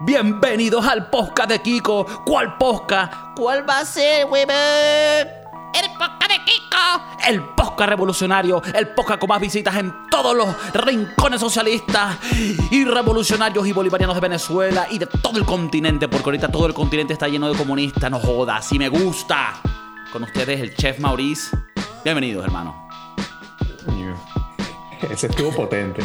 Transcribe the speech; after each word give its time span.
Bienvenidos 0.00 0.84
al 0.86 1.08
podcast 1.08 1.48
de 1.50 1.62
Kiko. 1.62 2.04
¿Cuál 2.26 2.56
podcast? 2.58 3.12
¿Cuál 3.36 3.68
va 3.68 3.78
a 3.78 3.84
ser, 3.84 4.26
huevón? 4.26 4.54
El 4.54 5.90
podcast 5.96 6.30
de 6.30 6.44
Kiko. 6.44 6.76
El 7.28 7.42
podcast 7.54 7.90
revolucionario, 7.90 8.60
el 8.74 8.88
podcast 8.88 9.20
con 9.20 9.28
más 9.28 9.40
visitas 9.40 9.76
en 9.76 9.92
todos 10.10 10.36
los 10.36 10.74
rincones 10.74 11.40
socialistas 11.40 12.16
y 12.70 12.84
revolucionarios 12.84 13.66
y 13.66 13.72
bolivarianos 13.72 14.16
de 14.16 14.20
Venezuela 14.20 14.86
y 14.90 14.98
de 14.98 15.06
todo 15.06 15.38
el 15.38 15.44
continente, 15.44 16.08
porque 16.08 16.24
ahorita 16.24 16.48
todo 16.48 16.66
el 16.66 16.74
continente 16.74 17.12
está 17.12 17.28
lleno 17.28 17.48
de 17.48 17.56
comunistas, 17.56 18.10
no 18.10 18.18
jodas, 18.18 18.70
y 18.72 18.78
me 18.78 18.88
gusta. 18.88 19.54
Con 20.12 20.24
ustedes 20.24 20.60
el 20.60 20.74
chef 20.74 20.98
Maurice. 20.98 21.56
Bienvenidos, 22.02 22.44
hermano. 22.44 22.88
Ese 25.10 25.26
estuvo 25.26 25.52
potente. 25.52 26.02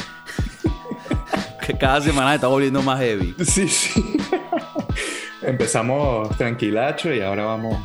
Cada 1.78 2.02
semana 2.02 2.36
está 2.36 2.48
volviendo 2.48 2.82
más 2.82 3.00
heavy. 3.00 3.36
Sí, 3.46 3.68
sí. 3.68 4.18
Empezamos 5.42 6.36
tranquilacho 6.38 7.14
y 7.14 7.22
ahora 7.22 7.46
vamos, 7.46 7.78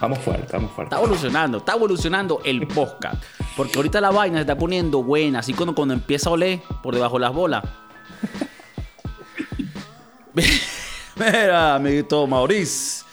vamos 0.00 0.18
fuerte, 0.18 0.52
vamos 0.52 0.70
fuerte. 0.72 0.94
Está 0.94 1.02
evolucionando, 1.04 1.58
está 1.58 1.72
evolucionando 1.74 2.40
el 2.44 2.66
podcast. 2.66 3.22
Porque 3.56 3.72
ahorita 3.78 4.00
la 4.00 4.10
vaina 4.10 4.36
se 4.36 4.40
está 4.42 4.56
poniendo 4.56 5.02
buena, 5.02 5.38
así 5.40 5.52
como 5.54 5.74
cuando 5.74 5.94
empieza 5.94 6.28
a 6.28 6.32
oler 6.34 6.60
por 6.82 6.94
debajo 6.94 7.14
de 7.14 7.20
las 7.20 7.32
bolas. 7.32 7.62
Mira, 11.16 11.76
amiguito 11.76 12.26
Maurice. 12.26 13.04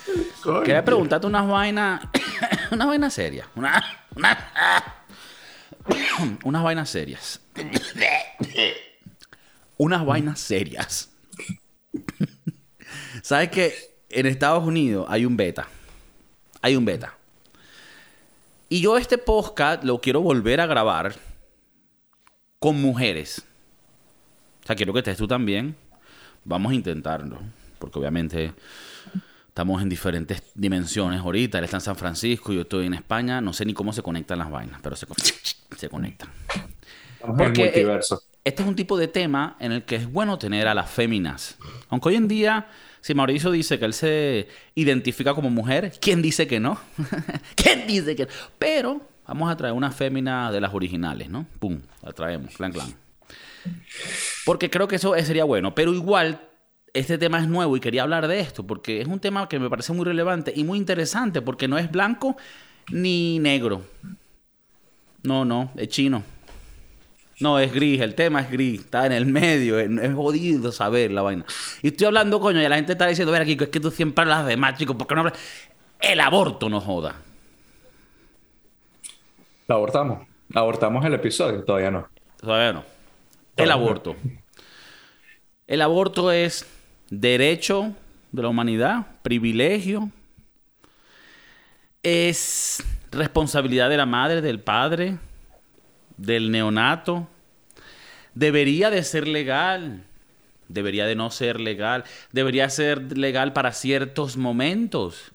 Coño. 0.43 0.63
Quería 0.63 0.83
preguntarte 0.83 1.27
unas 1.27 1.47
vainas. 1.47 2.01
unas 2.71 2.87
vainas 2.87 3.13
serias. 3.13 3.47
Una, 3.55 3.83
una- 4.15 4.95
unas 6.43 6.63
vainas 6.63 6.89
serias. 6.89 7.39
unas 9.81 10.05
vainas 10.05 10.39
serias. 10.39 11.09
¿Sabes 13.23 13.49
que 13.49 13.73
en 14.11 14.27
Estados 14.27 14.63
Unidos 14.63 15.07
hay 15.09 15.25
un 15.25 15.35
beta? 15.35 15.67
Hay 16.61 16.75
un 16.75 16.85
beta. 16.85 17.17
Y 18.69 18.81
yo 18.81 18.95
este 18.95 19.17
podcast 19.17 19.83
lo 19.83 19.99
quiero 19.99 20.21
volver 20.21 20.61
a 20.61 20.67
grabar 20.67 21.15
con 22.59 22.79
mujeres. 22.79 23.43
O 24.63 24.67
sea, 24.67 24.75
quiero 24.75 24.93
que 24.93 24.99
estés 24.99 25.17
tú 25.17 25.27
también. 25.27 25.75
Vamos 26.45 26.73
a 26.73 26.75
intentarlo. 26.75 27.39
Porque 27.79 27.97
obviamente 27.97 28.53
estamos 29.47 29.81
en 29.81 29.89
diferentes 29.89 30.43
dimensiones 30.53 31.21
ahorita. 31.21 31.57
Él 31.57 31.63
está 31.63 31.77
en 31.77 31.81
San 31.81 31.95
Francisco, 31.95 32.53
yo 32.53 32.61
estoy 32.61 32.85
en 32.85 32.93
España. 32.93 33.41
No 33.41 33.51
sé 33.51 33.65
ni 33.65 33.73
cómo 33.73 33.93
se 33.93 34.03
conectan 34.03 34.37
las 34.37 34.51
vainas, 34.51 34.79
pero 34.83 34.95
se, 34.95 35.07
se 35.75 35.89
conectan. 35.89 36.29
El 37.23 37.33
Porque, 37.35 37.63
eh, 37.63 37.65
multiverso. 37.65 38.21
Este 38.43 38.63
es 38.63 38.67
un 38.67 38.75
tipo 38.75 38.97
de 38.97 39.07
tema 39.07 39.55
en 39.59 39.71
el 39.71 39.83
que 39.83 39.95
es 39.95 40.11
bueno 40.11 40.39
tener 40.39 40.67
a 40.67 40.73
las 40.73 40.89
féminas. 40.89 41.57
Aunque 41.89 42.09
hoy 42.09 42.15
en 42.15 42.27
día, 42.27 42.67
si 42.99 43.13
Mauricio 43.13 43.51
dice 43.51 43.77
que 43.77 43.85
él 43.85 43.93
se 43.93 44.47
identifica 44.73 45.35
como 45.35 45.51
mujer, 45.51 45.93
¿quién 46.01 46.23
dice 46.23 46.47
que 46.47 46.59
no? 46.59 46.79
¿Quién 47.55 47.85
dice 47.85 48.15
que 48.15 48.25
no? 48.25 48.31
Pero 48.57 49.01
vamos 49.27 49.51
a 49.51 49.55
traer 49.55 49.75
una 49.75 49.91
fémina 49.91 50.51
de 50.51 50.59
las 50.59 50.73
originales, 50.73 51.29
¿no? 51.29 51.45
Pum, 51.59 51.81
la 52.01 52.13
traemos, 52.13 52.55
clan, 52.55 52.71
clan. 52.71 52.95
Porque 54.43 54.71
creo 54.71 54.87
que 54.87 54.95
eso 54.95 55.13
sería 55.23 55.43
bueno. 55.43 55.75
Pero 55.75 55.93
igual, 55.93 56.41
este 56.93 57.19
tema 57.19 57.39
es 57.39 57.47
nuevo 57.47 57.77
y 57.77 57.79
quería 57.79 58.01
hablar 58.01 58.27
de 58.27 58.39
esto 58.39 58.65
porque 58.65 59.01
es 59.01 59.07
un 59.07 59.19
tema 59.19 59.47
que 59.47 59.59
me 59.59 59.69
parece 59.69 59.93
muy 59.93 60.03
relevante 60.03 60.51
y 60.55 60.63
muy 60.63 60.79
interesante 60.79 61.43
porque 61.43 61.67
no 61.67 61.77
es 61.77 61.91
blanco 61.91 62.37
ni 62.89 63.37
negro. 63.37 63.83
No, 65.21 65.45
no, 65.45 65.71
es 65.75 65.89
chino. 65.89 66.23
No, 67.41 67.59
es 67.59 67.73
gris, 67.73 67.99
el 68.01 68.15
tema 68.15 68.41
es 68.41 68.51
gris, 68.51 68.81
está 68.81 69.05
en 69.05 69.11
el 69.11 69.25
medio, 69.25 69.79
es, 69.79 69.89
es 69.89 70.13
jodido 70.13 70.71
saber 70.71 71.11
la 71.11 71.21
vaina. 71.21 71.43
Y 71.81 71.87
estoy 71.87 72.07
hablando, 72.07 72.39
coño, 72.39 72.61
y 72.61 72.67
la 72.67 72.75
gente 72.75 72.91
está 72.91 73.07
diciendo, 73.07 73.31
ver 73.31 73.41
aquí, 73.41 73.57
es 73.59 73.69
que 73.69 73.79
tú 73.79 73.89
siempre 73.91 74.21
hablas 74.21 74.45
de 74.45 74.57
más, 74.57 74.77
chico, 74.77 74.97
¿por 74.97 75.07
qué 75.07 75.15
no 75.15 75.21
hablas? 75.21 75.39
El 75.99 76.19
aborto 76.19 76.69
no 76.69 76.79
joda. 76.79 77.15
Lo 79.67 79.75
abortamos. 79.75 80.27
Abortamos 80.53 81.05
el 81.05 81.13
episodio, 81.13 81.63
todavía 81.63 81.91
no. 81.91 82.07
Todavía 82.39 82.73
no. 82.73 82.83
El 83.55 83.71
aborto. 83.71 84.15
El 85.67 85.81
aborto 85.81 86.31
es 86.31 86.65
derecho 87.09 87.93
de 88.31 88.41
la 88.41 88.49
humanidad, 88.49 89.05
privilegio. 89.21 90.09
Es 92.03 92.83
responsabilidad 93.11 93.89
de 93.89 93.97
la 93.97 94.05
madre, 94.05 94.41
del 94.41 94.59
padre, 94.59 95.17
del 96.17 96.51
neonato. 96.51 97.27
Debería 98.35 98.89
de 98.89 99.03
ser 99.03 99.27
legal. 99.27 100.03
Debería 100.67 101.05
de 101.05 101.15
no 101.15 101.31
ser 101.31 101.59
legal. 101.59 102.05
Debería 102.31 102.69
ser 102.69 103.17
legal 103.17 103.53
para 103.53 103.73
ciertos 103.73 104.37
momentos. 104.37 105.31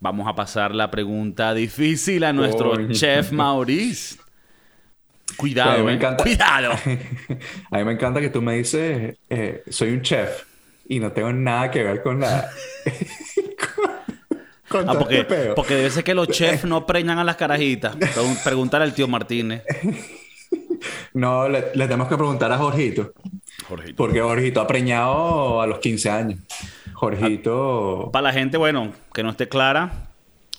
Vamos 0.00 0.26
a 0.28 0.34
pasar 0.34 0.74
la 0.74 0.90
pregunta 0.90 1.54
difícil 1.54 2.24
a 2.24 2.32
nuestro 2.32 2.88
chef 2.92 3.30
Maurice. 3.32 4.16
Cuidado, 5.36 5.70
A 5.72 5.76
mí 5.78 5.84
me 5.84 5.92
eh. 5.92 5.94
encanta. 5.94 6.22
Cuidado. 6.24 6.72
A 7.70 7.78
mí 7.78 7.84
me 7.84 7.92
encanta 7.92 8.20
que 8.20 8.28
tú 8.30 8.42
me 8.42 8.56
dices, 8.56 9.16
eh, 9.30 9.62
soy 9.70 9.90
un 9.92 10.02
chef 10.02 10.44
y 10.88 10.98
no 11.00 11.12
tengo 11.12 11.32
nada 11.32 11.70
que 11.70 11.82
ver 11.82 12.02
con 12.02 12.20
la... 12.20 12.50
con 14.68 14.88
Ah, 14.88 14.98
porque, 14.98 15.24
porque 15.56 15.74
debe 15.76 15.90
ser 15.90 16.04
que 16.04 16.14
los 16.14 16.28
chefs 16.28 16.64
no 16.64 16.84
preñan 16.86 17.18
a 17.18 17.24
las 17.24 17.36
carajitas. 17.36 17.96
Pregun- 17.96 18.42
Preguntar 18.42 18.82
al 18.82 18.92
tío 18.94 19.08
Martínez. 19.08 19.62
No, 21.14 21.48
le, 21.48 21.66
le 21.74 21.84
tenemos 21.86 22.08
que 22.08 22.16
preguntar 22.16 22.50
a 22.52 22.58
Jorgito. 22.58 23.12
Jorgito. 23.68 23.94
Porque 23.96 24.20
Jorgito 24.20 24.60
ha 24.60 24.66
preñado 24.66 25.60
a 25.60 25.66
los 25.66 25.78
15 25.78 26.10
años. 26.10 26.40
Jorgito... 26.92 28.10
Para 28.12 28.24
la 28.24 28.32
gente, 28.32 28.56
bueno, 28.56 28.92
que 29.12 29.22
no 29.22 29.30
esté 29.30 29.48
clara, 29.48 30.08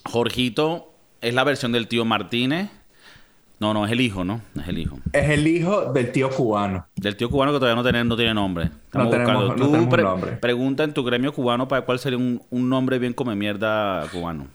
Jorgito 0.06 0.94
es 1.22 1.34
la 1.34 1.44
versión 1.44 1.72
del 1.72 1.88
tío 1.88 2.06
Martínez. 2.06 2.70
No, 3.60 3.74
no, 3.74 3.86
es 3.86 3.92
el 3.94 4.02
hijo, 4.02 4.26
¿no? 4.26 4.42
Es 4.60 4.68
el 4.68 4.78
hijo. 4.80 4.98
Es 5.14 5.30
el 5.30 5.48
hijo 5.48 5.94
del 5.94 6.12
tío 6.12 6.30
cubano. 6.30 6.86
Del 6.96 7.16
tío 7.16 7.30
cubano 7.30 7.54
que 7.54 7.60
todavía 7.60 7.76
no 7.76 7.84
tiene, 7.84 8.04
no 8.04 8.16
tiene 8.18 8.34
nombre. 8.34 8.66
Estamos 8.66 9.08
No 9.08 9.12
tenemos- 9.12 9.58
no 9.58 9.70
un 9.70 9.90
nombre. 9.90 10.32
Pregunta 10.34 10.84
en 10.84 10.94
tu 10.94 11.04
gremio 11.04 11.34
cubano 11.34 11.68
para 11.68 11.84
cuál 11.84 11.98
sería 12.00 12.18
un, 12.18 12.42
un 12.50 12.70
nombre 12.70 13.00
bien 13.00 13.14
come 13.14 13.34
mierda 13.36 14.06
cubano. 14.12 14.48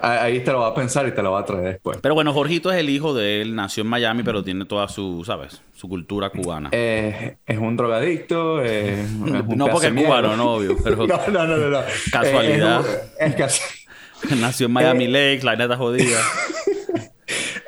Ahí 0.00 0.40
te 0.40 0.52
lo 0.52 0.60
va 0.60 0.68
a 0.68 0.74
pensar 0.74 1.06
y 1.08 1.12
te 1.12 1.22
lo 1.22 1.32
va 1.32 1.40
a 1.40 1.44
traer 1.44 1.64
después. 1.64 1.98
Pero 2.00 2.14
bueno, 2.14 2.32
Jorgito 2.32 2.70
es 2.70 2.78
el 2.78 2.88
hijo 2.88 3.14
de 3.14 3.42
él, 3.42 3.54
nació 3.54 3.82
en 3.82 3.88
Miami, 3.88 4.22
pero 4.22 4.42
tiene 4.44 4.64
toda 4.64 4.88
su, 4.88 5.24
¿sabes? 5.26 5.60
Su 5.74 5.88
cultura 5.88 6.30
cubana. 6.30 6.68
Eh, 6.72 7.36
es 7.46 7.58
un 7.58 7.76
drogadicto. 7.76 8.62
eh, 8.62 9.00
es 9.02 9.10
un 9.10 9.56
no 9.56 9.66
porque 9.68 9.88
es 9.88 9.92
cubano, 9.94 10.36
no, 10.36 10.54
obvio, 10.54 10.76
pero 10.82 10.96
No, 11.06 11.18
no, 11.28 11.46
no, 11.46 11.56
no. 11.56 11.68
no. 11.70 11.80
Casualidad. 12.12 12.84
Eh, 12.86 13.26
es, 13.26 13.34
casi- 13.34 13.62
nació 14.40 14.66
en 14.66 14.72
Miami 14.72 15.04
Eh, 15.06 15.08
Lakes, 15.08 15.44
la 15.44 15.56
neta 15.56 15.76
jodida. 15.76 16.18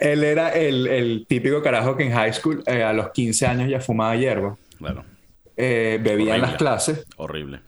Él 0.01 0.23
era 0.23 0.51
el, 0.51 0.87
el 0.87 1.25
típico 1.27 1.63
carajo 1.63 1.97
que 1.97 2.05
en 2.07 2.13
high 2.13 2.33
school 2.35 2.63
a 2.67 2.93
los 2.93 3.11
15 3.11 3.47
años 3.47 3.69
ya 3.71 3.81
fumaba 3.81 4.15
hierba. 4.17 4.57
Bueno, 4.79 5.05
eh, 5.57 5.99
bebía 6.03 6.35
en 6.37 6.43
las 6.43 6.55
clases 6.57 7.05
horrible. 7.17 7.61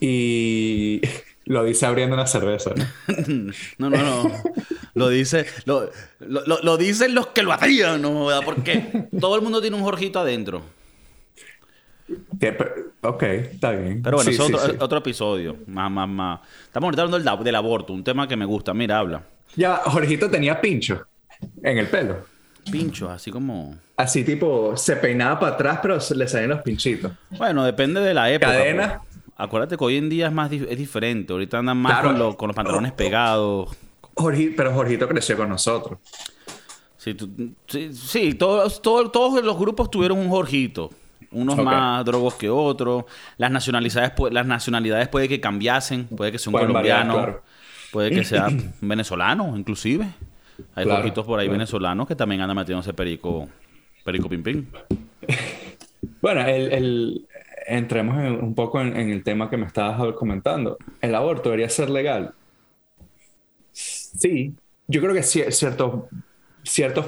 y 0.00 1.00
lo 1.48 1.64
dice 1.64 1.86
abriendo 1.86 2.14
una 2.14 2.26
cerveza. 2.26 2.70
¿no? 2.76 2.84
No, 3.78 3.90
no, 3.90 3.96
no. 3.98 4.32
Lo 4.94 5.08
dice, 5.08 5.46
lo, 5.64 5.90
lo, 6.20 6.44
lo- 6.62 6.76
dicen 6.76 7.14
los 7.14 7.28
que 7.28 7.42
lo 7.42 7.52
hacían, 7.52 8.00
no 8.02 8.10
joda, 8.12 8.42
porque 8.42 9.08
todo 9.20 9.36
el 9.36 9.42
mundo 9.42 9.60
tiene 9.60 9.76
un 9.76 9.82
Jorgito 9.82 10.18
adentro. 10.20 10.62
Ok, 13.02 13.22
está 13.22 13.72
bien. 13.72 14.02
Pero 14.02 14.16
bueno, 14.16 14.30
Sí, 14.30 14.34
es 14.36 14.40
otro, 14.40 14.58
sí. 14.58 14.72
otro 14.78 14.98
episodio. 14.98 15.56
Más, 15.66 15.90
más, 15.90 16.08
más. 16.08 16.40
Estamos 16.64 16.88
hablando 16.98 17.18
del, 17.18 17.44
del 17.44 17.54
aborto, 17.54 17.92
un 17.92 18.02
tema 18.02 18.26
que 18.26 18.36
me 18.36 18.44
gusta. 18.44 18.72
Mira, 18.74 18.98
habla. 18.98 19.22
Ya, 19.56 19.76
Jorgito 19.84 20.28
tenía 20.30 20.60
pincho 20.60 21.06
en 21.62 21.78
el 21.78 21.86
pelo. 21.88 22.26
Pincho, 22.70 23.10
así 23.10 23.30
como. 23.30 23.76
Así 23.96 24.24
tipo, 24.24 24.76
se 24.76 24.96
peinaba 24.96 25.38
para 25.40 25.54
atrás, 25.54 25.78
pero 25.82 25.98
le 26.14 26.28
salían 26.28 26.50
los 26.50 26.62
pinchitos. 26.62 27.12
Bueno, 27.30 27.64
depende 27.64 28.00
de 28.00 28.14
la 28.14 28.30
época. 28.30 28.52
Cadena. 28.52 29.00
Acuérdate 29.38 29.76
que 29.78 29.84
hoy 29.84 29.96
en 29.96 30.08
día 30.10 30.26
es 30.26 30.32
más 30.32 30.50
dif- 30.50 30.66
es 30.68 30.76
diferente. 30.76 31.32
Ahorita 31.32 31.58
andan 31.60 31.78
más 31.78 31.92
Claro. 31.92 32.08
con, 32.10 32.18
los- 32.18 32.36
con 32.36 32.48
los 32.48 32.56
pantalones 32.56 32.92
pegados. 32.92 33.70
Jorgi- 34.14 34.52
pero 34.56 34.74
Jorgito 34.74 35.08
creció 35.08 35.36
con 35.36 35.48
nosotros. 35.48 35.98
Sí, 36.96 37.14
tú- 37.14 37.30
sí, 37.68 37.90
sí, 37.94 38.34
todos, 38.34 38.82
todos, 38.82 39.12
todos 39.12 39.42
los 39.44 39.56
grupos 39.58 39.90
tuvieron 39.90 40.18
un 40.18 40.28
Jorgito. 40.28 40.90
Unos 41.30 41.56
más 41.58 42.04
drogos 42.04 42.34
que 42.34 42.48
otros. 42.50 43.04
Las 43.36 43.50
nacionalidades, 43.50 44.12
pu- 44.16 44.30
las 44.30 44.46
nacionalidades 44.46 45.08
puede 45.08 45.28
que 45.28 45.40
cambiasen. 45.40 46.04
Puede 46.06 46.32
que 46.32 46.38
sea 46.38 46.50
un 46.50 46.52
Pueden 46.52 46.72
variar, 46.72 47.02
colombiano. 47.02 47.24
claro. 47.26 47.42
Puede 47.92 48.10
que 48.10 48.24
sea 48.24 48.48
venezolano, 48.80 49.56
inclusive. 49.56 50.04
Hay 50.74 50.84
Claro, 50.84 50.96
Jorgitos 51.02 51.24
por 51.26 51.38
ahí 51.38 51.46
claro. 51.46 51.58
venezolanos 51.58 52.08
que 52.08 52.16
también 52.16 52.40
andan 52.40 52.56
metiéndose 52.56 52.92
perico, 52.92 53.48
perico 54.04 54.28
pim 54.28 54.42
pim. 54.42 54.66
Bueno, 56.20 56.40
el, 56.42 56.72
el- 56.72 57.28
entremos 57.68 58.18
en- 58.18 58.42
un 58.42 58.54
poco 58.54 58.80
en, 58.80 58.96
el 58.96 59.22
tema 59.22 59.50
que 59.50 59.56
me 59.56 59.66
estabas 59.66 60.14
comentando. 60.14 60.78
¿El 61.00 61.14
aborto 61.14 61.50
debería 61.50 61.68
ser 61.68 61.90
legal? 61.90 62.34
Sí, 63.72 64.54
yo 64.86 65.00
creo 65.00 65.14
que 65.14 65.22
sí, 65.22 65.42
ciertos, 65.50 66.04
ciertos 66.64 67.06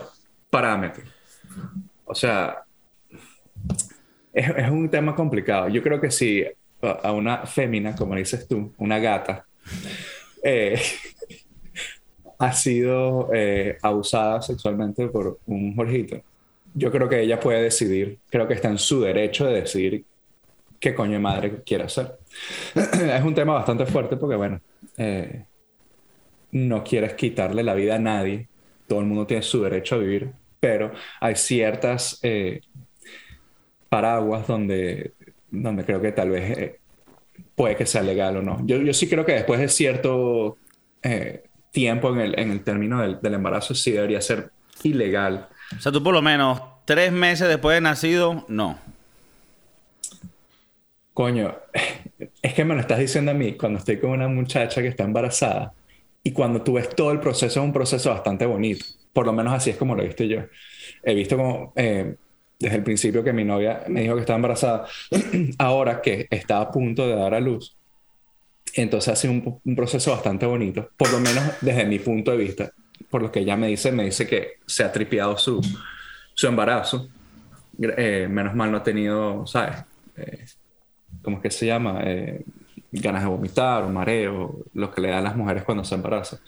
parámetros. 0.50 1.08
O 2.04 2.14
sea, 2.14 2.64
es, 4.32 4.48
es 4.48 4.70
un 4.70 4.88
tema 4.88 5.14
complicado. 5.14 5.68
Yo 5.68 5.82
creo 5.82 6.00
que 6.00 6.10
si 6.10 6.44
a 6.82 7.12
una 7.12 7.46
fémina, 7.46 7.94
como 7.94 8.14
dices 8.14 8.46
tú, 8.48 8.72
una 8.78 8.98
gata, 8.98 9.46
eh, 10.42 10.80
ha 12.38 12.52
sido 12.52 13.30
eh, 13.34 13.76
abusada 13.82 14.40
sexualmente 14.42 15.08
por 15.08 15.38
un 15.46 15.74
Jorgito, 15.76 16.22
yo 16.74 16.90
creo 16.90 17.08
que 17.08 17.20
ella 17.20 17.40
puede 17.40 17.62
decidir, 17.62 18.18
creo 18.30 18.46
que 18.46 18.54
está 18.54 18.68
en 18.68 18.78
su 18.78 19.00
derecho 19.00 19.46
de 19.46 19.60
decidir 19.60 20.04
qué 20.80 20.94
coño 20.94 21.12
de 21.12 21.18
madre 21.18 21.62
quiere 21.64 21.84
hacer. 21.84 22.18
es 22.74 23.22
un 23.22 23.34
tema 23.34 23.54
bastante 23.54 23.86
fuerte 23.86 24.16
porque, 24.16 24.36
bueno, 24.36 24.60
eh, 24.96 25.44
no 26.52 26.82
quieres 26.82 27.14
quitarle 27.14 27.62
la 27.62 27.74
vida 27.74 27.96
a 27.96 27.98
nadie, 27.98 28.48
todo 28.88 29.00
el 29.00 29.06
mundo 29.06 29.26
tiene 29.26 29.42
su 29.42 29.62
derecho 29.62 29.94
a 29.94 29.98
vivir, 29.98 30.32
pero 30.58 30.92
hay 31.20 31.36
ciertas 31.36 32.18
eh, 32.22 32.60
paraguas 33.88 34.46
donde, 34.46 35.12
donde 35.50 35.84
creo 35.84 36.00
que 36.00 36.12
tal 36.12 36.30
vez 36.30 36.58
eh, 36.58 36.80
puede 37.54 37.76
que 37.76 37.86
sea 37.86 38.02
legal 38.02 38.38
o 38.38 38.42
no. 38.42 38.60
Yo, 38.66 38.78
yo 38.78 38.92
sí 38.92 39.08
creo 39.08 39.24
que 39.24 39.32
después 39.32 39.60
de 39.60 39.68
cierto 39.68 40.56
eh, 41.02 41.44
tiempo 41.70 42.12
en 42.12 42.20
el, 42.20 42.38
en 42.38 42.50
el 42.50 42.62
término 42.62 43.00
del, 43.00 43.20
del 43.20 43.34
embarazo 43.34 43.74
sí 43.74 43.92
debería 43.92 44.20
ser 44.20 44.50
ilegal. 44.82 45.48
O 45.76 45.80
sea, 45.80 45.92
tú 45.92 46.02
por 46.02 46.14
lo 46.14 46.22
menos 46.22 46.60
tres 46.84 47.12
meses 47.12 47.48
después 47.48 47.76
de 47.76 47.80
nacido, 47.82 48.44
no. 48.48 48.78
Coño, 51.14 51.54
es 52.42 52.54
que 52.54 52.64
me 52.64 52.74
lo 52.74 52.80
estás 52.80 52.98
diciendo 52.98 53.30
a 53.30 53.34
mí 53.34 53.54
cuando 53.54 53.78
estoy 53.78 53.98
con 53.98 54.10
una 54.10 54.28
muchacha 54.28 54.80
que 54.80 54.88
está 54.88 55.04
embarazada 55.04 55.74
y 56.22 56.32
cuando 56.32 56.62
tú 56.62 56.74
ves 56.74 56.88
todo 56.90 57.12
el 57.12 57.20
proceso, 57.20 57.60
es 57.60 57.64
un 57.64 57.72
proceso 57.72 58.10
bastante 58.10 58.46
bonito. 58.46 58.84
Por 59.12 59.26
lo 59.26 59.32
menos 59.32 59.52
así 59.52 59.70
es 59.70 59.76
como 59.76 59.94
lo 59.94 60.02
he 60.02 60.06
visto 60.06 60.24
yo. 60.24 60.42
He 61.02 61.14
visto 61.14 61.36
como 61.36 61.72
eh, 61.76 62.14
desde 62.58 62.76
el 62.76 62.82
principio 62.82 63.24
que 63.24 63.32
mi 63.32 63.44
novia 63.44 63.84
me 63.88 64.02
dijo 64.02 64.14
que 64.14 64.20
estaba 64.20 64.36
embarazada, 64.36 64.86
ahora 65.58 66.00
que 66.02 66.26
está 66.30 66.60
a 66.60 66.70
punto 66.70 67.08
de 67.08 67.16
dar 67.16 67.34
a 67.34 67.40
luz. 67.40 67.74
Entonces 68.74 69.12
ha 69.12 69.16
sido 69.16 69.32
un, 69.32 69.60
un 69.64 69.76
proceso 69.76 70.12
bastante 70.12 70.46
bonito, 70.46 70.90
por 70.96 71.10
lo 71.10 71.18
menos 71.18 71.42
desde 71.60 71.86
mi 71.86 71.98
punto 71.98 72.30
de 72.30 72.36
vista. 72.36 72.72
Por 73.08 73.22
lo 73.22 73.32
que 73.32 73.40
ella 73.40 73.56
me 73.56 73.66
dice, 73.66 73.90
me 73.90 74.04
dice 74.04 74.26
que 74.26 74.58
se 74.66 74.84
ha 74.84 74.92
tripeado 74.92 75.36
su, 75.36 75.60
su 76.34 76.46
embarazo. 76.46 77.08
Eh, 77.80 78.28
menos 78.30 78.54
mal 78.54 78.70
no 78.70 78.76
ha 78.76 78.82
tenido, 78.82 79.46
¿sabes? 79.46 79.76
Eh, 80.16 80.44
¿Cómo 81.22 81.36
es 81.36 81.42
que 81.42 81.50
se 81.50 81.66
llama? 81.66 82.00
Eh, 82.04 82.42
ganas 82.92 83.22
de 83.22 83.28
vomitar 83.28 83.84
o 83.84 83.88
mareo, 83.88 84.64
lo 84.74 84.90
que 84.90 85.00
le 85.00 85.08
da 85.08 85.18
a 85.18 85.22
las 85.22 85.36
mujeres 85.36 85.64
cuando 85.64 85.84
se 85.84 85.94
embarazan. 85.94 86.40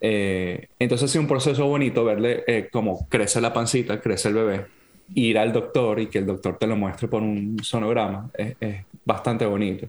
Eh, 0.00 0.68
entonces 0.78 1.10
sido 1.10 1.22
un 1.22 1.28
proceso 1.28 1.66
bonito 1.66 2.04
verle 2.04 2.42
eh, 2.46 2.68
cómo 2.72 3.06
crece 3.08 3.40
la 3.40 3.52
pancita, 3.52 4.00
crece 4.00 4.28
el 4.28 4.34
bebé, 4.34 4.66
ir 5.14 5.38
al 5.38 5.52
doctor 5.52 6.00
y 6.00 6.06
que 6.06 6.18
el 6.18 6.26
doctor 6.26 6.58
te 6.58 6.66
lo 6.66 6.76
muestre 6.76 7.08
por 7.08 7.22
un 7.22 7.58
sonograma, 7.62 8.30
es, 8.34 8.56
es 8.60 8.84
bastante 9.04 9.46
bonito. 9.46 9.88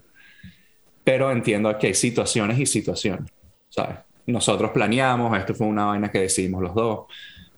Pero 1.03 1.31
entiendo 1.31 1.75
que 1.77 1.87
hay 1.87 1.93
situaciones 1.93 2.59
y 2.59 2.65
situaciones, 2.65 3.31
¿sabes? 3.69 3.97
Nosotros 4.25 4.71
planeamos, 4.71 5.37
esto 5.37 5.53
fue 5.53 5.67
una 5.67 5.85
vaina 5.85 6.09
que 6.09 6.19
decidimos 6.19 6.61
los 6.61 6.73
dos, 6.73 7.05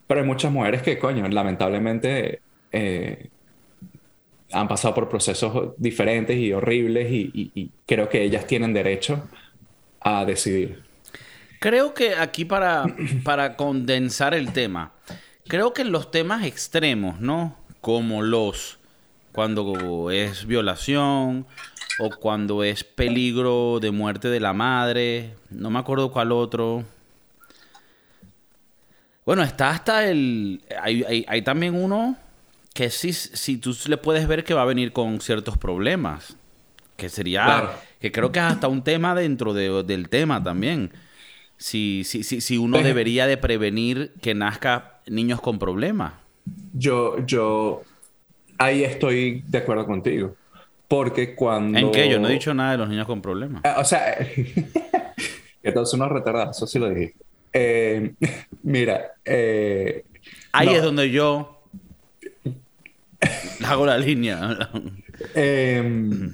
pero 0.07 0.21
hay 0.21 0.25
muchas 0.25 0.51
mujeres 0.51 0.81
que, 0.81 0.97
coño, 0.97 1.27
lamentablemente 1.27 2.41
eh, 2.71 3.29
han 4.55 4.69
pasado 4.69 4.93
por 4.93 5.09
procesos 5.09 5.73
diferentes 5.77 6.37
y 6.37 6.53
horribles 6.53 7.11
y, 7.11 7.71
creo 7.85 8.07
que 8.07 8.23
ellas 8.23 8.47
tienen 8.47 8.73
derecho 8.73 9.27
a 9.99 10.23
decidir. 10.23 10.81
Creo 11.59 11.93
que 11.93 12.15
aquí 12.15 12.45
para, 12.45 12.85
para 13.23 13.57
condensar 13.57 14.33
el 14.33 14.53
tema, 14.53 14.93
creo 15.47 15.73
que 15.73 15.83
los 15.83 16.09
temas 16.09 16.45
extremos, 16.45 17.19
¿no? 17.19 17.57
Como 17.81 18.21
los 18.21 18.79
cuando 19.33 20.09
es 20.11 20.45
violación 20.45 21.45
o 21.99 22.09
cuando 22.09 22.63
es 22.63 22.85
peligro 22.85 23.79
de 23.81 23.91
muerte 23.91 24.29
de 24.29 24.39
la 24.39 24.53
madre, 24.53 25.35
no 25.49 25.69
me 25.69 25.79
acuerdo 25.79 26.11
cuál 26.11 26.31
otro. 26.31 26.85
Bueno, 29.25 29.43
está 29.43 29.71
hasta 29.71 30.09
el... 30.09 30.63
Hay- 30.81 31.25
hay 31.27 31.41
también 31.41 31.75
uno 31.75 32.15
que 32.75 32.89
sí, 32.89 33.13
sí, 33.13 33.55
tú 33.57 33.73
le 33.87 33.95
puedes 33.97 34.27
ver 34.27 34.43
que 34.43 34.53
va 34.53 34.61
a 34.63 34.65
venir 34.65 34.91
con 34.91 35.21
ciertos 35.21 35.57
problemas. 35.57 36.35
Que 36.97 37.07
sería... 37.09 37.43
Claro. 37.45 37.69
Que 38.01 38.11
creo 38.11 38.31
que 38.31 38.39
es 38.39 38.45
hasta 38.45 38.67
un 38.67 38.83
tema 38.83 39.15
dentro 39.15 39.53
de- 39.53 39.81
del 39.83 40.09
tema 40.09 40.43
también. 40.43 40.91
Si, 41.57 42.03
si, 42.03 42.23
si, 42.23 42.41
si 42.41 42.57
uno 42.57 42.77
Pero- 42.77 42.87
debería 42.87 43.27
de 43.27 43.37
prevenir 43.37 44.11
que 44.21 44.33
nazca 44.35 44.99
niños 45.07 45.39
con 45.41 45.57
problemas. 45.57 46.13
Yo, 46.73 47.25
yo, 47.25 47.81
ahí 48.57 48.83
estoy 48.83 49.41
de 49.47 49.57
acuerdo 49.59 49.85
contigo. 49.85 50.35
Porque 50.89 51.33
cuando... 51.33 51.79
¿En 51.79 51.91
qué? 51.91 52.09
Yo 52.09 52.19
no 52.19 52.27
he 52.27 52.33
dicho 52.33 52.53
nada 52.53 52.73
de 52.73 52.77
los 52.77 52.89
niños 52.89 53.07
con 53.07 53.21
problemas. 53.21 53.61
Ah, 53.65 53.77
O 53.79 53.85
sea, 53.85 54.17
que 55.63 55.71
todos 55.73 55.93
unos 55.93 56.11
retardados, 56.11 56.57
eso 56.57 56.67
sí 56.67 56.77
lo 56.77 56.89
dije. 56.89 57.15
Eh, 57.53 58.13
mira, 58.63 59.13
eh, 59.23 60.03
Ahí 60.51 60.67
no, 60.67 60.73
es 60.75 60.83
donde 60.83 61.09
yo 61.09 61.54
hago 63.65 63.85
la 63.85 63.97
línea. 63.97 64.69
eh, 65.33 66.29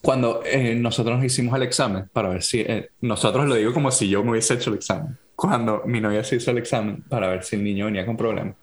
cuando 0.00 0.42
eh, 0.44 0.74
nosotros 0.74 1.16
nos 1.16 1.24
hicimos 1.24 1.54
el 1.56 1.62
examen, 1.62 2.08
para 2.12 2.28
ver 2.28 2.42
si, 2.42 2.60
eh, 2.60 2.90
nosotros 3.00 3.48
lo 3.48 3.54
digo 3.54 3.72
como 3.72 3.90
si 3.90 4.08
yo 4.08 4.22
me 4.22 4.32
hubiese 4.32 4.54
hecho 4.54 4.70
el 4.70 4.76
examen. 4.76 5.16
Cuando 5.34 5.82
mi 5.86 6.00
novia 6.00 6.22
se 6.24 6.36
hizo 6.36 6.50
el 6.50 6.58
examen 6.58 7.02
para 7.08 7.28
ver 7.28 7.42
si 7.44 7.56
el 7.56 7.64
niño 7.64 7.86
venía 7.86 8.04
con 8.06 8.16
problemas, 8.16 8.54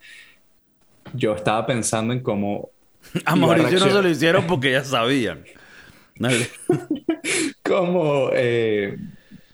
yo 1.13 1.33
estaba 1.33 1.65
pensando 1.65 2.13
en 2.13 2.21
cómo 2.21 2.69
A 3.25 3.35
Mauricio 3.35 3.79
no 3.79 3.89
se 3.89 4.01
lo 4.01 4.09
hicieron 4.09 4.45
porque 4.47 4.71
ya 4.71 4.83
sabían. 4.83 5.43
Cómo, 7.63 8.31
eh, 8.33 8.97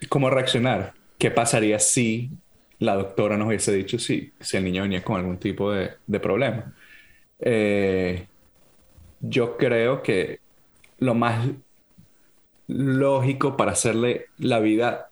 cómo 0.09 0.29
reaccionar. 0.29 0.93
¿Qué 1.17 1.29
pasaría 1.29 1.79
si 1.79 2.31
la 2.79 2.95
doctora 2.95 3.37
nos 3.37 3.47
hubiese 3.47 3.73
dicho 3.73 3.99
si, 3.99 4.31
si 4.39 4.57
el 4.57 4.63
niño 4.63 4.83
venía 4.83 5.03
con 5.03 5.17
algún 5.17 5.37
tipo 5.37 5.71
de, 5.71 5.91
de 6.07 6.19
problema? 6.19 6.73
Eh, 7.39 8.27
yo 9.19 9.57
creo 9.57 10.01
que 10.01 10.39
lo 10.99 11.13
más 11.13 11.47
lógico 12.67 13.57
para 13.57 13.71
hacerle 13.71 14.27
la 14.37 14.59
vida 14.59 15.09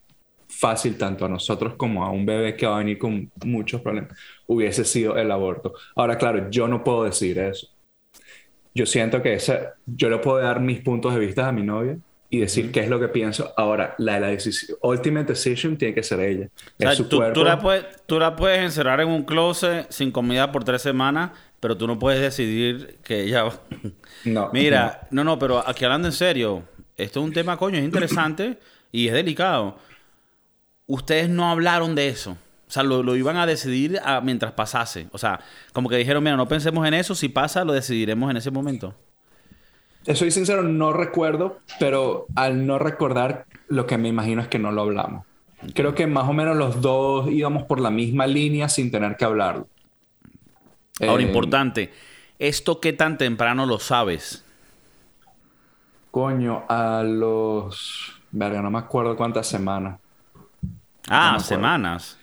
fácil 0.47 0.97
tanto 0.97 1.25
a 1.25 1.29
nosotros 1.29 1.75
como 1.75 2.03
a 2.03 2.11
un 2.11 2.25
bebé 2.25 2.55
que 2.55 2.65
va 2.65 2.75
a 2.75 2.79
venir 2.79 2.97
con 2.97 3.31
muchos 3.43 3.81
problemas 3.81 4.17
hubiese 4.47 4.85
sido 4.85 5.17
el 5.17 5.31
aborto. 5.31 5.73
Ahora, 5.95 6.17
claro, 6.17 6.49
yo 6.49 6.67
no 6.67 6.83
puedo 6.83 7.03
decir 7.03 7.39
eso. 7.39 7.67
Yo 8.75 8.85
siento 8.85 9.21
que 9.21 9.33
esa, 9.33 9.73
yo 9.85 10.09
le 10.09 10.17
puedo 10.17 10.37
dar 10.37 10.59
mis 10.59 10.81
puntos 10.81 11.13
de 11.13 11.19
vista 11.19 11.47
a 11.47 11.51
mi 11.51 11.63
novia 11.63 11.97
y 12.29 12.39
decir 12.39 12.71
qué 12.71 12.79
es 12.79 12.89
lo 12.89 12.99
que 12.99 13.07
pienso. 13.07 13.53
Ahora, 13.55 13.93
la 13.99 14.19
la 14.19 14.27
decisión, 14.27 14.77
ultimate 14.81 15.33
decision 15.33 15.77
tiene 15.77 15.93
que 15.93 16.01
ser 16.01 16.19
ella. 16.19 16.49
O 16.79 16.81
sea, 16.81 16.95
tú, 16.95 17.21
tú 17.33 17.43
la 17.43 17.59
puedes, 17.59 17.85
tú 18.07 18.19
la 18.19 18.35
puedes 18.35 18.59
encerrar 18.59 19.01
en 19.01 19.09
un 19.09 19.23
closet 19.23 19.85
sin 19.91 20.11
comida 20.11 20.51
por 20.51 20.63
tres 20.63 20.81
semanas, 20.81 21.31
pero 21.63 21.77
tú 21.77 21.87
no 21.87 21.97
puedes 21.97 22.19
decidir 22.19 22.99
que 23.05 23.23
ella... 23.23 23.43
va- 23.45 23.59
No, 24.25 24.49
Mira, 24.51 25.07
no, 25.11 25.23
no, 25.23 25.39
pero 25.39 25.65
aquí 25.65 25.85
hablando 25.85 26.09
en 26.09 26.13
serio, 26.13 26.63
esto 26.97 27.21
es 27.21 27.25
un 27.25 27.31
tema, 27.31 27.55
coño, 27.55 27.77
es 27.77 27.85
interesante 27.85 28.59
y 28.91 29.07
es 29.07 29.13
delicado. 29.13 29.77
Ustedes 30.87 31.29
no 31.29 31.49
hablaron 31.49 31.95
de 31.95 32.09
eso. 32.09 32.31
O 32.67 32.71
sea, 32.73 32.83
lo, 32.83 33.01
lo 33.01 33.15
iban 33.15 33.37
a 33.37 33.45
decidir 33.45 33.97
a- 34.03 34.19
mientras 34.19 34.51
pasase. 34.51 35.07
O 35.13 35.17
sea, 35.17 35.39
como 35.71 35.87
que 35.87 35.95
dijeron, 35.95 36.21
mira, 36.21 36.35
no 36.35 36.49
pensemos 36.49 36.85
en 36.85 36.95
eso, 36.95 37.15
si 37.15 37.29
pasa, 37.29 37.63
lo 37.63 37.71
decidiremos 37.71 38.29
en 38.29 38.35
ese 38.37 38.51
momento. 38.51 38.93
Soy 40.13 40.31
sincero, 40.31 40.63
no 40.63 40.91
recuerdo, 40.91 41.59
pero 41.79 42.27
al 42.35 42.67
no 42.67 42.77
recordar, 42.77 43.45
lo 43.69 43.87
que 43.87 43.97
me 43.97 44.09
imagino 44.09 44.41
es 44.41 44.49
que 44.49 44.59
no 44.59 44.73
lo 44.73 44.81
hablamos. 44.81 45.25
Creo 45.73 45.95
que 45.95 46.07
más 46.07 46.27
o 46.27 46.33
menos 46.33 46.57
los 46.57 46.81
dos 46.81 47.31
íbamos 47.31 47.63
por 47.63 47.79
la 47.79 47.89
misma 47.89 48.27
línea 48.27 48.67
sin 48.67 48.91
tener 48.91 49.15
que 49.15 49.23
hablarlo. 49.23 49.69
Ahora, 51.01 51.23
Eh, 51.23 51.25
importante, 51.25 51.91
¿esto 52.39 52.79
qué 52.79 52.93
tan 52.93 53.17
temprano 53.17 53.65
lo 53.65 53.79
sabes? 53.79 54.43
Coño, 56.11 56.65
a 56.69 57.03
los... 57.03 58.13
Verga, 58.31 58.61
no 58.61 58.69
me 58.71 58.79
acuerdo 58.79 59.15
cuántas 59.15 59.47
semanas. 59.47 59.99
Ah, 61.07 61.37
semanas. 61.39 62.17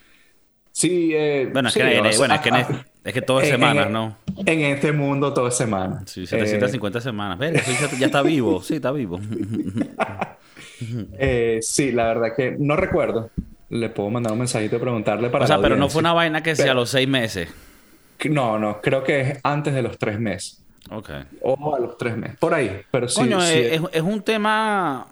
Sí, 0.71 1.11
eh, 1.13 1.49
Bueno, 1.51 1.67
es 1.67 1.73
sí, 1.73 1.79
que, 1.81 1.85
en- 1.97 2.17
bueno, 2.17 2.33
es, 2.35 2.41
que 2.41 2.49
en, 2.49 2.55
ah, 2.55 2.85
es- 3.03 3.13
que 3.13 3.21
todo 3.21 3.41
es 3.41 3.49
semanas, 3.49 3.87
en- 3.87 3.93
¿no? 3.93 4.15
En 4.45 4.61
este 4.61 4.91
mundo 4.93 5.33
todo 5.33 5.47
es 5.49 5.55
semana. 5.55 6.03
Sí, 6.05 6.23
Eh, 6.23 6.27
750 6.27 7.01
semanas. 7.01 7.37
Verga, 7.37 7.59
eso 7.59 7.95
ya, 7.97 8.05
está 8.05 8.21
vivo. 8.21 8.61
Sí, 8.63 8.75
está 8.75 8.91
vivo. 8.91 9.19
eh, 11.19 11.59
sí, 11.61 11.91
la 11.91 12.05
verdad 12.07 12.35
que 12.35 12.55
no 12.57 12.75
recuerdo. 12.75 13.29
Le 13.69 13.89
puedo 13.89 14.09
mandar 14.09 14.33
un 14.33 14.39
mensajito 14.39 14.77
y 14.77 14.79
preguntarle 14.79 15.29
para 15.29 15.45
o 15.45 15.47
sea, 15.47 15.61
pero 15.61 15.75
no 15.77 15.87
fue 15.89 15.99
una 15.99 16.13
vaina 16.13 16.41
que 16.43 16.55
sea 16.55 16.65
a 16.65 16.67
Pero- 16.69 16.79
los 16.81 16.89
seis 16.89 17.07
meses. 17.07 17.49
No, 18.29 18.59
no, 18.59 18.81
creo 18.81 19.03
que 19.03 19.21
es 19.21 19.39
antes 19.43 19.73
de 19.73 19.81
los 19.81 19.97
tres 19.97 20.19
meses. 20.19 20.63
Ok. 20.89 21.09
O 21.41 21.75
a 21.75 21.79
los 21.79 21.97
tres 21.97 22.17
meses. 22.17 22.37
Por 22.39 22.53
ahí. 22.53 22.81
Pero 22.91 23.07
sí. 23.07 23.19
Coño, 23.21 23.39
sí, 23.41 23.53
eh, 23.53 23.75
es, 23.75 23.81
es 23.93 24.01
un 24.01 24.21
tema. 24.21 25.07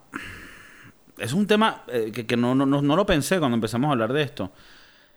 Es 1.17 1.33
un 1.33 1.45
tema 1.47 1.83
eh, 1.87 2.11
que, 2.13 2.25
que 2.25 2.37
no, 2.37 2.55
no, 2.55 2.65
no, 2.65 2.95
lo 2.95 3.05
pensé 3.05 3.39
cuando 3.39 3.55
empezamos 3.55 3.89
a 3.89 3.91
hablar 3.91 4.13
de 4.13 4.21
esto. 4.23 4.51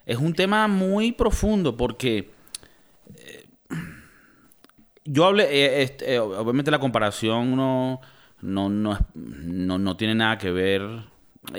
Es 0.05 0.19
un 0.19 0.35
tema 0.35 0.69
muy 0.69 1.13
profundo 1.13 1.77
porque. 1.77 2.31
eh, 3.17 3.47
yo 5.05 5.25
hablé. 5.25 5.45
eh, 5.45 5.83
este, 5.83 6.15
eh, 6.15 6.19
obviamente 6.21 6.71
la 6.71 6.79
comparación 6.79 7.57
no, 7.57 8.01
no, 8.41 8.69
no, 8.69 8.99
no, 9.15 9.79
no 9.79 9.97
tiene 9.97 10.15
nada 10.15 10.39
que 10.39 10.51
ver. 10.51 10.83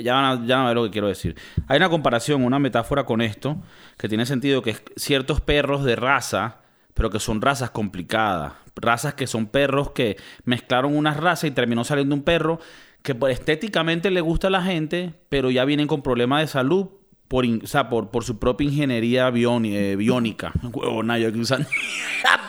Ya 0.02 0.14
van, 0.14 0.26
a, 0.26 0.46
ya 0.46 0.58
van 0.58 0.68
ver 0.68 0.76
lo 0.76 0.84
que 0.86 0.92
quiero 0.92 1.08
decir. 1.08 1.36
Hay 1.68 1.78
una 1.78 1.90
comparación, 1.90 2.44
una 2.44 2.60
metáfora 2.60 3.06
con 3.06 3.22
esto, 3.22 3.58
que 3.98 4.08
tiene 4.08 4.26
sentido 4.26 4.62
que 4.62 4.72
es 4.72 4.84
ciertos 4.96 5.42
perros 5.42 5.84
de 5.84 5.96
raza, 5.96 6.62
pero 6.94 7.10
que 7.10 7.20
son 7.20 7.42
razas 7.42 7.72
complicadas. 7.72 8.54
Razas 8.76 9.14
que 9.14 9.28
son 9.28 9.48
perros 9.48 9.92
que 9.92 10.18
mezclaron 10.46 10.96
unas 10.96 11.18
razas 11.18 11.46
y 11.46 11.52
terminó 11.52 11.84
saliendo 11.84 12.16
un 12.16 12.24
perro 12.24 12.60
que 13.04 13.16
estéticamente 13.30 14.10
le 14.10 14.22
gusta 14.22 14.48
a 14.48 14.52
la 14.52 14.64
gente, 14.64 15.14
pero 15.30 15.52
ya 15.52 15.66
vienen 15.66 15.88
con 15.88 16.02
problemas 16.02 16.42
de 16.42 16.48
salud 16.48 16.88
por, 17.28 17.46
por, 17.90 18.12
por 18.12 18.24
su 18.24 18.40
propia 18.40 18.66
ingeniería 18.66 19.28
eh, 19.28 19.96
biónica. 19.98 20.54
Huevona, 20.64 21.20
yo 21.20 21.28
aquí 21.28 21.42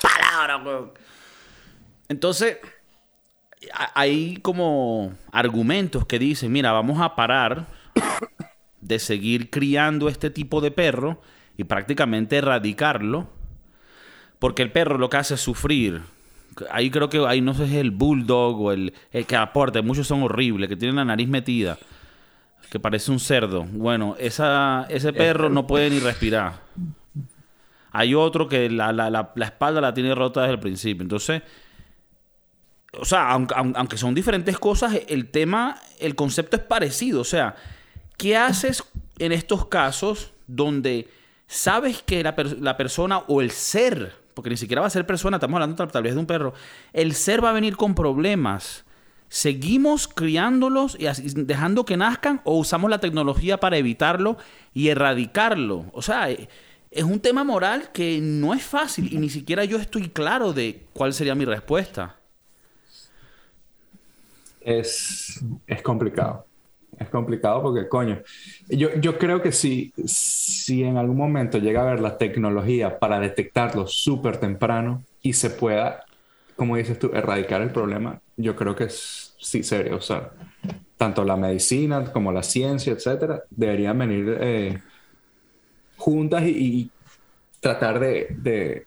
palabra. 0.01 0.93
Entonces, 2.09 2.59
hay 3.95 4.37
como 4.43 5.13
argumentos 5.33 6.07
que 6.07 6.19
dicen, 6.19 6.53
mira, 6.53 6.73
vamos 6.73 7.01
a 7.01 7.15
parar 7.15 7.67
de 8.81 8.99
seguir 8.99 9.51
criando 9.51 10.09
este 10.09 10.31
tipo 10.31 10.61
de 10.61 10.71
perro 10.71 11.21
y 11.57 11.65
prácticamente 11.65 12.37
erradicarlo, 12.37 13.29
porque 14.39 14.63
el 14.63 14.73
perro 14.73 14.99
lo 14.99 15.09
que 15.09 15.17
hace 15.17 15.35
es 15.35 15.41
sufrir. 15.41 16.03
Ahí 16.71 16.91
creo 16.91 17.09
que 17.09 17.19
ahí 17.27 17.41
no 17.41 17.55
sé 17.55 17.67
si 17.67 17.75
es 17.75 17.81
el 17.81 17.91
bulldog 17.91 18.61
o 18.61 18.73
el, 18.73 18.93
el 19.13 19.27
que 19.27 19.37
aporta, 19.37 19.81
muchos 19.83 20.07
son 20.07 20.23
horribles, 20.23 20.69
que 20.69 20.77
tienen 20.77 20.97
la 20.97 21.05
nariz 21.05 21.29
metida, 21.29 21.79
que 22.71 22.79
parece 22.79 23.11
un 23.11 23.21
cerdo. 23.21 23.65
Bueno, 23.65 24.17
esa, 24.19 24.87
ese 24.89 25.13
perro 25.13 25.49
no 25.49 25.67
puede 25.67 25.91
ni 25.91 25.99
respirar. 25.99 26.61
Hay 27.93 28.15
otro 28.15 28.49
que 28.49 28.69
la, 28.71 28.93
la- 28.93 29.11
la- 29.11 29.33
la 29.35 29.45
espalda 29.45 29.81
la 29.81 29.95
tiene 29.95 30.15
rota 30.15 30.41
desde 30.43 30.55
el 30.55 30.61
principio. 30.61 31.03
Entonces, 31.03 31.43
o 33.01 33.05
sea, 33.05 33.31
aunque, 33.31 33.55
aun- 33.55 33.75
aunque 33.77 33.97
son 33.97 34.15
diferentes 34.15 34.59
cosas, 34.59 34.97
el 35.09 35.31
tema, 35.31 35.77
el 35.99 36.15
concepto 36.15 36.57
es 36.57 36.63
parecido. 36.63 37.21
O 37.21 37.25
sea, 37.25 37.55
¿qué 38.17 38.37
haces 38.37 38.85
en 39.19 39.33
estos 39.33 39.67
casos 39.67 40.33
donde 40.47 41.09
sabes 41.47 42.03
que 42.03 42.23
la, 42.23 42.35
la 42.61 42.77
persona 42.77 43.19
o 43.29 43.41
el 43.41 43.51
ser, 43.51 44.15
porque 44.35 44.51
ni 44.51 44.57
siquiera 44.57 44.81
va 44.81 44.87
a 44.87 44.91
ser 44.91 45.07
persona, 45.07 45.37
estamos 45.37 45.55
hablando 45.57 45.77
tal, 45.77 45.91
tal 45.93 46.03
vez 46.03 46.15
de 46.15 46.21
un 46.21 46.27
perro, 46.27 46.55
el 46.93 47.15
ser 47.15 47.43
va 47.45 47.51
a 47.51 47.53
venir 47.53 47.77
con 47.77 47.95
problemas? 47.95 48.85
¿Seguimos 49.29 50.07
criándolos 50.07 50.97
y 50.99 51.07
dejando 51.43 51.85
que 51.85 51.97
nazcan 51.97 52.41
o 52.45 52.57
usamos 52.59 52.89
la 52.89 53.01
tecnología 53.01 53.59
para 53.59 53.77
evitarlo 53.79 54.37
y 54.73 54.89
erradicarlo? 54.89 55.87
O 55.93 56.03
sea, 56.03 56.31
eh, 56.31 56.49
es 56.91 57.03
un 57.03 57.19
tema 57.19 57.43
moral 57.43 57.91
que 57.93 58.21
no 58.23 58.55
es 58.55 58.63
fácil 58.63 59.13
y 59.13 59.17
ni 59.19 59.29
siquiera 59.29 59.65
yo 59.65 59.79
estoy 59.79 60.09
claro 60.11 60.53
de 60.53 60.87
cuál 60.93 61.13
sería 61.13 61.35
mi 61.35 61.45
respuesta. 61.45 62.17
Es, 64.65 65.45
es 65.67 65.83
complicado. 65.83 66.47
Es 66.99 67.09
complicado 67.09 67.63
porque, 67.63 67.89
coño, 67.89 68.21
yo, 68.69 68.95
yo 69.01 69.19
creo 69.19 69.43
que 69.43 69.53
si, 69.53 69.93
si 70.07 70.85
en 70.85 70.97
algún 70.97 71.17
momento 71.17 71.59
llega 71.59 71.81
a 71.81 71.89
haber 71.89 72.01
la 72.01 72.17
tecnología 72.17 72.99
para 72.99 73.19
detectarlo 73.19 73.87
súper 73.87 74.37
temprano 74.39 75.03
y 75.21 75.33
se 75.33 75.51
pueda, 75.51 76.05
como 76.57 76.77
dices 76.77 76.99
tú, 76.99 77.11
erradicar 77.13 77.63
el 77.63 77.71
problema, 77.71 78.21
yo 78.37 78.55
creo 78.55 78.77
que 78.77 78.85
es, 78.85 79.35
sí 79.39 79.63
se 79.63 79.77
debería 79.77 79.99
usar. 79.99 80.33
Tanto 80.97 81.25
la 81.25 81.37
medicina 81.37 82.05
como 82.13 82.33
la 82.33 82.43
ciencia, 82.43 82.93
etcétera, 82.93 83.43
deberían 83.51 83.99
venir 83.99 84.39
eh, 84.41 84.81
juntas 85.97 86.45
y, 86.45 86.91
tratar 87.65 87.99
de, 87.99 88.27
de, 88.37 88.87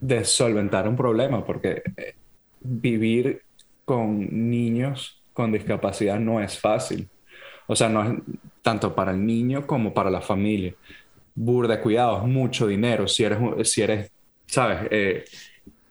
de 0.00 0.24
solventar 0.24 0.88
un 0.88 0.96
problema, 0.96 1.44
porque 1.44 1.84
eh, 1.96 2.16
vivir 2.60 3.42
con 3.88 4.50
niños 4.50 5.14
con 5.32 5.50
discapacidad 5.52 6.20
no 6.20 6.40
es 6.42 6.58
fácil. 6.60 7.08
O 7.68 7.74
sea, 7.74 7.88
no 7.88 8.02
es 8.04 8.18
tanto 8.62 8.94
para 8.94 9.12
el 9.12 9.24
niño 9.24 9.66
como 9.66 9.94
para 9.94 10.10
la 10.10 10.20
familia. 10.20 10.74
Burda 11.34 11.80
cuidados, 11.80 12.26
mucho 12.26 12.66
dinero. 12.66 13.08
Si 13.08 13.24
eres, 13.24 13.38
si 13.70 13.82
eres, 13.82 14.10
sabes, 14.46 14.88
Eh, 14.90 15.24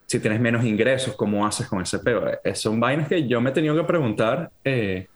si 0.06 0.20
tienes 0.20 0.40
menos 0.40 0.64
ingresos, 0.66 1.16
¿cómo 1.16 1.46
haces 1.46 1.68
con 1.68 1.82
ese 1.82 2.00
peo? 2.00 2.22
Eh, 2.44 2.56
son 2.56 2.80
vainas 2.80 3.08
que 3.08 3.28
yo 3.28 3.42
me 3.42 3.50
he 3.50 3.54
tenido 3.54 3.76
que 3.76 3.84
preguntar 3.84 4.52
eh, 4.64 5.08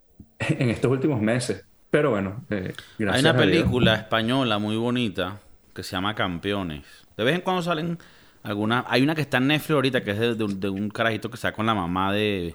en 0.38 0.70
estos 0.70 0.90
últimos 0.90 1.20
meses. 1.20 1.64
Pero 1.90 2.10
bueno, 2.10 2.44
eh, 2.50 2.74
Hay 3.08 3.20
gracias 3.20 3.20
una 3.20 3.30
a 3.30 3.46
Dios. 3.46 3.68
película 3.68 3.94
española 3.94 4.58
muy 4.58 4.76
bonita 4.76 5.40
que 5.74 5.82
se 5.82 5.92
llama 5.92 6.14
Campeones. 6.14 6.84
De 7.16 7.24
vez 7.24 7.34
en 7.34 7.40
cuando 7.42 7.62
salen 7.62 7.98
algunas. 8.46 8.84
Hay 8.88 9.02
una 9.02 9.14
que 9.14 9.20
está 9.22 9.38
en 9.38 9.48
Netflix 9.48 9.70
ahorita 9.70 10.04
que 10.04 10.10
es 10.12 10.38
de, 10.38 10.44
un- 10.70 10.88
carajito 10.90 11.28
que 11.28 11.34
está 11.36 11.52
con 11.52 11.66
la 11.66 11.74
mamá 11.74 12.12
de, 12.12 12.54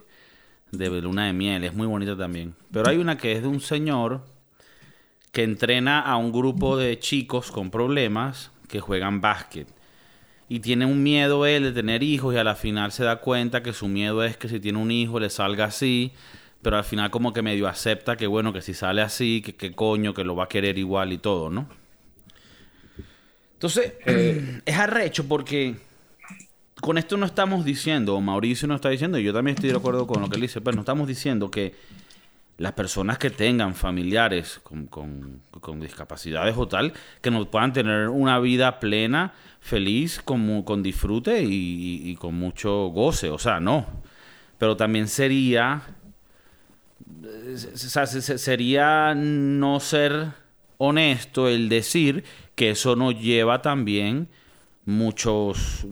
de 0.72 1.02
Luna 1.02 1.26
de 1.28 1.34
Miel. 1.34 1.64
Es 1.64 1.74
muy 1.74 1.88
bonita 1.88 2.18
también. 2.18 2.56
Pero 2.72 2.90
hay 2.90 2.98
una 2.98 3.18
que 3.18 3.34
es 3.34 3.42
de 3.42 3.48
un 3.48 3.60
señor 3.60 4.22
que 5.32 5.44
entrena 5.44 6.00
a 6.02 6.18
un 6.18 6.32
grupo 6.32 6.78
de 6.78 7.00
chicos 7.00 7.52
con 7.52 7.72
problemas 7.72 8.52
que 8.68 8.80
juegan 8.80 9.22
básquet. 9.22 9.68
Y 10.50 10.60
tiene 10.60 10.86
un 10.86 11.02
miedo 11.02 11.46
él 11.46 11.64
de 11.64 11.72
tener 11.72 12.04
hijos 12.04 12.34
y 12.34 12.38
a 12.38 12.44
la 12.44 12.56
final 12.56 12.92
se 12.92 13.06
da 13.06 13.18
cuenta 13.18 13.64
que 13.64 13.72
su 13.72 13.88
miedo 13.88 14.24
es 14.24 14.36
que 14.36 14.50
si 14.50 14.60
tiene 14.60 14.80
un 14.80 14.92
hijo 14.92 15.20
le 15.20 15.30
salga 15.30 15.66
así. 15.66 16.12
Pero 16.62 16.78
al 16.78 16.84
final 16.84 17.10
como 17.10 17.34
que 17.34 17.42
medio 17.42 17.68
acepta 17.68 18.18
que 18.18 18.28
bueno, 18.28 18.54
que 18.54 18.62
si 18.62 18.74
sale 18.74 19.02
así, 19.02 19.42
que 19.42 19.56
qué 19.56 19.72
coño, 19.72 20.14
que 20.14 20.24
lo 20.24 20.36
va 20.36 20.44
a 20.46 20.50
querer 20.50 20.78
igual 20.78 21.12
y 21.14 21.18
todo, 21.18 21.50
¿no? 21.50 21.68
Entonces, 23.62 23.94
es 24.66 24.76
arrecho 24.76 25.28
porque 25.28 25.76
con 26.82 26.98
esto 26.98 27.16
no 27.16 27.28
estamos 27.28 27.64
diciendo, 27.64 28.16
o 28.16 28.22
Mauricio 28.22 28.68
no 28.68 28.74
está 28.74 28.90
diciendo, 28.90 29.20
y 29.20 29.24
yo 29.24 29.32
también 29.34 29.54
estoy 29.54 29.70
de 29.70 29.78
acuerdo 29.78 30.08
con 30.08 30.20
lo 30.20 30.28
que 30.30 30.34
él 30.38 30.42
dice, 30.42 30.62
pero 30.62 30.74
no 30.74 30.82
estamos 30.82 31.08
diciendo 31.08 31.52
que 31.52 31.76
las 32.58 32.72
personas 32.74 33.20
que 33.20 33.30
tengan 33.30 33.76
familiares 33.76 34.60
con, 34.64 34.88
con- 34.88 35.42
con 35.62 35.80
discapacidades 35.80 36.56
o 36.58 36.68
tal, 36.68 36.92
que 37.22 37.30
no 37.30 37.46
puedan 37.52 37.72
tener 37.72 38.10
una 38.10 38.40
vida 38.40 38.80
plena, 38.80 39.34
feliz, 39.60 40.22
con, 40.26 40.64
con 40.64 40.82
disfrute 40.82 41.44
y, 41.44 41.46
y- 41.54 42.10
y 42.10 42.16
con 42.16 42.34
mucho 42.34 42.88
goce. 42.88 43.30
O 43.30 43.38
sea, 43.38 43.60
no. 43.60 43.86
Pero 44.58 44.76
también 44.76 45.08
sería. 45.08 45.84
eh, 47.24 47.56
o 47.76 47.78
sea, 47.78 48.08
se- 48.08 48.24
se- 48.24 48.40
sería 48.40 49.14
no 49.16 49.80
ser 49.80 50.41
honesto 50.88 51.48
el 51.50 51.70
decir 51.70 52.24
que 52.56 52.72
eso 52.72 52.96
no 52.96 53.12
lleva 53.12 53.62
también 53.62 54.30
muchas 54.86 55.86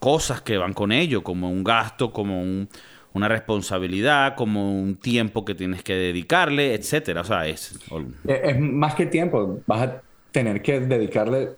cosas 0.00 0.42
que 0.42 0.58
van 0.58 0.74
con 0.74 0.92
ello, 0.92 1.22
como 1.22 1.50
un 1.50 1.64
gasto, 1.64 2.12
como 2.12 2.42
un- 2.42 2.68
una 3.14 3.28
responsabilidad, 3.28 4.34
como 4.36 4.72
un 4.80 4.96
tiempo 4.96 5.44
que 5.44 5.54
tienes 5.54 5.82
que 5.82 5.94
dedicarle, 5.94 6.74
etcétera. 6.74 7.20
O 7.22 7.24
sea, 7.24 7.46
es 7.46 7.78
Eh, 8.24 8.40
Es 8.44 8.58
más 8.60 8.94
que 8.94 9.06
tiempo, 9.06 9.62
vas 9.66 9.82
a 9.88 10.04
tener 10.30 10.62
que 10.62 10.80
dedicarle 10.80 11.56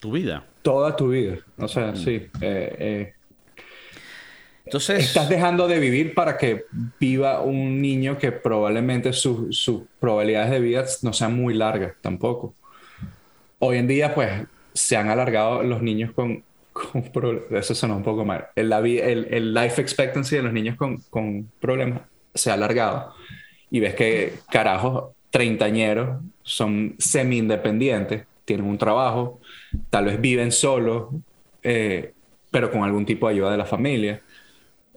tu 0.00 0.10
vida. 0.12 0.44
toda 0.62 0.96
tu 0.96 1.08
vida. 1.08 1.38
O 1.56 1.68
sea, 1.68 1.94
sí. 1.96 2.30
eh, 2.40 2.76
eh, 2.78 3.14
Entonces, 4.72 5.04
Estás 5.04 5.28
dejando 5.28 5.68
de 5.68 5.78
vivir 5.78 6.14
para 6.14 6.38
que 6.38 6.64
viva 6.98 7.42
un 7.42 7.82
niño 7.82 8.16
que 8.16 8.32
probablemente 8.32 9.12
sus 9.12 9.54
sus 9.54 9.82
probabilidades 10.00 10.50
de 10.50 10.60
vida 10.60 10.86
no 11.02 11.12
sean 11.12 11.36
muy 11.36 11.52
largas 11.52 11.92
tampoco. 12.00 12.54
Hoy 13.58 13.76
en 13.76 13.86
día, 13.86 14.14
pues, 14.14 14.30
se 14.72 14.96
han 14.96 15.10
alargado 15.10 15.62
los 15.62 15.82
niños 15.82 16.12
con, 16.12 16.42
con. 16.72 17.04
Eso 17.50 17.74
suena 17.74 17.94
un 17.94 18.02
poco 18.02 18.24
mal. 18.24 18.46
El, 18.56 18.72
el, 18.72 19.26
el 19.30 19.52
life 19.52 19.78
expectancy 19.78 20.36
de 20.36 20.42
los 20.42 20.54
niños 20.54 20.78
con, 20.78 20.96
con 21.10 21.52
problemas 21.60 22.00
se 22.32 22.50
ha 22.50 22.54
alargado. 22.54 23.12
Y 23.70 23.78
ves 23.78 23.94
que, 23.94 24.38
carajos, 24.50 25.12
treintañeros 25.28 26.18
son 26.44 26.94
semi-independientes, 26.98 28.24
tienen 28.46 28.64
un 28.64 28.78
trabajo, 28.78 29.38
tal 29.90 30.06
vez 30.06 30.18
viven 30.18 30.50
solos, 30.50 31.08
eh, 31.62 32.14
pero 32.50 32.70
con 32.70 32.84
algún 32.84 33.04
tipo 33.04 33.28
de 33.28 33.34
ayuda 33.34 33.50
de 33.50 33.58
la 33.58 33.66
familia. 33.66 34.22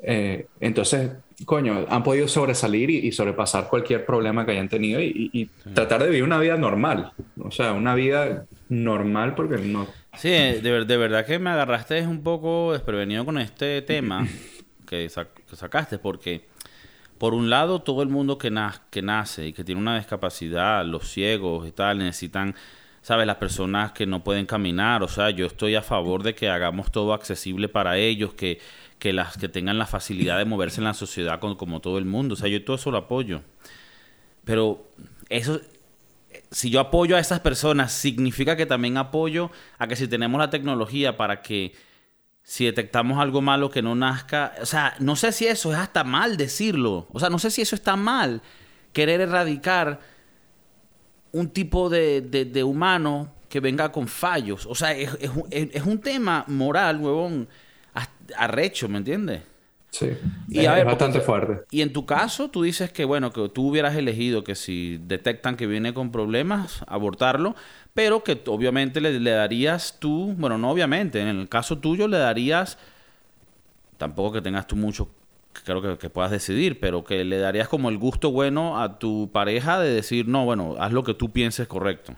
Eh, 0.08 0.50
entonces, 0.60 1.12
coño, 1.46 1.86
han 1.90 2.04
podido 2.04 2.28
sobresalir 2.28 2.90
y, 2.92 3.08
y 3.08 3.12
sobrepasar 3.12 3.68
cualquier 3.70 4.06
problema 4.06 4.46
que 4.46 4.52
hayan 4.52 4.70
tenido 4.70 5.02
y, 5.02 5.08
y- 5.34 5.42
y 5.44 5.52
tratar 5.74 6.02
de 6.04 6.10
vivir 6.10 6.24
una 6.24 6.40
vida 6.40 6.58
normal. 6.58 7.14
O 7.38 7.52
sea, 7.52 7.74
una 7.74 7.96
vida 7.96 8.46
normal 8.70 9.36
porque 9.36 9.58
no... 9.58 9.98
sí, 10.14 10.30
de, 10.30 10.62
ver- 10.62 10.86
de 10.86 10.98
verdad 10.98 11.26
que 11.26 11.40
me 11.40 11.50
agarraste 11.50 12.02
un 12.08 12.24
poco 12.24 12.74
desprevenido 12.74 13.26
con 13.26 13.38
este 13.38 13.82
tema 13.82 14.28
que, 14.88 15.08
sac- 15.10 15.34
que 15.50 15.56
sacaste, 15.56 15.98
porque 16.00 16.48
por 17.18 17.34
un 17.34 17.50
lado 17.50 17.82
todo 17.84 18.04
el 18.04 18.10
mundo 18.10 18.38
que, 18.38 18.52
na- 18.52 18.84
que 18.92 19.02
nace 19.02 19.48
y 19.48 19.54
que 19.54 19.64
tiene 19.64 19.82
una 19.82 19.98
discapacidad, 19.98 20.86
los 20.86 21.10
ciegos 21.12 21.68
y 21.68 21.72
tal, 21.72 22.00
necesitan, 22.00 22.56
¿sabes? 23.02 23.28
Las 23.28 23.38
personas 23.38 23.92
que 23.94 24.06
no 24.06 24.24
pueden 24.24 24.46
caminar, 24.46 25.04
o 25.04 25.08
sea, 25.08 25.30
yo 25.30 25.46
estoy 25.48 25.76
a 25.76 25.82
favor 25.82 26.24
de 26.24 26.36
que 26.36 26.50
hagamos 26.50 26.92
todo 26.92 27.14
accesible 27.14 27.70
para 27.70 27.98
ellos, 27.98 28.34
que, 28.34 28.60
que 29.00 29.14
las 29.14 29.38
que 29.38 29.50
tengan 29.50 29.78
la 29.78 29.86
facilidad 29.88 30.38
de 30.38 30.46
moverse 30.46 30.80
en 30.80 30.86
la 30.86 30.94
sociedad 30.94 31.40
como 31.40 31.80
todo 31.82 31.98
el 31.98 32.06
mundo, 32.06 32.34
o 32.34 32.38
sea, 32.38 32.48
yo 32.50 32.64
todo 32.64 32.76
eso 32.78 32.92
lo 32.92 32.98
apoyo. 32.98 33.42
Pero 34.44 34.88
eso, 35.30 35.60
si 36.52 36.70
yo 36.70 36.80
apoyo 36.80 37.16
a 37.18 37.20
esas 37.20 37.40
personas, 37.40 37.92
significa 37.92 38.56
que 38.56 38.66
también 38.66 38.98
apoyo 38.98 39.52
a 39.78 39.88
que 39.88 39.96
si 39.96 40.08
tenemos 40.08 40.40
la 40.40 40.50
tecnología 40.50 41.18
para 41.18 41.42
que 41.42 41.74
si 42.44 42.66
detectamos 42.66 43.20
algo 43.20 43.42
malo 43.42 43.72
que 43.72 43.82
no 43.82 43.96
nazca, 43.96 44.54
o 44.62 44.66
sea, 44.68 44.96
no 45.00 45.16
sé 45.16 45.32
si 45.32 45.48
eso 45.48 45.74
es 45.74 45.80
hasta 45.80 46.04
mal 46.04 46.38
decirlo, 46.38 47.08
o 47.12 47.20
sea, 47.20 47.30
no 47.30 47.40
sé 47.40 47.50
si 47.50 47.62
eso 47.64 47.76
está 47.76 47.96
mal, 47.96 48.42
querer 48.94 49.20
erradicar 49.22 50.00
un 51.32 51.50
tipo 51.50 51.90
de, 51.90 52.22
de- 52.22 52.64
humano 52.64 53.34
que 53.50 53.60
venga 53.60 53.92
con 53.92 54.08
fallos, 54.08 54.66
o 54.68 54.76
sea, 54.76 54.92
es, 54.94 55.10
es 55.20 55.30
un- 55.32 55.48
es- 55.50 55.84
un 55.86 56.00
tema 56.00 56.46
moral, 56.48 57.00
huevón, 57.02 57.48
arrecho, 58.38 58.88
¿me 58.90 58.98
entiendes? 59.00 59.42
Sí. 59.92 60.10
Y 60.50 60.60
es, 60.60 60.68
a 60.68 60.72
ver, 60.72 60.80
es 60.80 60.86
bastante 60.86 61.20
porque- 61.20 61.26
fuerte. 61.26 61.66
Y 61.72 61.82
en 61.82 61.94
tu 61.94 62.06
caso, 62.06 62.50
tú 62.50 62.64
dices 62.64 62.92
que, 62.92 63.06
bueno, 63.06 63.32
que 63.32 63.48
tú 63.50 63.70
hubieras 63.70 63.96
elegido 63.96 64.44
que 64.44 64.56
si 64.56 65.00
detectan 65.06 65.56
que 65.56 65.68
viene 65.68 65.94
con 65.94 66.12
problemas, 66.12 66.84
abortarlo, 66.88 67.56
pero 67.94 68.22
que 68.24 68.42
obviamente 68.48 69.00
le, 69.00 69.20
le 69.20 69.32
darías 69.32 69.98
tú, 70.00 70.34
bueno, 70.38 70.58
no 70.58 70.70
obviamente, 70.70 71.22
en 71.22 71.28
el 71.30 71.48
caso 71.48 71.78
tuyo 71.78 72.10
le 72.10 72.18
darías, 72.18 72.78
tampoco 73.98 74.34
que 74.34 74.42
tengas 74.42 74.68
tú 74.68 74.76
mucho, 74.76 75.08
creo 75.64 75.82
que, 75.82 75.98
que 75.98 76.10
puedas 76.10 76.32
decidir, 76.32 76.82
pero 76.82 77.06
que 77.06 77.24
le 77.24 77.38
darías 77.38 77.70
como 77.70 77.88
el 77.90 77.98
gusto 77.98 78.32
bueno 78.32 78.82
a 78.82 79.00
tu 79.00 79.30
pareja 79.32 79.80
de 79.80 79.90
decir, 79.94 80.28
no, 80.28 80.44
bueno, 80.44 80.76
haz 80.78 80.92
lo 80.92 81.06
que 81.06 81.14
tú 81.14 81.32
pienses 81.32 81.68
correcto. 81.70 82.16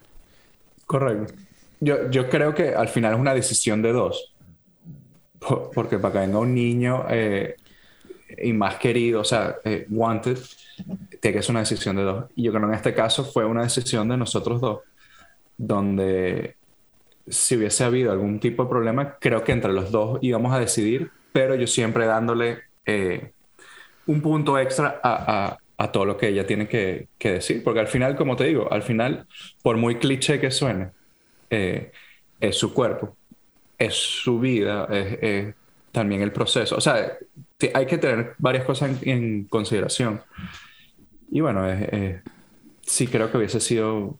Correcto. 0.88 1.34
Yo, 1.80 2.10
yo 2.10 2.28
creo 2.30 2.56
que 2.56 2.74
al 2.74 2.88
final 2.88 3.14
es 3.14 3.20
una 3.20 3.36
decisión 3.36 3.84
de 3.84 3.92
dos. 3.94 4.34
Po- 5.40 5.72
Porque 5.74 6.00
para 6.00 6.14
que 6.14 6.20
venga 6.20 6.40
un 6.40 6.54
niño 6.54 7.06
eh, 7.10 7.56
y 8.44 8.54
más 8.54 8.78
querido, 8.78 9.22
o 9.22 9.24
sea, 9.24 9.58
eh, 9.64 9.86
wanted, 9.90 10.38
tiene 11.22 11.38
que 11.38 11.44
ser 11.44 11.52
una 11.52 11.62
decisión 11.62 11.96
de 11.98 12.04
dos. 12.04 12.26
Y 12.36 12.44
yo 12.44 12.52
creo 12.52 12.64
que 12.64 12.70
en 12.70 12.76
este 12.76 12.94
caso 12.94 13.26
fue 13.26 13.46
una 13.46 13.64
decisión 13.64 14.10
de 14.10 14.18
nosotros 14.18 14.62
dos, 14.62 14.82
donde 15.58 16.58
si 17.28 17.58
hubiese 17.58 17.84
habido 17.86 18.12
algún 18.12 18.40
tipo 18.40 18.64
de 18.66 18.70
problema, 18.70 19.18
creo 19.20 19.44
que 19.44 19.52
entre 19.54 19.74
los 19.74 19.92
dos 19.92 20.20
íbamos 20.22 20.54
a 20.54 20.60
decidir, 20.60 21.12
pero 21.34 21.56
yo 21.56 21.68
siempre 21.68 22.06
dándole 22.08 22.60
eh, 22.86 23.34
un 24.06 24.22
punto 24.22 24.58
extra 24.60 25.00
a, 25.04 25.48
a- 25.54 25.58
a 25.80 25.92
todo 25.92 26.06
lo 26.06 26.18
que 26.18 26.30
ella 26.30 26.46
tiene 26.48 26.68
que, 26.68 27.10
que 27.20 27.34
decir. 27.34 27.64
Porque 27.64 27.80
al 27.80 27.88
final, 27.88 28.16
como 28.16 28.36
te 28.36 28.46
digo, 28.46 28.72
al 28.72 28.82
final, 28.84 29.28
por 29.62 29.78
muy 29.78 29.98
cliché 30.00 30.40
que 30.40 30.50
suene, 30.52 30.92
eh, 31.50 31.92
es 32.40 32.58
su 32.58 32.74
cuerpo, 32.74 33.17
es 33.78 33.94
su 33.96 34.40
vida, 34.40 34.88
es, 34.92 35.18
es 35.22 35.56
también 35.92 36.22
el 36.22 36.32
proceso. 36.32 36.76
O 36.78 36.82
sea, 36.82 37.18
hay 37.74 37.86
que 37.86 37.98
tener 37.98 38.36
varias 38.38 38.66
cosas 38.66 39.02
en, 39.04 39.10
en 39.10 39.44
consideración. 39.46 40.22
Y 41.32 41.42
bueno, 41.42 41.68
es- 41.70 41.94
es- 41.94 42.22
sí 42.82 43.08
creo 43.08 43.32
que 43.32 43.38
hubiese 43.38 43.60
sido 43.60 44.18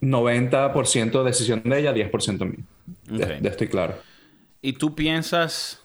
90% 0.00 1.24
decisión 1.24 1.62
de 1.64 1.78
ella, 1.80 1.92
10% 1.92 2.44
mío. 2.46 2.64
De, 3.06 3.24
Ok. 3.24 3.30
de 3.40 3.48
estoy 3.48 3.68
claro. 3.68 3.94
¿Y 4.62 4.74
tú 4.74 4.94
piensas, 4.94 5.84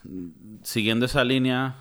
siguiendo 0.64 1.06
esa 1.06 1.24
línea, 1.24 1.78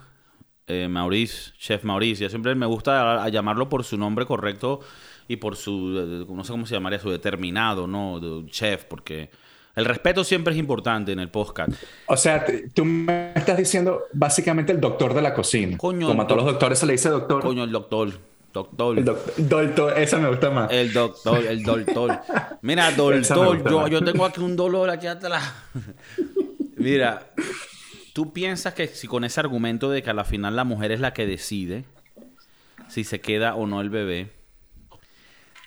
eh, 0.67 0.87
Maurice, 0.89 1.51
Chef 1.57 1.83
Maurice, 1.83 2.23
yo 2.23 2.29
siempre 2.29 2.55
me 2.55 2.65
gusta 2.65 3.01
a- 3.19 3.23
a 3.25 3.29
llamarlo 3.29 3.69
por 3.69 3.83
su 3.83 3.97
nombre 3.97 4.25
correcto 4.25 4.79
y 5.27 5.37
por 5.37 5.55
su, 5.55 6.25
eh, 6.27 6.33
no 6.33 6.43
sé 6.43 6.51
cómo 6.51 6.65
se 6.65 6.75
llamaría, 6.75 6.99
su 6.99 7.09
determinado, 7.11 7.87
¿no? 7.87 8.19
Chef, 8.47 8.85
porque 8.85 9.29
el 9.75 9.85
respeto 9.85 10.23
siempre 10.23 10.53
es 10.53 10.59
importante 10.59 11.11
en 11.11 11.19
el 11.19 11.29
podcast. 11.29 11.73
O 12.07 12.15
sea, 12.15 12.45
tú 12.73 12.85
me 12.85 13.33
estás 13.35 13.57
diciendo 13.57 14.03
básicamente 14.13 14.71
el 14.71 14.79
doctor 14.79 15.13
de 15.13 15.21
la 15.21 15.33
cocina. 15.33 15.77
Coño, 15.77 16.07
Como 16.07 16.21
a 16.21 16.27
todos 16.27 16.43
los 16.43 16.51
doctores 16.53 16.79
se 16.79 16.85
le 16.85 16.93
dice 16.93 17.09
doctor. 17.09 17.41
Coño, 17.41 17.63
el 17.63 17.71
doctor, 17.71 18.13
doctor. 18.53 18.97
El 18.97 19.05
doctor, 19.05 19.99
esa 19.99 20.17
me 20.17 20.29
gusta 20.29 20.49
más. 20.49 20.71
El 20.71 20.93
doctor, 20.93 21.45
el 21.45 21.63
doctor. 21.63 22.19
Mira, 22.61 22.91
doctor, 22.97 23.69
yo, 23.69 23.87
yo 23.87 24.03
tengo 24.03 24.25
aquí 24.25 24.41
un 24.41 24.55
dolor 24.55 24.89
aquí 24.89 25.07
atrás. 25.07 25.43
Mira, 26.77 27.27
¿tú 28.13 28.31
piensas 28.31 28.73
que 28.73 28.87
si 28.87 29.07
con 29.07 29.23
ese 29.23 29.39
argumento 29.39 29.89
de 29.89 30.01
que 30.03 30.09
a 30.09 30.13
la 30.13 30.23
final 30.23 30.55
la 30.55 30.63
mujer 30.63 30.91
es 30.91 30.99
la 30.99 31.13
que 31.13 31.25
decide 31.25 31.83
si 32.87 33.03
se 33.03 33.19
queda 33.19 33.55
o 33.55 33.67
no 33.67 33.81
el 33.81 33.89
bebé, 33.89 34.31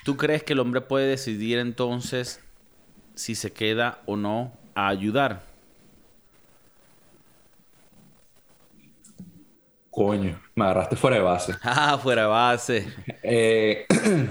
¿tú 0.04 0.16
crees 0.16 0.42
que 0.42 0.52
el 0.54 0.60
hombre 0.60 0.80
puede 0.80 1.06
decidir 1.06 1.58
entonces 1.58 2.40
si 3.18 3.34
se 3.34 3.52
queda 3.52 3.98
o 4.06 4.14
no 4.16 4.52
a 4.76 4.86
ayudar? 4.88 5.42
Coño, 9.90 10.40
me 10.54 10.64
agarraste 10.64 10.94
fuera 10.96 11.16
de 11.16 11.22
base. 11.22 11.54
Ah, 11.64 11.98
fuera 12.00 12.22
de 12.22 12.28
base. 12.28 12.94
Eh, 13.22 13.86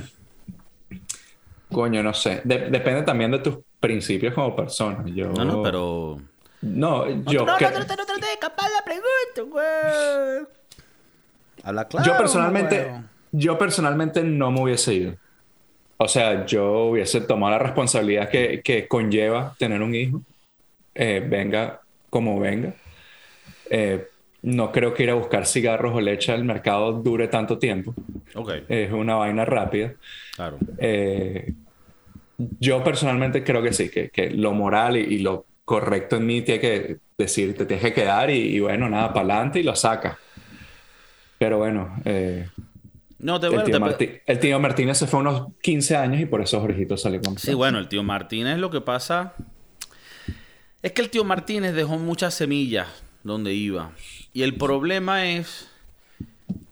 coño, 1.69 2.01
no 2.01 2.13
sé. 2.13 2.41
De- 2.45 2.69
depende 2.69 3.03
también 3.03 3.31
de 3.31 3.39
tus 3.39 3.57
principios 3.79 4.33
como 4.33 4.55
persona. 4.55 5.03
Yo, 5.07 5.31
No, 5.33 5.43
no, 5.43 5.63
pero... 5.63 6.21
No, 6.61 7.07
yo, 7.25 7.45
No, 7.45 7.57
que- 7.57 7.65
no, 7.65 7.71
no, 7.71 7.79
no, 7.85 7.95
no 7.95 8.05
te 8.05 8.25
de 8.25 8.33
escapar 8.33 8.69
la 8.71 8.83
pregunta, 8.83 9.41
güey. 9.51 10.47
Habla 11.63 11.85
claro. 11.87 12.05
yo 12.05 12.17
personalmente, 12.17 13.01
yo 13.33 13.57
personalmente 13.57 14.23
no 14.23 14.51
me 14.51 14.61
hubiese 14.61 14.93
ido. 14.93 15.15
O 15.97 16.07
sea, 16.07 16.45
yo 16.45 16.85
hubiese 16.85 17.21
tomado 17.21 17.51
la 17.51 17.59
responsabilidad 17.59 18.29
que, 18.29 18.61
que 18.63 18.87
conlleva 18.87 19.55
tener 19.57 19.81
un 19.81 19.95
hijo, 19.95 20.21
eh, 20.93 21.25
venga 21.27 21.81
como 22.09 22.39
venga. 22.39 22.73
Eh, 23.69 24.05
no 24.43 24.71
creo 24.71 24.93
que 24.93 25.03
ir 25.03 25.09
a 25.09 25.15
buscar 25.15 25.45
cigarros 25.45 25.95
o 25.95 25.99
leche 25.99 26.31
al 26.31 26.43
mercado 26.43 26.93
dure 26.93 27.27
tanto 27.27 27.57
tiempo. 27.57 27.93
Ok, 28.35 28.51
Es 28.69 28.91
una 28.91 29.15
vaina 29.15 29.43
rápida. 29.45 29.93
claro. 30.35 30.57
Eh, 30.77 31.53
yo 32.59 32.83
personalmente 32.83 33.43
creo 33.43 33.63
que 33.63 33.73
sí, 33.73 33.89
que, 33.89 34.09
que 34.09 34.29
lo 34.29 34.53
moral 34.53 34.95
y, 34.97 34.99
y 35.01 35.19
lo 35.19 35.45
correcto 35.65 36.17
en 36.17 36.25
mí 36.27 36.43
tiene 36.43 36.61
que 36.61 36.97
decir, 37.17 37.57
te 37.57 37.65
tienes 37.65 37.83
que 37.83 37.93
quedar 37.93 38.29
y, 38.29 38.55
y 38.55 38.59
bueno, 38.59 38.87
nada, 38.89 39.11
para 39.11 39.25
adelante 39.33 39.59
y 39.59 39.63
lo 39.63 39.75
sacas. 39.75 40.17
Pero 41.39 41.57
bueno, 41.59 41.95
eh, 42.05 42.47
No, 43.19 43.39
te 43.39 43.47
el, 43.47 43.53
bueno, 43.53 43.65
tío 43.65 43.73
te- 43.75 43.79
Martí- 43.79 44.21
el 44.25 44.39
tío 44.39 44.59
Martínez 44.59 44.97
se 44.97 45.07
fue 45.07 45.19
unos 45.21 45.47
15 45.61 45.95
años 45.97 46.21
y 46.21 46.25
por 46.25 46.41
eso 46.41 46.59
Jorgito 46.61 46.97
salió 46.97 47.19
con 47.21 47.37
Sí, 47.37 47.53
bueno, 47.53 47.79
el 47.79 47.87
tío 47.87 48.03
Martínez 48.03 48.57
lo 48.59 48.69
que 48.69 48.81
pasa 48.81 49.33
es 50.83 50.91
que 50.91 51.01
el 51.01 51.09
tío 51.09 51.23
Martínez 51.23 51.73
dejó 51.73 51.97
muchas 51.97 52.33
semillas 52.35 52.87
donde 53.23 53.53
iba. 53.53 53.91
Y 54.33 54.43
el 54.43 54.55
problema 54.55 55.25
es 55.25 55.67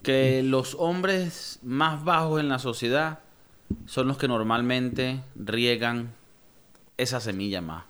que 0.03 0.43
los 0.43 0.75
hombres 0.79 1.60
más 1.63 2.03
bajos 2.03 2.39
en 2.39 2.47
la 2.49 2.60
sociedad 2.60 3.19
son 3.88 4.08
los 4.08 4.17
que 4.17 4.27
normalmente 4.27 5.21
riegan 5.36 6.13
esa 6.97 7.19
semilla 7.19 7.62
más. 7.62 7.86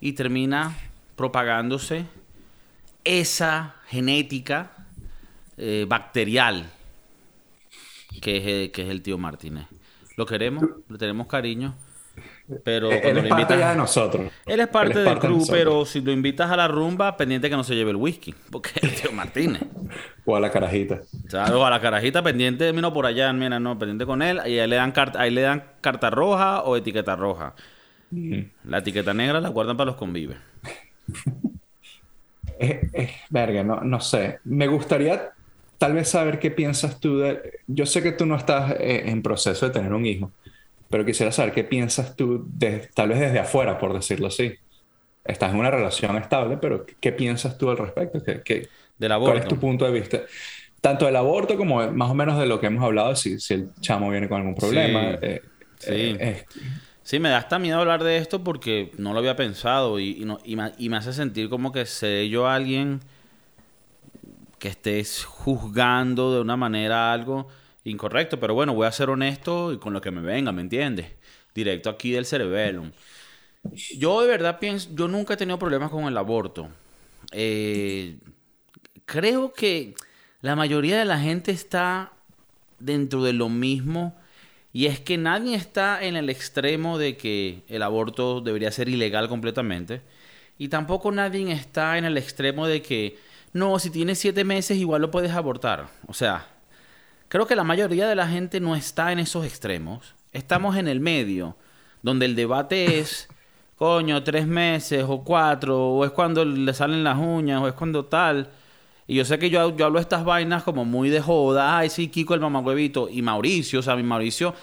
Y 0.00 0.12
termina 0.12 0.76
propagándose 1.16 2.04
esa 3.04 3.76
genética 3.88 4.70
eh, 5.56 5.86
bacterial 5.88 6.70
que 8.20 8.64
es, 8.64 8.70
que 8.72 8.82
es 8.82 8.88
el 8.88 9.02
tío 9.02 9.18
Martínez. 9.18 9.66
Lo 10.16 10.26
queremos, 10.26 10.68
le 10.88 10.98
tenemos 10.98 11.26
cariño, 11.26 11.74
pero 12.64 12.90
Eh, 12.90 13.00
Él 13.10 13.18
es 13.18 13.24
lo 13.24 13.28
parte 13.28 13.56
ya 13.58 13.70
de 13.70 13.76
nosotros. 13.76 14.30
Él 14.44 14.60
es 14.60 14.68
parte 14.68 14.92
Él 14.92 14.98
es 15.00 15.04
del 15.04 15.18
parte 15.18 15.26
club, 15.26 15.46
pero 15.50 15.84
si 15.86 16.00
lo 16.00 16.12
invitas 16.12 16.50
a 16.50 16.56
la 16.56 16.68
rumba, 16.68 17.16
pendiente 17.16 17.48
que 17.48 17.56
no 17.56 17.64
se 17.64 17.74
lleve 17.74 17.90
el 17.90 17.96
whisky, 17.96 18.34
porque 18.50 18.70
es 18.76 18.82
el 18.84 18.94
tío 18.94 19.12
Martínez. 19.12 19.62
O 20.24 20.36
a 20.36 20.40
la 20.40 20.52
carajita. 20.52 21.02
O 21.26 21.30
sea, 21.30 21.46
o 21.56 21.64
a 21.64 21.70
la 21.70 21.80
carajita 21.80 22.22
pendiente, 22.22 22.72
mira 22.72 22.92
por 22.92 23.06
allá, 23.06 23.32
mira, 23.32 23.58
no, 23.58 23.76
pendiente 23.78 24.06
con 24.06 24.22
él, 24.22 24.40
y 24.46 24.58
ahí 24.60 24.68
le 24.68 24.76
dan 24.76 24.92
carta, 24.92 25.20
ahí 25.20 25.32
le 25.32 25.40
dan 25.40 25.64
carta 25.80 26.10
roja 26.10 26.62
o 26.62 26.76
etiqueta 26.76 27.16
roja. 27.16 27.54
La 28.64 28.78
etiqueta 28.78 29.12
negra 29.14 29.40
la 29.40 29.48
guardan 29.48 29.76
para 29.76 29.86
los 29.90 29.96
convives. 29.96 30.36
Eh, 32.58 33.10
verga, 33.30 33.64
no, 33.64 33.80
no 33.80 33.98
sé. 34.00 34.38
Me 34.44 34.68
gustaría 34.68 35.32
tal 35.82 35.94
vez 35.94 36.08
saber 36.08 36.38
qué 36.38 36.50
piensas 36.52 37.00
tú 37.00 37.18
de... 37.18 37.60
Yo 37.66 37.86
sé 37.86 38.02
que 38.02 38.12
tú 38.12 38.24
no 38.26 38.36
estás 38.36 38.72
eh, 38.78 39.02
en 39.10 39.22
proceso 39.22 39.66
de 39.66 39.72
tener 39.72 39.92
un 39.92 40.06
hijo, 40.06 40.32
pero 40.88 41.04
quisiera 41.04 41.32
saber 41.32 41.52
qué 41.52 41.64
piensas 41.64 42.16
tú, 42.16 42.44
de, 42.48 42.88
tal 42.94 43.08
vez 43.10 43.20
desde 43.20 43.40
afuera, 43.40 43.78
por 43.78 43.92
decirlo 43.94 44.28
así. 44.28 44.54
Estás 45.24 45.52
en 45.52 45.58
una 45.60 45.70
relación 45.70 46.16
estable, 46.16 46.58
pero 46.58 46.84
¿qué 47.00 47.12
piensas 47.12 47.58
tú 47.58 47.70
al 47.70 47.78
respecto? 47.78 48.22
¿Qué, 48.24 48.42
qué- 48.44 48.68
Del 48.98 49.10
¿Cuál 49.10 49.12
aborto. 49.12 49.38
es 49.38 49.48
tu 49.48 49.58
punto 49.58 49.84
de 49.84 49.92
vista? 49.92 50.20
Tanto 50.80 51.06
del 51.06 51.16
aborto 51.16 51.56
como 51.56 51.90
más 51.92 52.10
o 52.10 52.14
menos 52.14 52.38
de 52.38 52.46
lo 52.46 52.60
que 52.60 52.66
hemos 52.68 52.84
hablado, 52.84 53.16
si, 53.16 53.38
si 53.40 53.54
el 53.54 53.70
chamo 53.80 54.10
viene 54.10 54.28
con 54.28 54.38
algún 54.40 54.54
problema. 54.54 55.12
Sí. 55.12 55.18
eh, 55.22 55.40
Sí. 55.78 56.16
eh, 56.20 56.44
Sí, 57.04 57.18
me 57.18 57.28
da 57.30 57.38
hasta 57.38 57.58
miedo 57.58 57.80
hablar 57.80 58.04
de 58.04 58.18
esto 58.18 58.44
porque 58.44 58.92
no 58.96 59.12
lo 59.12 59.18
había 59.18 59.36
pensado 59.36 59.98
y, 59.98 60.10
y 60.22 60.24
no- 60.24 60.38
y 60.44 60.56
me, 60.56 60.72
y 60.78 60.88
me 60.88 60.96
hace 60.96 61.12
sentir 61.12 61.48
como 61.48 61.72
que 61.72 61.86
seré 61.86 62.28
yo 62.28 62.46
alguien 62.48 63.00
que 64.62 64.68
estés 64.68 65.24
juzgando 65.24 66.32
de 66.32 66.40
una 66.40 66.56
manera 66.56 67.12
algo 67.12 67.48
incorrecto. 67.82 68.38
Pero 68.38 68.54
bueno, 68.54 68.72
voy 68.72 68.86
a 68.86 68.92
ser 68.92 69.10
honesto 69.10 69.72
y 69.72 69.78
con 69.78 69.92
lo 69.92 70.00
que 70.00 70.12
me 70.12 70.20
venga, 70.20 70.52
¿me 70.52 70.62
entiendes? 70.62 71.06
Directo 71.52 71.90
aquí 71.90 72.12
del 72.12 72.24
cerebellum. 72.24 72.92
Yo 73.98 74.22
de 74.22 74.28
verdad 74.28 74.60
pienso, 74.60 74.88
yo 74.92 75.08
nunca 75.08 75.34
he 75.34 75.36
tenido 75.36 75.58
problemas 75.58 75.90
con 75.90 76.04
el 76.04 76.16
aborto. 76.16 76.68
Eh, 77.32 78.18
creo 79.04 79.52
que 79.52 79.96
la 80.42 80.54
mayoría 80.54 80.96
de 80.96 81.06
la 81.06 81.18
gente 81.18 81.50
está 81.50 82.12
dentro 82.78 83.24
de 83.24 83.32
lo 83.32 83.48
mismo 83.48 84.16
y 84.72 84.86
es 84.86 85.00
que 85.00 85.18
nadie 85.18 85.56
está 85.56 86.04
en 86.04 86.14
el 86.14 86.30
extremo 86.30 86.98
de 86.98 87.16
que 87.16 87.64
el 87.66 87.82
aborto 87.82 88.40
debería 88.40 88.70
ser 88.70 88.88
ilegal 88.88 89.28
completamente 89.28 90.02
Y 90.56 90.68
tampoco 90.68 91.10
nadie 91.10 91.50
está 91.50 91.98
en 91.98 92.04
el 92.04 92.16
extremo 92.16 92.68
de 92.68 92.80
que, 92.80 93.18
no, 93.52 93.78
si 93.78 93.90
tienes 93.90 94.18
siete 94.18 94.44
meses 94.44 94.78
igual 94.78 95.02
lo 95.02 95.10
puedes 95.10 95.32
abortar. 95.32 95.88
O 96.06 96.14
sea, 96.14 96.46
creo 97.28 97.46
que 97.46 97.56
la 97.56 97.64
mayoría 97.64 98.08
de 98.08 98.14
la 98.14 98.28
gente 98.28 98.60
no 98.60 98.74
está 98.74 99.12
en 99.12 99.18
esos 99.18 99.44
extremos. 99.44 100.14
Estamos 100.32 100.76
en 100.76 100.88
el 100.88 101.00
medio, 101.00 101.56
donde 102.02 102.26
el 102.26 102.34
debate 102.34 102.98
es, 102.98 103.28
coño, 103.76 104.22
tres 104.22 104.46
meses 104.46 105.04
o 105.06 105.22
cuatro, 105.22 105.90
o 105.90 106.04
es 106.04 106.10
cuando 106.12 106.44
le 106.44 106.72
salen 106.72 107.04
las 107.04 107.18
uñas, 107.18 107.60
o 107.60 107.68
es 107.68 107.74
cuando 107.74 108.06
tal. 108.06 108.48
Y 109.06 109.16
yo 109.16 109.24
sé 109.24 109.38
que 109.38 109.50
yo, 109.50 109.76
yo 109.76 109.86
hablo 109.86 109.98
estas 109.98 110.24
vainas 110.24 110.62
como 110.62 110.84
muy 110.84 111.10
de 111.10 111.20
joda, 111.20 111.76
ay, 111.78 111.90
sí, 111.90 112.08
Kiko 112.08 112.34
el 112.34 112.40
mamagüevito, 112.40 113.08
y 113.10 113.20
Mauricio, 113.20 113.80
o 113.80 113.82
sea, 113.82 113.96
mi 113.96 114.02
Mauricio, 114.02 114.54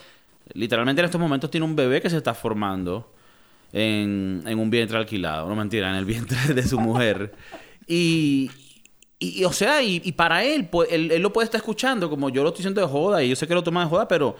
literalmente 0.54 1.00
en 1.00 1.04
estos 1.04 1.20
momentos 1.20 1.50
tiene 1.50 1.66
un 1.66 1.76
bebé 1.76 2.00
que 2.00 2.10
se 2.10 2.16
está 2.16 2.34
formando 2.34 3.12
en, 3.72 4.42
en 4.46 4.58
un 4.58 4.70
vientre 4.70 4.98
alquilado, 4.98 5.48
no 5.48 5.54
mentira, 5.54 5.90
en 5.90 5.96
el 5.96 6.04
vientre 6.04 6.54
de 6.54 6.62
su 6.66 6.80
mujer. 6.80 7.32
Y, 7.92 8.52
y, 9.20 9.44
o 9.44 9.52
sea, 9.52 9.82
y, 9.82 10.00
para 10.12 10.42
él, 10.42 10.66
pues, 10.66 10.88
él, 10.90 11.12
él 11.12 11.22
lo 11.22 11.32
puede 11.32 11.44
estar 11.44 11.58
escuchando, 11.58 12.08
como 12.08 12.30
yo 12.30 12.42
lo 12.42 12.48
estoy 12.48 12.62
diciendo 12.62 12.80
de 12.80 12.88
joda, 12.88 13.22
y 13.22 13.28
yo 13.28 13.36
sé 13.36 13.46
que 13.46 13.54
lo 13.54 13.62
toma 13.62 13.84
de 13.84 13.90
joda, 13.90 14.08
pero 14.08 14.34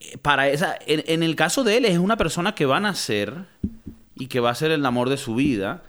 eh, 0.00 0.18
para 0.18 0.48
esa, 0.50 0.78
en, 0.86 1.02
en 1.06 1.22
el 1.22 1.34
caso 1.34 1.64
de 1.64 1.78
él 1.78 1.86
es 1.86 1.98
una 1.98 2.18
persona 2.18 2.54
que 2.54 2.66
va 2.66 2.76
a 2.76 2.80
nacer 2.80 3.34
y 4.14 4.26
que 4.26 4.38
va 4.38 4.50
a 4.50 4.54
ser 4.54 4.70
el 4.70 4.84
amor 4.84 5.08
de 5.08 5.16
su 5.16 5.34
vida. 5.34 5.82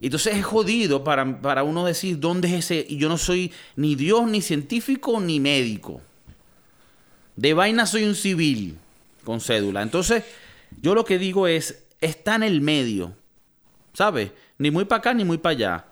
Entonces 0.00 0.36
es 0.36 0.44
jodido 0.44 1.04
para, 1.04 1.40
para 1.40 1.62
uno 1.62 1.84
decir 1.84 2.18
dónde 2.18 2.48
es 2.48 2.64
ese. 2.64 2.84
Y 2.88 2.96
yo 2.96 3.08
no 3.08 3.18
soy 3.18 3.52
ni 3.76 3.94
Dios, 3.94 4.26
ni 4.26 4.40
científico, 4.42 5.20
ni 5.20 5.38
médico. 5.38 6.00
De 7.36 7.54
vaina 7.54 7.86
soy 7.86 8.04
un 8.04 8.16
civil 8.16 8.78
con 9.24 9.40
cédula. 9.40 9.80
Entonces, 9.82 10.24
yo 10.80 10.94
lo 10.94 11.04
que 11.04 11.18
digo 11.18 11.46
es, 11.46 11.84
está 12.00 12.34
en 12.34 12.42
el 12.42 12.60
medio. 12.62 13.14
¿Sabes? 13.92 14.32
Ni 14.58 14.70
muy 14.70 14.86
para 14.86 14.98
acá 14.98 15.14
ni 15.14 15.24
muy 15.24 15.38
para 15.38 15.52
allá. 15.52 15.91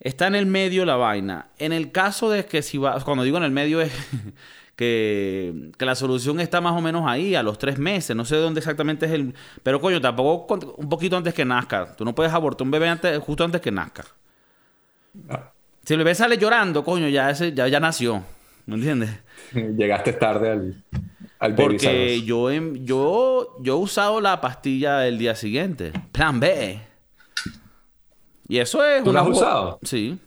Está 0.00 0.26
en 0.26 0.34
el 0.34 0.46
medio 0.46 0.86
la 0.86 0.96
vaina. 0.96 1.48
En 1.58 1.72
el 1.72 1.92
caso 1.92 2.30
de 2.30 2.46
que 2.46 2.62
si 2.62 2.78
va, 2.78 2.98
cuando 3.04 3.22
digo 3.22 3.36
en 3.36 3.44
el 3.44 3.50
medio 3.50 3.82
es 3.82 3.92
que, 4.76 5.70
que 5.76 5.84
la 5.84 5.94
solución 5.94 6.40
está 6.40 6.62
más 6.62 6.72
o 6.72 6.80
menos 6.80 7.04
ahí, 7.06 7.34
a 7.34 7.42
los 7.42 7.58
tres 7.58 7.78
meses. 7.78 8.16
No 8.16 8.24
sé 8.24 8.36
dónde 8.36 8.60
exactamente 8.60 9.04
es 9.06 9.12
el... 9.12 9.34
Pero 9.62 9.80
coño, 9.80 10.00
tampoco 10.00 10.74
un 10.78 10.88
poquito 10.88 11.18
antes 11.18 11.34
que 11.34 11.44
nazca. 11.44 11.94
Tú 11.96 12.04
no 12.06 12.14
puedes 12.14 12.32
abortar 12.32 12.64
un 12.64 12.70
bebé 12.70 12.88
antes, 12.88 13.18
justo 13.18 13.44
antes 13.44 13.60
que 13.60 13.70
nazca. 13.70 14.04
No. 15.12 15.38
Si 15.84 15.94
el 15.94 15.98
bebé 15.98 16.14
sale 16.14 16.38
llorando, 16.38 16.82
coño, 16.82 17.08
ya, 17.08 17.30
ese, 17.30 17.52
ya, 17.52 17.68
ya 17.68 17.80
nació. 17.80 18.24
¿Me 18.66 18.76
entiendes? 18.76 19.10
Llegaste 19.52 20.14
tarde 20.14 20.50
al, 20.50 20.84
al 21.40 21.54
Porque 21.54 22.22
yo, 22.22 22.50
yo, 22.50 23.56
yo 23.60 23.74
he 23.74 23.78
usado 23.78 24.20
la 24.20 24.40
pastilla 24.40 25.06
el 25.06 25.18
día 25.18 25.34
siguiente. 25.34 25.92
Plan 26.12 26.40
B. 26.40 26.89
Y 28.50 28.58
eso 28.58 28.84
es 28.84 29.04
¿Tú 29.04 29.12
la 29.12 29.20
has 29.20 29.28
usado? 29.28 29.78
Sí. 29.82 30.18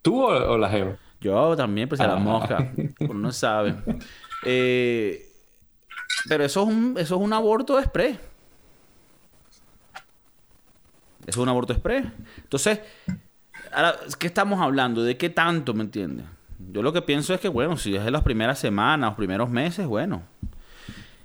¿Tú 0.00 0.22
o, 0.22 0.52
o 0.52 0.56
la 0.58 0.68
Geo? 0.68 0.96
Yo 1.20 1.56
también, 1.56 1.88
pues 1.88 2.00
a 2.00 2.06
la 2.06 2.14
Ah. 2.14 2.18
mosca. 2.18 2.72
Uno 3.00 3.14
no 3.14 3.32
sabe. 3.32 3.74
Eh, 4.44 5.28
pero 6.28 6.44
eso 6.44 6.62
es 6.62 6.68
un, 6.68 6.94
eso 6.98 7.16
es 7.16 7.20
un 7.20 7.32
aborto 7.32 7.78
express. 7.78 8.16
Eso 11.26 11.30
es 11.30 11.36
un 11.36 11.48
aborto 11.48 11.72
express. 11.72 12.04
Entonces, 12.38 12.80
ahora, 13.72 13.96
¿qué 14.18 14.26
estamos 14.26 14.60
hablando? 14.60 15.02
¿De 15.04 15.16
qué 15.16 15.28
tanto, 15.30 15.74
me 15.74 15.82
entiendes? 15.82 16.26
Yo 16.72 16.82
lo 16.82 16.92
que 16.92 17.02
pienso 17.02 17.34
es 17.34 17.40
que, 17.40 17.48
bueno, 17.48 17.76
si 17.76 17.94
es 17.94 18.04
de 18.04 18.10
las 18.10 18.22
primeras 18.22 18.58
semanas, 18.58 19.10
los 19.10 19.16
primeros 19.16 19.50
meses, 19.50 19.86
bueno. 19.86 20.22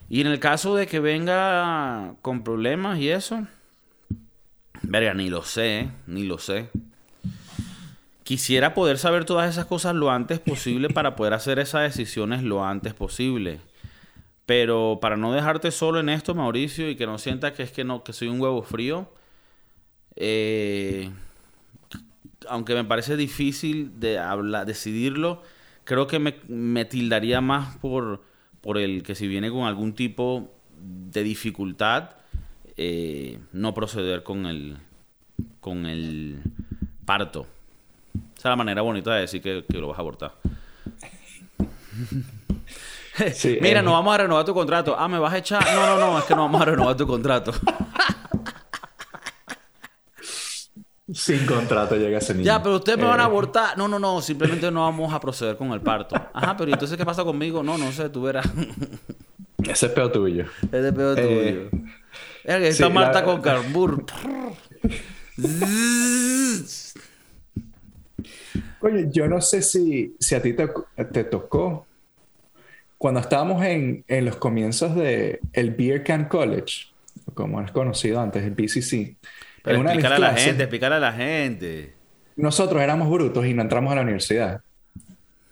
Y 0.09 0.21
en 0.21 0.27
el 0.27 0.39
caso 0.39 0.75
de 0.75 0.87
que 0.87 0.99
venga 0.99 2.13
con 2.21 2.43
problemas 2.43 2.99
y 2.99 3.09
eso, 3.09 3.45
verga, 4.81 5.13
ni 5.13 5.29
lo 5.29 5.43
sé, 5.43 5.89
ni 6.05 6.23
lo 6.23 6.37
sé. 6.37 6.69
Quisiera 8.23 8.73
poder 8.73 8.97
saber 8.97 9.25
todas 9.25 9.49
esas 9.49 9.65
cosas 9.65 9.95
lo 9.95 10.11
antes 10.11 10.39
posible 10.39 10.89
para 10.89 11.15
poder 11.15 11.33
hacer 11.33 11.59
esas 11.59 11.83
decisiones 11.83 12.43
lo 12.43 12.65
antes 12.65 12.93
posible. 12.93 13.61
Pero 14.45 14.99
para 15.01 15.17
no 15.17 15.33
dejarte 15.33 15.71
solo 15.71 15.99
en 15.99 16.09
esto, 16.09 16.35
Mauricio, 16.35 16.89
y 16.89 16.95
que 16.95 17.05
no 17.05 17.17
sienta 17.17 17.53
que 17.53 17.63
es 17.63 17.71
que 17.71 17.83
no, 17.83 18.03
que 18.03 18.13
soy 18.13 18.27
un 18.27 18.39
huevo 18.41 18.63
frío, 18.63 19.09
eh, 20.15 21.09
aunque 22.49 22.73
me 22.73 22.83
parece 22.83 23.17
difícil 23.17 23.99
de 23.99 24.19
hablar, 24.19 24.65
decidirlo, 24.65 25.41
creo 25.83 26.07
que 26.07 26.19
me, 26.19 26.35
me 26.47 26.85
tildaría 26.85 27.41
más 27.41 27.77
por, 27.77 28.23
por 28.61 28.77
el 28.77 29.03
que 29.03 29.15
si 29.15 29.27
viene 29.27 29.51
con 29.51 29.63
algún 29.63 29.93
tipo 29.93 30.53
de 30.79 31.23
dificultad, 31.23 32.11
eh, 32.77 33.39
no 33.53 33.73
proceder 33.73 34.23
con 34.23 34.45
el, 34.45 34.77
con 35.59 35.85
el 35.85 36.39
parto. 37.05 37.45
Esa 38.37 38.49
es 38.49 38.51
la 38.51 38.55
manera 38.55 38.81
bonita 38.81 39.13
de 39.15 39.21
decir 39.21 39.41
que, 39.41 39.65
que 39.69 39.77
lo 39.79 39.87
vas 39.89 39.97
a 39.97 40.01
abortar. 40.01 40.33
Sí, 43.33 43.57
Mira, 43.59 43.79
eh, 43.79 43.83
no 43.83 43.93
vamos 43.93 44.13
a 44.13 44.19
renovar 44.19 44.45
tu 44.45 44.53
contrato. 44.53 44.95
Ah, 44.95 45.07
¿me 45.07 45.17
vas 45.17 45.33
a 45.33 45.39
echar? 45.39 45.65
No, 45.73 45.87
no, 45.87 45.99
no, 45.99 46.19
es 46.19 46.25
que 46.25 46.35
no 46.35 46.41
vamos 46.41 46.61
a 46.61 46.65
renovar 46.65 46.95
tu 46.95 47.07
contrato. 47.07 47.51
Sin 51.13 51.45
contrato 51.45 51.95
llega 51.95 52.17
ese 52.17 52.33
niño. 52.33 52.45
Ya, 52.45 52.61
pero 52.61 52.75
ustedes 52.75 52.99
me 52.99 53.05
van 53.05 53.19
a 53.19 53.23
Eh, 53.23 53.25
abortar. 53.25 53.77
No, 53.77 53.87
no, 53.87 53.97
no, 53.97 54.21
simplemente 54.21 54.69
no 54.69 54.81
vamos 54.81 55.11
a 55.13 55.19
proceder 55.19 55.55
con 55.57 55.71
el 55.71 55.81
parto. 55.81 56.15
Ajá, 56.33 56.55
pero 56.57 56.69
¿y 56.69 56.73
entonces 56.73 56.97
qué 56.97 57.05
pasa 57.05 57.23
conmigo? 57.23 57.63
No, 57.63 57.77
no 57.77 57.91
sé, 57.91 58.09
tú 58.09 58.21
verás. 58.23 58.45
Ese 59.63 59.85
es 59.87 59.91
peor 59.93 60.11
tuyo. 60.11 60.45
Es 60.63 60.83
de 60.83 60.93
peor 60.93 61.15
tuyo. 61.15 61.29
Es 61.29 61.71
está 62.47 62.87
sí, 62.87 62.93
Marta 62.93 63.19
la- 63.19 63.25
con 63.25 63.41
carbur. 63.41 64.05
Oye, 68.79 69.07
yo 69.11 69.27
no 69.27 69.41
sé 69.41 69.61
si, 69.61 70.15
si 70.19 70.35
a 70.35 70.41
ti 70.41 70.53
te, 70.53 70.69
te 71.11 71.23
tocó 71.23 71.85
cuando 72.97 73.19
estábamos 73.19 73.63
en, 73.63 74.03
en 74.07 74.25
los 74.25 74.37
comienzos 74.37 74.95
de 74.95 75.39
el 75.53 75.71
Beer 75.71 76.03
Can 76.03 76.25
College, 76.25 76.87
como 77.33 77.61
es 77.61 77.71
conocido 77.71 78.19
antes, 78.19 78.43
el 78.43 78.51
BCC. 78.55 79.17
Pero 79.63 79.79
explícale 79.79 80.15
a 80.15 80.19
la 80.19 80.29
clases, 80.29 80.33
gente, 80.33 80.63
explícale 80.63 80.95
a 80.95 80.99
la 80.99 81.13
gente. 81.13 81.93
nosotros 82.35 82.81
éramos 82.81 83.09
brutos 83.09 83.45
y 83.45 83.53
no 83.53 83.61
entramos 83.61 83.91
a 83.91 83.95
la 83.95 84.01
universidad. 84.01 84.61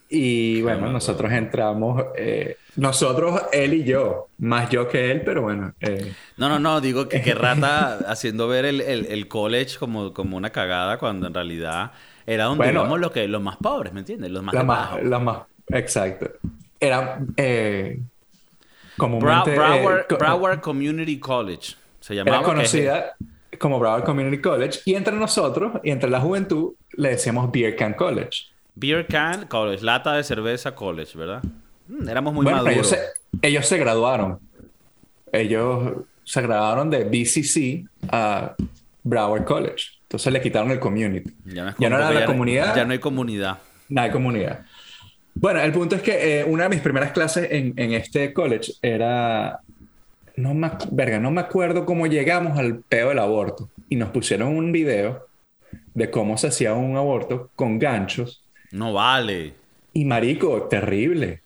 Y 0.07 0.61
bueno, 0.61 0.91
nosotros 0.91 1.31
entramos, 1.31 2.03
eh, 2.15 2.57
nosotros, 2.75 3.41
él 3.51 3.73
y 3.73 3.83
yo, 3.83 4.27
más 4.37 4.69
yo 4.69 4.87
que 4.87 5.11
él, 5.11 5.21
pero 5.25 5.41
bueno, 5.41 5.73
eh, 5.79 6.13
No, 6.37 6.47
no, 6.47 6.59
no, 6.59 6.79
digo 6.79 7.09
que, 7.09 7.21
que 7.21 7.33
Rata 7.35 7.99
haciendo 8.07 8.47
ver 8.47 8.65
el, 8.65 8.81
el- 8.81 9.05
el 9.07 9.27
college 9.27 9.77
como, 9.79 10.13
como 10.13 10.37
una 10.37 10.51
cagada 10.51 10.97
cuando 10.99 11.25
en 11.27 11.33
realidad 11.33 11.91
era 12.27 12.45
donde 12.45 12.65
Bueno. 12.65 12.81
íbamos 12.81 12.99
los, 12.99 13.11
que, 13.11 13.27
los 13.27 13.41
más 13.41 13.57
pobres, 13.57 13.93
¿me 13.93 13.99
entiendes? 14.01 14.29
Los 14.31 14.43
más 14.43 14.53
la 14.53 14.63
más, 14.63 15.03
la 15.03 15.19
más, 15.19 15.37
exacto. 15.69 16.29
Era 16.79 17.19
eh, 17.37 17.99
comúnmente... 18.97 19.53
eh, 19.53 19.57
Broward, 19.57 20.07
co- 20.07 20.17
Broward 20.17 20.61
Community 20.61 21.19
College. 21.19 21.75
Se 21.99 22.13
llamaba. 22.15 22.37
Era 22.37 22.45
conocida 22.45 23.15
como 23.59 23.79
Broward 23.79 24.03
Community 24.03 24.39
College 24.41 24.79
y 24.85 24.95
entre 24.95 25.15
nosotros 25.15 25.73
y 25.83 25.89
entre 25.91 26.09
la 26.09 26.19
juventud 26.19 26.73
le 26.93 27.09
decíamos 27.09 27.51
Beer 27.51 27.75
Can 27.75 27.93
College. 27.93 28.47
Beer 28.75 29.07
Can 29.07 29.47
College, 29.47 29.83
lata 29.83 30.13
de 30.13 30.23
cerveza 30.23 30.75
college, 30.75 31.17
¿verdad? 31.17 31.41
Mm, 31.88 32.09
éramos 32.09 32.33
muy 32.33 32.43
bueno, 32.43 32.63
maduros. 32.63 32.75
ellos 32.75 32.88
se, 32.89 33.47
ellos 33.47 33.65
se 33.65 33.77
graduaron. 33.77 34.39
Ellos 35.31 35.93
se 36.23 36.41
graduaron 36.41 36.89
de 36.89 37.03
BCC 37.03 37.88
a 38.09 38.55
Broward 39.03 39.45
College. 39.45 39.95
Entonces 40.03 40.31
le 40.31 40.41
quitaron 40.41 40.71
el 40.71 40.79
community. 40.79 41.31
Ya 41.45 41.65
no, 41.65 41.75
ya 41.77 41.89
no 41.89 41.97
era 41.97 42.11
la 42.11 42.19
ya 42.21 42.25
comunidad. 42.25 42.75
Ya 42.75 42.85
no 42.85 42.93
hay 42.93 42.99
comunidad. 42.99 43.57
Nada 43.89 44.07
de 44.07 44.13
comunidad. 44.13 44.65
Bueno, 45.33 45.59
el 45.59 45.71
punto 45.71 45.95
es 45.95 46.01
que 46.01 46.39
eh, 46.39 46.43
una 46.43 46.63
de 46.63 46.69
mis 46.69 46.79
primeras 46.79 47.11
clases 47.11 47.51
en, 47.51 47.73
en 47.77 47.93
este 47.93 48.33
college 48.33 48.73
era. 48.81 49.59
No 50.38 50.53
me, 50.53 50.69
verga, 50.91 51.19
no 51.19 51.31
me 51.31 51.41
acuerdo 51.41 51.85
cómo 51.85 52.07
llegamos 52.07 52.57
al 52.57 52.79
peo 52.79 53.09
del 53.09 53.19
aborto. 53.19 53.69
Y 53.89 53.95
nos 53.95 54.09
pusieron 54.09 54.49
un 54.49 54.71
video 54.71 55.27
de 55.93 56.09
cómo 56.11 56.38
se 56.38 56.47
hacía 56.47 56.73
un 56.73 56.97
aborto 56.97 57.49
con 57.55 57.79
ganchos. 57.79 58.44
No 58.75 58.93
vale. 58.93 59.53
Y 59.93 60.05
marico, 60.05 60.63
terrible. 60.63 61.41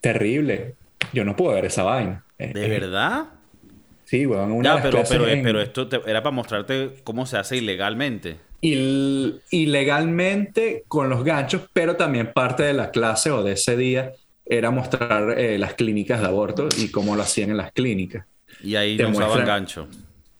Terrible. 0.00 0.74
Yo 1.12 1.24
no 1.24 1.34
puedo 1.34 1.54
ver 1.54 1.64
esa 1.66 1.82
vaina. 1.82 2.24
Eh, 2.38 2.52
¿De 2.54 2.66
eh, 2.66 2.68
verdad? 2.68 3.26
Sí, 4.04 4.24
weón. 4.26 4.52
Una 4.52 4.76
Ya, 4.76 4.82
pero, 4.82 4.98
clases 4.98 5.18
pero, 5.18 5.28
en- 5.28 5.42
pero 5.42 5.60
esto 5.60 5.88
te- 5.88 6.00
era 6.08 6.22
para 6.22 6.34
mostrarte 6.34 6.94
cómo 7.04 7.26
se 7.26 7.36
hace 7.36 7.56
ilegalmente. 7.56 8.36
il- 8.60 9.40
ilegalmente 9.50 10.84
con 10.88 11.08
los 11.08 11.22
ganchos, 11.24 11.62
pero 11.72 11.96
también 11.96 12.32
parte 12.32 12.62
de 12.64 12.72
la 12.72 12.90
clase 12.90 13.30
o 13.30 13.42
de 13.42 13.52
ese 13.52 13.76
día 13.76 14.12
era 14.46 14.70
mostrar 14.70 15.38
eh, 15.38 15.58
las 15.58 15.74
clínicas 15.74 16.20
de 16.20 16.26
aborto 16.26 16.68
y 16.78 16.90
cómo 16.90 17.14
lo 17.16 17.22
hacían 17.22 17.50
en 17.50 17.56
las 17.56 17.70
clínicas. 17.72 18.26
Y 18.62 18.74
ahí 18.76 18.96
Te 18.96 19.02
no 19.04 19.10
usaban 19.10 19.44
gancho. 19.44 19.86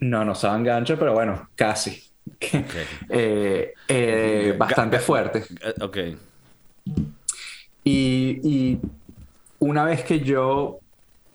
No, 0.00 0.24
no 0.24 0.32
usaban 0.32 0.64
gancho, 0.64 0.98
pero 0.98 1.12
bueno, 1.14 1.48
casi. 1.56 2.02
Eh, 3.08 3.72
eh, 3.88 4.54
bastante 4.58 4.98
fuerte. 4.98 5.44
Eh, 5.62 5.74
Ok. 5.80 5.98
Y, 7.84 8.78
una 9.60 9.84
vez 9.84 10.04
que 10.04 10.20
yo 10.20 10.78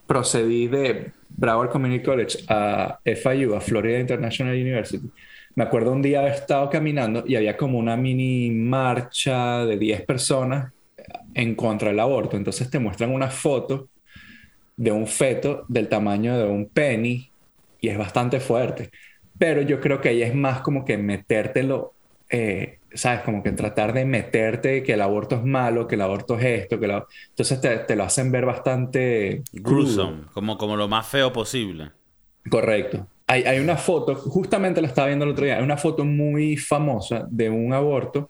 procedí 0.08 0.68
de 0.68 1.12
Broward 1.30 1.72
Community 1.72 2.04
College 2.04 2.40
a 2.48 3.00
FIU, 3.04 3.56
a 3.56 3.62
Florida 3.62 4.00
International 4.00 4.54
University, 4.54 5.10
me 5.56 5.64
acuerdo 5.64 5.92
un 5.92 6.02
día 6.02 6.20
haber 6.20 6.34
estado 6.34 6.70
caminando 6.70 7.24
y 7.28 7.36
había 7.36 7.58
como 7.58 7.78
una 7.78 7.98
mini 7.98 8.50
marcha 8.50 9.66
de 9.66 9.78
10 9.78 10.06
personas 10.06 10.72
en 11.34 11.56
contra 11.56 11.90
del 11.90 12.00
aborto. 12.00 12.38
Entonces 12.38 12.70
te 12.70 12.80
muestran 12.80 13.12
una 13.12 13.30
foto 13.30 13.90
de 14.76 14.92
un 14.92 15.08
feto 15.08 15.66
del 15.68 15.88
tamaño 15.88 16.38
de 16.38 16.46
un 16.46 16.68
penny 16.68 17.30
y 17.80 17.90
es 17.90 17.98
bastante 17.98 18.40
fuerte. 18.40 18.90
Pero 19.38 19.62
yo 19.62 19.80
creo 19.80 20.02
que 20.02 20.10
ahí 20.10 20.22
es 20.24 20.34
más 20.34 20.62
como 20.62 20.86
que 20.86 20.98
metértelo, 20.98 21.94
eh, 22.30 22.80
¿sabes? 22.94 23.22
Como 23.22 23.44
que 23.44 23.52
tratar 23.52 23.94
de 23.94 24.06
meterte 24.06 24.84
que 24.84 24.94
el 24.94 25.02
aborto 25.02 25.36
es 25.36 25.44
malo, 25.44 25.88
que 25.88 25.96
el 25.96 26.02
aborto 26.02 26.38
es 26.38 26.62
esto, 26.62 26.80
que 26.80 26.88
la... 26.88 27.06
entonces 27.30 27.60
te, 27.62 27.78
te, 27.80 27.96
lo 27.96 28.04
hacen 28.04 28.32
ver 28.32 28.46
bastante 28.46 29.44
gruesome, 29.52 30.24
como, 30.34 30.58
como 30.58 30.76
lo 30.76 30.88
más 30.88 31.08
feo 31.08 31.32
posible. 31.32 31.92
Correcto. 32.50 33.08
Hay, 33.28 33.44
hay, 33.44 33.60
una 33.60 33.78
foto, 33.78 34.16
justamente 34.16 34.82
la 34.82 34.88
estaba 34.88 35.08
viendo 35.08 35.26
el 35.26 35.32
otro 35.32 35.46
día, 35.46 35.58
hay 35.58 35.64
una 35.64 35.78
foto 35.78 36.04
muy 36.04 36.58
famosa 36.58 37.26
de 37.30 37.50
un 37.50 37.74
aborto 37.74 38.30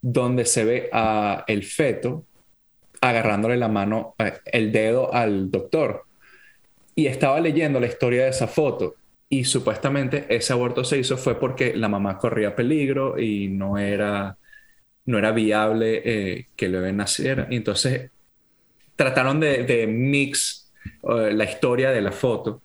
donde 0.00 0.44
se 0.44 0.64
ve 0.64 0.90
a 0.92 1.44
el 1.46 1.62
feto 1.62 2.24
agarrándole 3.00 3.56
la 3.56 3.68
mano, 3.68 4.14
eh, 4.18 4.32
el 4.46 4.72
dedo 4.72 5.12
al 5.12 5.50
doctor. 5.50 6.04
Y 6.94 7.06
estaba 7.06 7.40
leyendo 7.40 7.80
la 7.80 7.86
historia 7.86 8.24
de 8.24 8.30
esa 8.30 8.46
foto 8.46 8.94
y 9.38 9.44
supuestamente 9.44 10.26
ese 10.28 10.52
aborto 10.52 10.84
se 10.84 10.98
hizo 10.98 11.16
fue 11.16 11.38
porque 11.40 11.74
la 11.74 11.88
mamá 11.88 12.18
corría 12.18 12.54
peligro 12.54 13.18
y 13.18 13.48
no 13.48 13.78
era, 13.78 14.36
no 15.06 15.18
era 15.18 15.32
viable 15.32 16.02
eh, 16.04 16.48
que 16.54 16.66
el 16.66 16.72
bebé 16.72 16.92
naciera. 16.92 17.48
Y 17.50 17.56
entonces 17.56 18.10
trataron 18.94 19.40
de, 19.40 19.64
de 19.64 19.88
mix 19.88 20.72
uh, 21.02 21.30
la 21.32 21.44
historia 21.44 21.90
de 21.90 22.00
la 22.00 22.12
foto. 22.12 22.62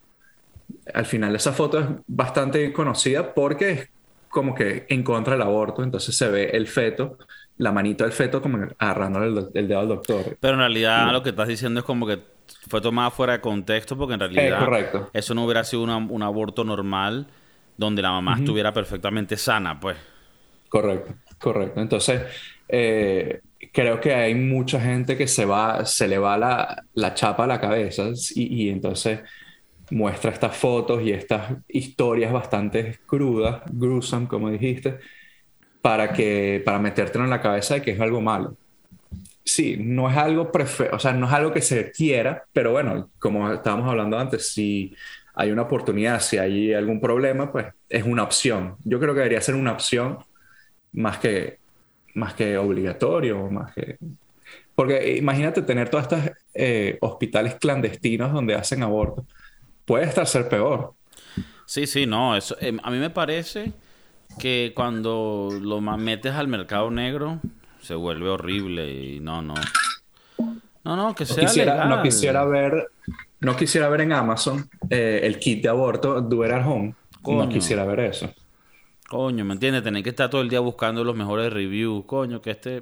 Al 0.94 1.08
final 1.08 1.36
esa 1.36 1.54
foto 1.54 1.80
es 1.80 1.86
bastante 2.06 2.72
conocida 2.72 3.34
porque 3.34 3.72
es 3.72 3.90
como 4.30 4.54
que 4.54 4.86
en 4.90 5.02
contra 5.02 5.34
del 5.34 5.42
aborto, 5.42 5.82
entonces 5.82 6.16
se 6.16 6.30
ve 6.30 6.52
el 6.54 6.68
feto 6.68 7.18
la 7.60 7.72
manito 7.74 8.06
del 8.06 8.14
feto 8.14 8.42
como 8.42 8.58
agarrándole 8.78 9.28
el, 9.28 9.48
el, 9.54 9.68
dedo 9.68 9.80
al 9.82 9.88
doctor. 9.90 10.38
Pero 10.40 10.54
en 10.54 10.60
realidad 10.60 11.12
lo 11.12 11.22
que 11.22 11.30
estás 11.30 11.48
diciendo 11.48 11.82
es 11.82 11.86
como 11.86 12.08
que 12.08 12.20
fue 12.68 12.82
tomada 12.82 13.12
fuera 13.12 13.34
de 13.34 13.42
contexto 13.42 13.98
porque 13.98 14.14
en 14.14 14.22
realidad 14.22 14.60
correcto. 14.60 15.10
eso 15.14 15.36
no 15.36 15.44
hubiera 15.44 15.64
sido 15.64 15.84
una, 15.84 15.98
un 15.98 16.24
aborto 16.24 16.64
normal 16.64 17.28
donde 17.78 18.02
la 18.02 18.12
mamá 18.12 18.32
uh 18.32 18.36
-huh. 18.36 18.40
estuviera 18.40 18.74
perfectamente 18.74 19.36
sana, 19.38 19.80
pues. 19.80 19.98
Correcto, 20.70 21.16
correcto. 21.38 21.82
Entonces, 21.82 22.22
eh, 22.68 23.42
creo 23.74 24.00
que 24.00 24.14
hay 24.14 24.36
mucha 24.36 24.80
gente 24.80 25.18
que 25.18 25.28
se 25.28 25.46
va, 25.46 25.86
se 25.86 26.08
le 26.08 26.18
va 26.18 26.38
la, 26.38 26.84
la 26.94 27.14
chapa 27.14 27.44
a 27.44 27.48
la 27.48 27.60
cabeza 27.60 28.10
y, 28.36 28.64
y 28.64 28.70
entonces 28.70 29.20
muestra 29.92 30.32
estas 30.32 30.56
fotos 30.56 31.02
y 31.04 31.12
estas 31.12 31.58
historias 31.68 32.32
bastante 32.32 33.00
crudas, 33.06 33.64
gruesome, 33.70 34.28
como 34.28 34.50
dijiste, 34.50 35.00
para, 35.82 36.14
que, 36.14 36.62
para 36.66 36.80
metértelo 36.80 37.24
en 37.24 37.30
la 37.30 37.42
cabeza 37.42 37.76
de 37.76 37.82
que 37.82 37.92
es 37.92 38.00
algo 38.00 38.22
malo. 38.22 38.56
Sí, 39.44 39.78
no 39.80 40.10
es 40.10 40.18
algo, 40.18 40.52
o 40.92 41.00
sea, 41.00 41.14
no 41.14 41.26
es 41.26 41.34
algo 41.34 41.52
que 41.52 41.62
se 41.62 41.92
quiera, 41.92 42.44
pero 42.54 42.72
bueno, 42.72 43.10
como 43.18 43.52
estábamos 43.52 43.90
hablando 43.90 44.20
antes, 44.20 44.52
si 44.52 44.94
hay 45.34 45.52
una 45.52 45.64
oportunidad, 45.64 46.20
si 46.22 46.38
hay 46.38 46.74
algún 46.74 47.00
problema, 47.00 47.52
pues 47.52 47.68
es 47.88 48.04
una 48.04 48.24
opción. 48.24 48.76
Yo 48.84 49.00
creo 49.00 49.14
que 49.14 49.20
debería 49.20 49.42
ser 49.42 49.56
una 49.56 49.72
opción 49.72 50.20
más 50.92 51.18
que, 51.18 51.60
más 52.14 52.34
que 52.34 52.58
obligatorio, 52.58 53.50
más 53.50 53.74
que... 53.74 53.98
Porque 54.76 55.18
imagínate 55.18 55.62
tener 55.62 55.90
todos 55.90 56.04
estos 56.04 56.20
eh, 56.54 56.98
hospitales 57.02 57.56
clandestinos 57.56 58.32
donde 58.32 58.56
hacen 58.56 58.84
abortos. 58.84 59.26
Puede 59.86 60.06
estar 60.06 60.28
ser 60.28 60.48
peor. 60.48 60.94
Sí, 61.66 61.88
sí, 61.88 62.06
no. 62.06 62.36
Eso, 62.36 62.56
eh, 62.62 62.78
a 62.82 62.92
mí 62.92 62.98
me 62.98 63.10
parece 63.10 63.74
que 64.38 64.74
cuando 64.76 65.50
lo 65.62 65.82
metes 65.82 66.34
al 66.34 66.48
mercado 66.48 66.92
negro 66.92 67.40
se 67.82 67.96
vuelve 67.96 68.30
horrible 68.30 68.92
y 68.92 69.20
no, 69.20 69.42
no. 69.42 69.56
No, 70.84 70.96
no, 70.96 71.16
que 71.16 71.26
sea 71.26 71.44
no 71.44 71.48
quisiera, 71.48 71.74
legal. 71.74 71.90
No 71.90 72.04
quisiera 72.04 72.46
ver, 72.46 72.92
no 73.40 73.56
quisiera 73.56 73.90
ver 73.90 74.02
en 74.02 74.14
Amazon 74.14 74.70
eh, 74.90 75.22
el 75.24 75.40
kit 75.40 75.64
de 75.64 75.70
aborto 75.70 76.20
It 76.20 76.52
at 76.52 76.66
Home. 76.66 76.96
Coño. 77.22 77.46
No 77.46 77.50
quisiera 77.50 77.86
ver 77.86 78.00
eso. 78.02 78.34
Coño, 79.08 79.44
¿me 79.44 79.54
entiendes? 79.54 79.84
Tener 79.84 80.04
que 80.04 80.10
estar 80.10 80.30
todo 80.30 80.42
el 80.42 80.50
día 80.50 80.60
buscando 80.60 81.04
los 81.04 81.16
mejores 81.16 81.52
reviews. 81.52 82.06
Coño, 82.06 82.42
que 82.42 82.52
este... 82.52 82.80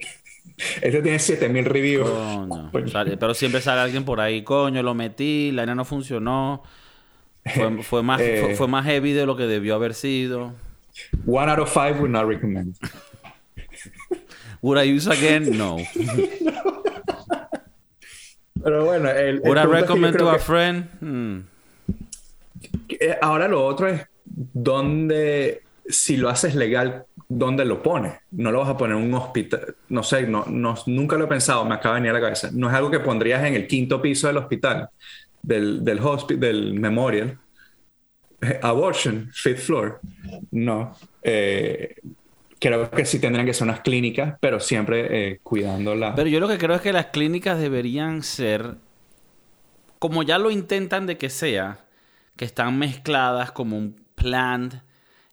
Este 0.81 1.01
tiene 1.01 1.19
7000 1.19 1.65
reviews. 1.65 2.09
Coño. 2.09 2.69
Coño. 2.71 2.87
Sale, 2.87 3.17
pero 3.17 3.33
siempre 3.33 3.61
sale 3.61 3.81
alguien 3.81 4.03
por 4.03 4.19
ahí. 4.19 4.43
Coño, 4.43 4.83
lo 4.83 4.93
metí, 4.93 5.51
la 5.51 5.63
arena 5.63 5.75
no 5.75 5.85
funcionó. 5.85 6.63
Fue, 7.45 7.81
fue 7.81 8.03
más, 8.03 8.19
eh, 8.19 8.41
fue, 8.43 8.55
fue 8.55 8.67
más 8.67 8.85
heavy 8.85 9.13
de 9.13 9.25
lo 9.25 9.37
que 9.37 9.43
debió 9.43 9.75
haber 9.75 9.93
sido. 9.93 10.53
One 11.25 11.49
out 11.49 11.59
of 11.59 11.69
five 11.69 11.99
would 11.99 12.11
not 12.11 12.27
recommend. 12.27 12.77
Would 14.61 14.77
I 14.77 14.83
use 14.83 15.07
again? 15.07 15.57
No. 15.57 15.77
Pero 18.63 18.85
bueno, 18.85 19.09
el, 19.09 19.41
Would 19.41 19.57
I 19.57 19.65
recommend 19.65 20.17
to 20.17 20.29
a 20.29 20.39
friend? 20.39 20.89
Hmm. 20.99 21.41
Ahora 23.21 23.47
lo 23.47 23.65
otro 23.65 23.87
es 23.87 24.07
dónde, 24.25 25.61
si 25.87 26.17
lo 26.17 26.29
haces 26.29 26.55
legal, 26.55 27.05
¿dónde 27.29 27.65
lo 27.65 27.83
pones? 27.83 28.13
No 28.31 28.51
lo 28.51 28.59
vas 28.59 28.69
a 28.69 28.77
poner 28.77 28.97
en 28.97 29.03
un 29.03 29.13
hospital, 29.13 29.75
no 29.89 30.03
sé, 30.03 30.27
no, 30.27 30.45
no, 30.47 30.75
nunca 30.87 31.17
lo 31.17 31.25
he 31.25 31.27
pensado, 31.27 31.65
me 31.65 31.75
acaba 31.75 31.95
de 31.95 32.01
venir 32.01 32.11
a 32.11 32.15
la 32.15 32.21
cabeza. 32.21 32.49
No 32.51 32.67
es 32.67 32.73
algo 32.73 32.89
que 32.91 32.99
pondrías 32.99 33.43
en 33.45 33.53
el 33.55 33.67
quinto 33.67 34.01
piso 34.01 34.27
del 34.27 34.37
hospital, 34.37 34.89
del, 35.41 35.83
del, 35.83 35.99
del 36.39 36.73
memorial. 36.73 37.37
Abortion, 38.61 39.31
fifth 39.33 39.59
floor. 39.59 39.99
No. 40.51 40.95
Eh, 41.23 41.95
creo 42.59 42.89
que 42.91 43.05
sí 43.05 43.19
tendrían 43.19 43.45
que 43.45 43.53
ser 43.53 43.65
unas 43.65 43.81
clínicas, 43.81 44.35
pero 44.39 44.59
siempre 44.59 45.07
eh, 45.09 45.39
cuidando 45.43 45.95
la... 45.95 46.15
Pero 46.15 46.29
yo 46.29 46.39
lo 46.39 46.47
que 46.47 46.57
creo 46.57 46.75
es 46.75 46.81
que 46.81 46.93
las 46.93 47.07
clínicas 47.07 47.59
deberían 47.59 48.23
ser, 48.23 48.75
como 49.99 50.23
ya 50.23 50.37
lo 50.37 50.51
intentan 50.51 51.05
de 51.05 51.17
que 51.17 51.29
sea, 51.29 51.79
que 52.35 52.45
están 52.45 52.77
mezcladas 52.77 53.51
como 53.51 53.77
un 53.77 53.99
planned... 54.15 54.81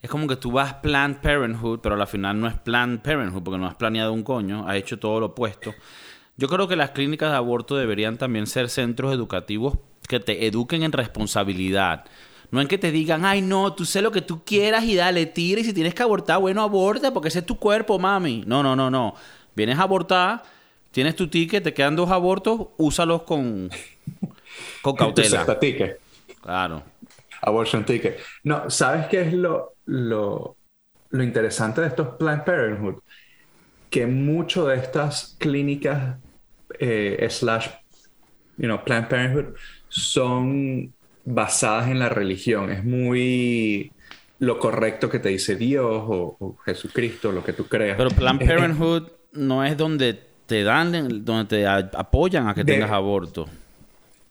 Es 0.00 0.10
como 0.10 0.26
que 0.26 0.36
tú 0.36 0.52
vas 0.52 0.74
Planned 0.74 1.16
Parenthood, 1.22 1.80
pero 1.80 1.98
al 1.98 2.06
final 2.06 2.38
no 2.38 2.46
es 2.46 2.52
Planned 2.58 3.00
Parenthood, 3.00 3.42
porque 3.42 3.56
no 3.56 3.66
has 3.66 3.74
planeado 3.76 4.12
un 4.12 4.22
coño, 4.22 4.68
has 4.68 4.76
hecho 4.76 4.98
todo 4.98 5.18
lo 5.18 5.26
opuesto. 5.28 5.74
Yo 6.36 6.46
creo 6.46 6.68
que 6.68 6.76
las 6.76 6.90
clínicas 6.90 7.30
de 7.30 7.36
aborto 7.36 7.74
deberían 7.74 8.18
también 8.18 8.46
ser 8.46 8.68
centros 8.68 9.14
educativos 9.14 9.78
que 10.06 10.20
te 10.20 10.46
eduquen 10.46 10.82
en 10.82 10.92
responsabilidad. 10.92 12.04
No 12.54 12.60
en 12.60 12.68
que 12.68 12.78
te 12.78 12.92
digan, 12.92 13.24
ay, 13.24 13.42
no, 13.42 13.74
tú 13.74 13.84
sé 13.84 14.00
lo 14.00 14.12
que 14.12 14.22
tú 14.22 14.44
quieras 14.44 14.84
y 14.84 14.94
dale, 14.94 15.26
tira. 15.26 15.60
Y 15.60 15.64
si 15.64 15.72
tienes 15.72 15.92
que 15.92 16.04
abortar, 16.04 16.38
bueno, 16.38 16.62
aborta, 16.62 17.12
porque 17.12 17.26
ese 17.26 17.40
es 17.40 17.46
tu 17.46 17.58
cuerpo, 17.58 17.98
mami. 17.98 18.44
No, 18.46 18.62
no, 18.62 18.76
no, 18.76 18.92
no. 18.92 19.16
Vienes 19.56 19.76
a 19.76 19.82
abortar, 19.82 20.40
tienes 20.92 21.16
tu 21.16 21.26
ticket, 21.26 21.64
te 21.64 21.74
quedan 21.74 21.96
dos 21.96 22.12
abortos, 22.12 22.68
úsalos 22.76 23.22
con, 23.22 23.70
con 24.82 24.94
cautela. 24.94 25.44
Ticket. 25.58 25.98
Claro. 26.40 26.84
Abortion 27.42 27.84
ticket. 27.84 28.20
No, 28.44 28.70
¿sabes 28.70 29.08
qué 29.08 29.22
es 29.22 29.32
lo, 29.32 29.74
lo, 29.86 30.54
lo 31.10 31.22
interesante 31.24 31.80
de 31.80 31.88
estos 31.88 32.16
Planned 32.18 32.44
Parenthood? 32.44 33.02
Que 33.90 34.06
mucho 34.06 34.68
de 34.68 34.76
estas 34.76 35.34
clínicas 35.40 36.18
eh, 36.78 37.26
slash, 37.28 37.66
you 38.58 38.68
know, 38.68 38.84
Planned 38.84 39.08
Parenthood 39.08 39.56
son 39.88 40.94
basadas 41.24 41.88
en 41.88 41.98
la 41.98 42.08
religión. 42.08 42.70
Es 42.70 42.84
muy 42.84 43.92
lo 44.38 44.58
correcto 44.58 45.08
que 45.08 45.18
te 45.18 45.30
dice 45.30 45.56
Dios 45.56 45.86
o, 45.86 46.36
o 46.38 46.56
Jesucristo, 46.64 47.32
lo 47.32 47.44
que 47.44 47.52
tú 47.52 47.66
creas. 47.66 47.96
Pero 47.96 48.10
Planned 48.10 48.46
Parenthood 48.46 49.08
no 49.32 49.64
es 49.64 49.76
donde 49.76 50.18
te 50.46 50.62
dan, 50.62 51.24
donde 51.24 51.44
te 51.44 51.66
apoyan 51.66 52.48
a 52.48 52.54
que 52.54 52.64
de, 52.64 52.74
tengas 52.74 52.90
aborto. 52.90 53.46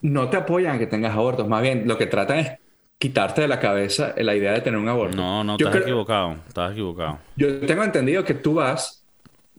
No 0.01 0.29
te 0.29 0.37
apoyan 0.37 0.75
a 0.75 0.79
que 0.79 0.87
tengas 0.87 1.13
abortos. 1.13 1.47
Más 1.47 1.61
bien, 1.61 1.87
lo 1.87 1.97
que 1.97 2.05
tratan 2.05 2.39
es 2.39 2.51
quitarte 2.97 3.41
de 3.41 3.47
la 3.47 3.59
cabeza 3.59 4.13
la 4.17 4.35
idea 4.35 4.53
de 4.53 4.61
tener 4.61 4.79
un 4.79 4.87
aborto. 4.87 5.15
No, 5.15 5.43
no, 5.43 5.57
Yo 5.57 5.67
estás 5.67 5.81
creo, 5.81 5.83
equivocado. 5.83 6.35
Estás 6.47 6.71
equivocado. 6.73 7.19
Yo 7.35 7.59
tengo 7.61 7.83
entendido 7.83 8.23
que 8.23 8.33
tú 8.33 8.55
vas, 8.55 9.03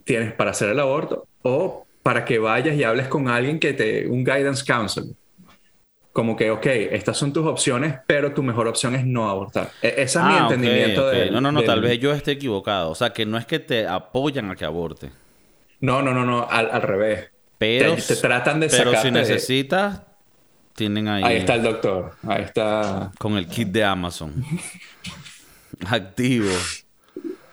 tienes 0.05 0.33
para 0.33 0.53
hacer 0.53 0.71
el 0.71 0.81
aborto 0.81 1.27
o 1.43 1.87
para 2.03 2.25
que 2.25 2.39
vayas 2.39 2.77
y 2.77 2.85
hables 2.85 3.09
con 3.09 3.29
alguien 3.29 3.59
que 3.59 3.73
te, 3.73 4.07
un 4.07 4.25
guidance 4.25 4.65
counselor 4.65 5.15
como 6.15 6.37
que, 6.37 6.53
ok, 6.53 6.65
estas 6.65 7.17
son 7.17 7.33
tus 7.33 7.45
opciones, 7.45 7.97
pero 8.07 8.33
tu 8.33 8.45
mejor 8.45 8.69
opción 8.69 8.95
es 8.95 9.05
no 9.05 9.29
abortar. 9.29 9.73
Ese 9.83 10.03
es 10.03 10.17
ah, 10.17 10.29
mi 10.29 10.37
entendimiento 10.37 11.09
okay, 11.09 11.19
okay. 11.19 11.29
de... 11.29 11.31
No, 11.33 11.41
no, 11.41 11.51
no, 11.51 11.59
del... 11.59 11.67
tal 11.67 11.81
vez 11.81 11.99
yo 11.99 12.13
esté 12.13 12.31
equivocado. 12.31 12.91
O 12.91 12.95
sea, 12.95 13.13
que 13.13 13.27
no 13.27 13.37
es 13.37 13.47
que 13.47 13.59
te 13.59 13.89
apoyan 13.89 14.49
a 14.49 14.55
que 14.55 14.65
aborte. 14.65 15.11
No, 15.81 16.03
no, 16.03 16.15
no, 16.15 16.25
no, 16.25 16.47
al, 16.49 16.71
al 16.71 16.83
revés. 16.83 17.31
Pero, 17.59 17.97
te, 17.97 18.03
te, 18.03 18.17
tratan 18.17 18.61
de 18.61 18.69
Pero 18.69 18.95
si 18.95 19.11
necesitas, 19.11 19.99
de... 19.99 20.05
tienen 20.75 21.09
ahí... 21.09 21.25
Ahí 21.25 21.37
está 21.39 21.57
el 21.57 21.65
doctor, 21.65 22.13
ahí 22.29 22.43
está... 22.43 23.11
Con 23.19 23.37
el 23.37 23.49
kit 23.49 23.71
de 23.71 23.83
Amazon. 23.83 24.45
Activo. 25.89 26.53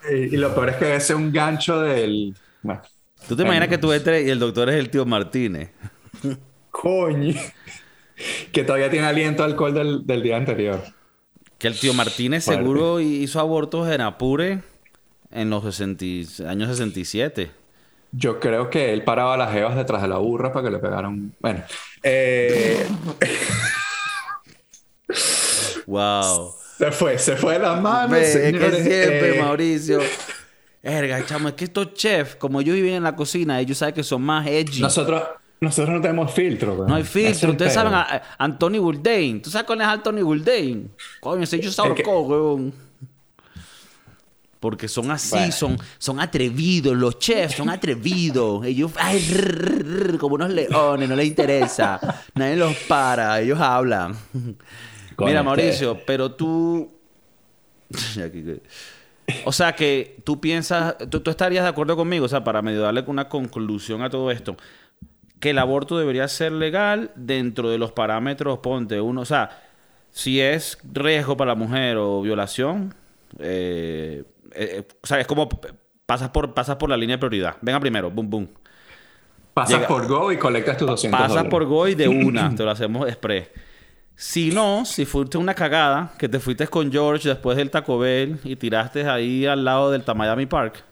Y, 0.07 0.35
y, 0.35 0.37
lo 0.37 0.53
peor 0.53 0.69
es 0.69 0.75
que 0.75 0.95
ese 0.97 1.13
es 1.13 1.19
un 1.19 1.33
gancho 1.33 1.81
del... 1.81 2.35
Bueno, 2.61 2.83
¿Tú 3.27 3.35
te 3.35 3.41
imaginas 3.41 3.69
que 3.69 3.79
tú 3.79 3.91
entres 3.91 4.23
y 4.23 4.29
el 4.29 4.37
doctor 4.37 4.69
es 4.69 4.75
el 4.75 4.91
tío 4.91 5.03
Martínez? 5.03 5.71
Coño. 6.69 7.33
que 8.51 8.63
todavía 8.63 8.89
tiene 8.89 9.07
aliento 9.07 9.43
alcohol 9.43 9.73
del, 9.73 10.05
del 10.07 10.21
día 10.23 10.37
anterior. 10.37 10.81
Que 11.57 11.67
el 11.67 11.79
tío 11.79 11.93
Martínez 11.93 12.45
Fuerte. 12.45 12.63
seguro 12.63 12.99
hizo 12.99 13.39
abortos 13.39 13.87
en 13.91 14.01
Apure 14.01 14.61
en 15.31 15.49
los 15.49 15.63
60 15.63 16.03
y- 16.05 16.27
años 16.47 16.69
67. 16.69 17.51
Yo 18.13 18.39
creo 18.39 18.69
que 18.69 18.91
él 18.91 19.03
paraba 19.03 19.37
las 19.37 19.53
jevas 19.53 19.75
detrás 19.75 20.01
de 20.01 20.07
la 20.09 20.17
burra 20.17 20.51
para 20.51 20.65
que 20.65 20.71
le 20.71 20.79
pegaran. 20.79 21.33
Bueno, 21.39 21.63
eh, 22.03 22.85
Wow. 25.85 26.53
se 26.77 26.91
fue, 26.91 27.17
se 27.19 27.35
fue 27.35 27.53
de 27.53 27.59
las 27.59 27.81
manos. 27.81 28.11
Ve, 28.11 28.21
es 28.23 28.33
que 28.53 28.71
siempre, 28.83 29.37
Eh, 29.37 29.41
Mauricio. 29.41 29.99
Erga, 30.83 31.23
chamo, 31.25 31.49
es 31.49 31.53
que 31.53 31.65
estos 31.65 31.93
chefs, 31.93 32.35
como 32.35 32.59
ellos 32.61 32.73
viven 32.75 32.93
en 32.95 33.03
la 33.03 33.15
cocina, 33.15 33.59
ellos 33.59 33.77
saben 33.77 33.93
que 33.93 34.03
son 34.03 34.21
más 34.23 34.47
edgy. 34.47 34.81
Nosotros, 34.81 35.21
nosotros 35.61 35.95
no 35.95 36.01
tenemos 36.01 36.33
filtro. 36.33 36.73
weón. 36.73 36.87
No 36.87 36.95
hay 36.95 37.03
filtro. 37.03 37.51
Ustedes 37.51 37.73
saben 37.73 37.93
a, 37.93 38.01
a 38.01 38.21
Anthony 38.39 38.79
Bourdain. 38.79 39.41
¿Tú 39.41 39.51
sabes 39.51 39.67
cuál 39.67 39.81
es 39.81 39.87
Anthony 39.87 40.23
Bourdain? 40.23 40.91
Coño, 41.19 41.43
ese 41.43 41.59
yo 41.59 41.71
se 41.71 41.79
ahorcó, 41.81 42.21
huevón. 42.21 42.73
Porque 44.59 44.87
son 44.87 45.09
así, 45.11 45.31
Bueno. 45.35 45.51
son, 45.51 45.77
son 45.97 46.19
atrevidos. 46.19 46.95
Los 46.95 47.19
chefs 47.19 47.55
son 47.55 47.69
atrevidos. 47.69 48.65
Ellos, 48.65 48.91
ay, 48.97 49.19
rrr, 49.19 50.17
como 50.17 50.35
unos 50.35 50.49
leones, 50.51 51.07
no 51.09 51.15
les 51.15 51.27
interesa. 51.27 51.99
Nadie 52.35 52.55
los 52.55 52.75
para, 52.87 53.39
ellos 53.39 53.59
hablan. 53.59 54.15
Mira, 54.33 55.31
este- 55.31 55.43
Mauricio, 55.43 55.99
pero 56.05 56.31
tú. 56.33 56.91
O 59.45 59.51
sea 59.53 59.73
que 59.73 60.17
tú 60.25 60.41
piensas, 60.41 60.95
tú, 61.09 61.21
tú 61.21 61.29
estarías 61.31 61.63
de 61.63 61.69
acuerdo 61.69 61.95
conmigo, 61.95 62.25
o 62.25 62.27
sea, 62.27 62.43
para 62.43 62.61
medio 62.61 62.81
darle 62.81 63.01
una 63.07 63.29
conclusión 63.29 64.01
a 64.01 64.09
todo 64.09 64.29
esto, 64.29 64.57
que 65.41 65.49
el 65.49 65.57
aborto 65.59 65.97
debería 65.97 66.27
ser 66.29 66.53
legal 66.53 67.11
dentro 67.15 67.69
de 67.69 67.77
los 67.77 67.91
parámetros, 67.91 68.59
ponte 68.59 69.01
uno, 69.01 69.21
o 69.21 69.25
sea, 69.25 69.61
si 70.11 70.39
es 70.39 70.77
riesgo 70.93 71.35
para 71.35 71.51
la 71.51 71.55
mujer 71.55 71.97
o 71.97 72.21
violación, 72.21 72.93
eh, 73.39 74.23
eh, 74.53 74.83
o 75.01 75.07
sea, 75.07 75.19
es 75.19 75.27
como 75.27 75.49
pasas 76.05 76.29
por, 76.29 76.53
pasas 76.53 76.75
por 76.77 76.89
la 76.89 76.95
línea 76.97 77.15
de 77.17 77.19
prioridad. 77.19 77.55
Venga 77.61 77.79
primero, 77.79 78.09
boom, 78.11 78.29
boom. 78.29 78.49
Pasas 79.53 79.75
llega- 79.77 79.87
por 79.87 80.07
Go 80.07 80.31
y 80.31 80.37
colectas 80.37 80.77
tus 80.77 80.87
200 80.87 81.17
Pasas 81.17 81.29
dólares. 81.29 81.49
por 81.51 81.65
Go 81.65 81.87
y 81.87 81.95
de 81.95 82.07
una, 82.07 82.53
te 82.55 82.63
lo 82.63 82.71
hacemos 82.71 83.07
express. 83.07 83.49
Si 84.15 84.51
no, 84.51 84.85
si 84.85 85.05
fuiste 85.05 85.37
una 85.37 85.55
cagada, 85.55 86.13
que 86.19 86.29
te 86.29 86.39
fuiste 86.39 86.67
con 86.67 86.91
George 86.91 87.27
después 87.29 87.57
del 87.57 87.71
Taco 87.71 87.97
Bell 87.97 88.39
y 88.43 88.55
tiraste 88.55 89.07
ahí 89.09 89.45
al 89.47 89.65
lado 89.65 89.89
del 89.91 90.03
Miami 90.15 90.45
Park, 90.45 90.83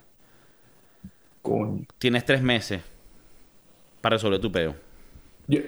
Coño. 1.42 1.84
tienes 2.00 2.26
tres 2.26 2.42
meses 2.42 2.82
para 4.02 4.16
resolver 4.16 4.40
tu 4.40 4.52
peo. 4.52 4.76
Yo- 5.48 5.60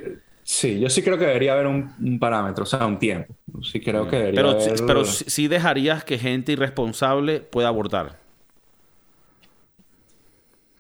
sí, 0.44 0.80
yo 0.80 0.90
sí 0.90 1.02
creo 1.02 1.18
que 1.18 1.26
debería 1.26 1.54
haber 1.54 1.68
un, 1.68 1.94
un 2.00 2.20
parámetro, 2.20 2.64
o 2.64 2.68
sea, 2.68 2.86
un 2.86 3.00
tiempo. 3.00 3.34
Sí 3.64 3.80
creo 3.80 4.08
que 4.08 4.16
debería 4.18 4.42
Pero, 4.42 4.50
haber... 4.52 4.78
sí- 4.78 4.84
pero 4.86 5.06
sí 5.06 5.48
dejarías 5.48 6.04
que 6.04 6.18
gente 6.18 6.52
irresponsable 6.54 7.40
pueda 7.42 7.68
abortar. 7.68 8.20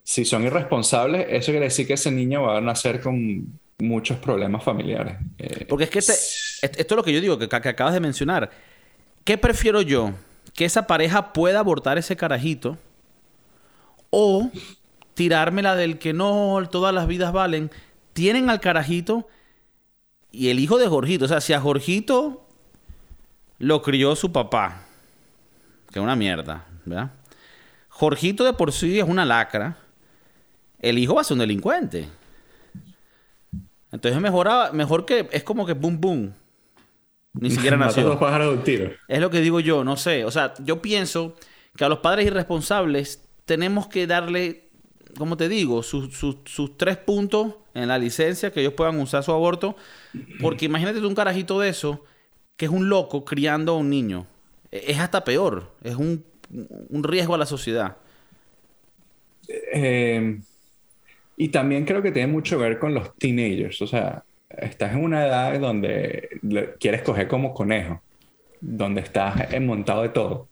Si 0.03 0.25
son 0.25 0.43
irresponsables, 0.43 1.27
eso 1.29 1.51
quiere 1.51 1.65
decir 1.65 1.87
que 1.87 1.93
ese 1.93 2.11
niño 2.11 2.41
va 2.43 2.57
a 2.57 2.61
nacer 2.61 2.99
con 3.01 3.59
muchos 3.79 4.17
problemas 4.17 4.63
familiares. 4.63 5.15
Eh, 5.37 5.65
Porque 5.69 5.85
es 5.85 5.89
que 5.89 5.99
este- 5.99 6.13
est- 6.13 6.79
esto 6.79 6.93
es 6.95 6.97
lo 6.97 7.03
que 7.03 7.13
yo 7.13 7.21
digo, 7.21 7.37
que, 7.37 7.47
que 7.47 7.55
acabas 7.69 7.93
de 7.93 7.99
mencionar. 7.99 8.51
¿Qué 9.23 9.37
prefiero 9.37 9.81
yo? 9.81 10.11
Que 10.53 10.65
esa 10.65 10.85
pareja 10.87 11.31
pueda 11.33 11.59
abortar 11.59 11.97
ese 11.97 12.15
carajito 12.15 12.77
o 14.09 14.49
tirármela 15.21 15.75
del 15.75 15.99
que 15.99 16.13
no, 16.13 16.60
todas 16.71 16.91
las 16.95 17.05
vidas 17.05 17.31
valen. 17.31 17.69
Tienen 18.13 18.49
al 18.49 18.60
carajito 18.60 19.27
y 20.31 20.49
el 20.49 20.57
hijo 20.57 20.79
de 20.79 20.88
Jorgito. 20.88 21.25
O 21.25 21.27
sea, 21.27 21.41
si 21.41 21.53
a 21.53 21.62
Jorgito 21.62 22.47
lo 23.60 23.84
crió 23.84 24.15
su 24.15 24.31
papá, 24.31 24.88
que 25.91 25.99
es 25.99 26.03
una 26.03 26.15
mierda, 26.15 26.65
¿verdad? 26.86 27.12
Jorgito 27.88 28.43
de 28.43 28.53
por 28.53 28.71
sí 28.71 28.97
es 28.97 29.07
una 29.07 29.23
lacra. 29.23 29.77
El 30.79 30.97
hijo 30.97 31.13
va 31.13 31.21
a 31.21 31.23
ser 31.23 31.36
un 31.36 31.41
delincuente. 31.41 32.10
Entonces 33.91 34.19
mejor, 34.19 34.73
mejor 34.73 35.05
que 35.05 35.29
es 35.31 35.43
como 35.43 35.67
que 35.67 35.73
boom 35.73 36.01
boom. 36.01 36.34
Ni 37.34 37.51
siquiera 37.51 37.77
nació. 37.77 38.17
un 38.17 38.63
tiro. 38.63 38.91
Es 39.07 39.19
lo 39.19 39.29
que 39.29 39.41
digo 39.41 39.60
yo, 39.60 39.84
no 39.84 39.97
sé. 39.97 40.25
O 40.25 40.31
sea, 40.31 40.55
yo 40.63 40.81
pienso 40.81 41.36
que 41.77 41.86
a 41.86 41.89
los 41.89 41.99
padres 41.99 42.25
irresponsables 42.25 43.23
tenemos 43.45 43.88
que 43.88 44.07
darle, 44.07 44.70
como 45.17 45.38
te 45.38 45.50
digo, 45.50 45.84
sus, 45.84 46.15
sus- 46.17 46.78
tres 46.78 46.97
puntos 46.97 47.56
en 47.74 47.88
la 47.89 47.97
licencia 47.97 48.52
que 48.52 48.62
ellos 48.62 48.74
puedan 48.74 49.00
usar 49.00 49.24
su 49.24 49.32
aborto. 49.32 49.76
Porque 50.38 50.65
imagínate 50.65 51.00
tú 51.02 51.08
un 51.08 51.15
carajito 51.15 51.60
de 51.60 51.69
eso, 51.69 52.04
que 52.58 52.65
es 52.65 52.71
un 52.71 52.89
loco 52.89 53.26
criando 53.26 53.74
a 53.74 53.78
un 53.78 53.89
niño. 53.89 54.28
E- 54.71 54.86
Es 54.89 55.00
hasta 55.00 55.24
peor. 55.24 55.71
Es 55.84 55.95
un, 55.95 56.26
un 56.89 57.04
riesgo 57.04 57.36
a 57.36 57.38
la 57.39 57.45
sociedad. 57.47 57.97
Eh, 59.74 60.39
y 61.38 61.50
también 61.50 61.86
creo 61.86 62.02
que 62.02 62.12
tiene 62.12 62.32
mucho 62.32 62.58
que 62.58 62.63
ver 62.63 62.80
con 62.80 62.93
los 62.93 63.15
teenagers. 63.17 63.82
O 63.82 63.88
sea, 63.88 64.24
estás 64.50 64.93
en 64.93 65.04
una 65.04 65.26
edad 65.28 65.60
donde 65.60 66.30
quieres 66.80 67.02
coger 67.04 67.28
como 67.28 67.54
conejo, 67.54 68.04
donde 68.62 69.02
estás 69.02 69.36
montado 69.62 70.04
de 70.04 70.10
todo. 70.10 70.50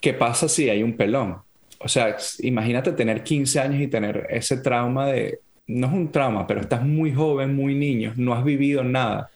¿Qué 0.00 0.14
pasa 0.14 0.48
si 0.48 0.68
hay 0.70 0.82
un 0.82 0.96
pelón? 0.96 1.42
O 1.78 1.88
sea, 1.88 2.16
imagínate 2.40 2.92
tener 2.92 3.22
15 3.22 3.60
años 3.60 3.82
y 3.82 3.88
tener 3.88 4.26
ese 4.30 4.58
trauma 4.58 5.06
de... 5.08 5.40
No 5.66 5.86
es 5.86 5.92
un 5.92 6.12
trauma, 6.12 6.46
pero 6.46 6.60
estás 6.60 6.84
muy 6.84 7.12
joven, 7.12 7.54
muy 7.54 7.74
niño, 7.74 8.12
no 8.16 8.34
has 8.34 8.44
vivido 8.44 8.84
nada 8.84 9.30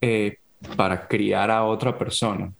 eh, 0.00 0.38
para 0.76 1.06
criar 1.06 1.50
a 1.50 1.64
otra 1.64 1.96
persona. 1.96 2.52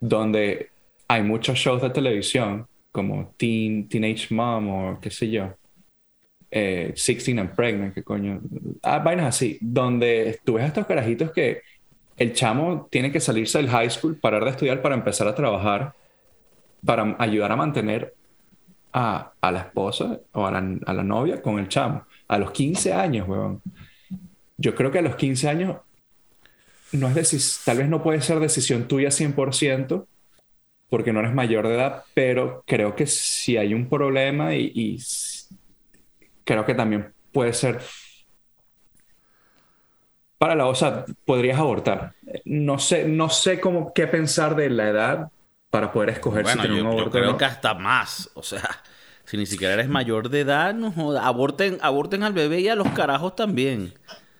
Donde 0.00 0.70
hay 1.08 1.22
muchos 1.22 1.58
shows 1.58 1.82
de 1.82 1.90
televisión 1.90 2.66
como 2.92 3.34
Teen, 3.36 3.88
Teenage 3.88 4.32
Mom 4.34 4.68
o 4.68 5.00
qué 5.00 5.10
sé 5.10 5.30
yo, 5.30 5.52
eh, 6.50 6.92
16 6.94 7.38
and 7.38 7.54
Pregnant, 7.54 7.94
qué 7.94 8.02
coño, 8.02 8.40
ah, 8.82 8.98
vainas 8.98 9.26
así, 9.26 9.58
donde 9.60 10.40
tú 10.44 10.54
ves 10.54 10.64
a 10.64 10.68
estos 10.68 10.86
carajitos 10.86 11.30
que 11.30 11.62
el 12.16 12.32
chamo 12.32 12.88
tiene 12.90 13.12
que 13.12 13.20
salirse 13.20 13.58
del 13.58 13.68
high 13.68 13.90
school, 13.90 14.16
parar 14.16 14.44
de 14.44 14.50
estudiar 14.50 14.82
para 14.82 14.94
empezar 14.94 15.28
a 15.28 15.34
trabajar, 15.34 15.94
para 16.84 17.16
ayudar 17.18 17.52
a 17.52 17.56
mantener 17.56 18.14
a, 18.92 19.32
a 19.40 19.52
la 19.52 19.60
esposa 19.60 20.20
o 20.32 20.46
a 20.46 20.50
la, 20.50 20.78
a 20.86 20.92
la 20.92 21.02
novia 21.02 21.40
con 21.40 21.58
el 21.58 21.68
chamo. 21.68 22.04
A 22.28 22.38
los 22.38 22.50
15 22.50 22.92
años, 22.92 23.28
weón. 23.28 23.62
Yo 24.56 24.74
creo 24.74 24.90
que 24.90 24.98
a 24.98 25.02
los 25.02 25.16
15 25.16 25.48
años 25.48 25.76
no 26.92 27.08
es 27.08 27.62
tal 27.64 27.78
vez 27.78 27.88
no 27.88 28.02
puede 28.02 28.20
ser 28.20 28.40
decisión 28.40 28.88
tuya 28.88 29.08
100% 29.10 30.06
porque 30.88 31.12
no 31.12 31.20
eres 31.20 31.32
mayor 31.32 31.68
de 31.68 31.76
edad, 31.76 32.04
pero 32.14 32.64
creo 32.66 32.96
que 32.96 33.06
si 33.06 33.56
hay 33.56 33.74
un 33.74 33.88
problema 33.88 34.54
y, 34.56 34.98
creo 36.44 36.66
que 36.66 36.74
también 36.74 37.12
puede 37.32 37.52
ser 37.52 37.80
para 40.36 40.56
la, 40.56 40.66
o 40.66 40.74
podrías 41.24 41.58
abortar. 41.58 42.14
No 42.44 42.78
sé, 42.78 43.06
no 43.06 43.28
sé 43.28 43.60
cómo 43.60 43.92
qué 43.94 44.08
pensar 44.08 44.56
de 44.56 44.68
la 44.68 44.88
edad 44.88 45.30
para 45.70 45.92
poder 45.92 46.10
escoger 46.10 46.42
Bueno, 46.42 46.62
si 46.62 46.68
tener 46.68 46.82
yo, 46.82 46.90
un 46.90 46.96
yo 46.98 47.06
o 47.06 47.10
creo 47.10 47.32
no. 47.32 47.36
que 47.38 47.44
hasta 47.44 47.74
más. 47.74 48.30
O 48.34 48.42
sea, 48.42 48.82
si 49.24 49.36
ni 49.36 49.46
siquiera 49.46 49.74
eres 49.74 49.88
mayor 49.88 50.28
de 50.28 50.40
edad, 50.40 50.74
no 50.74 50.90
joda. 50.92 51.26
Aborten, 51.26 51.78
aborten 51.82 52.22
al 52.24 52.32
bebé 52.32 52.60
y 52.60 52.68
a 52.68 52.74
los 52.74 52.88
carajos 52.88 53.36
también. 53.36 53.94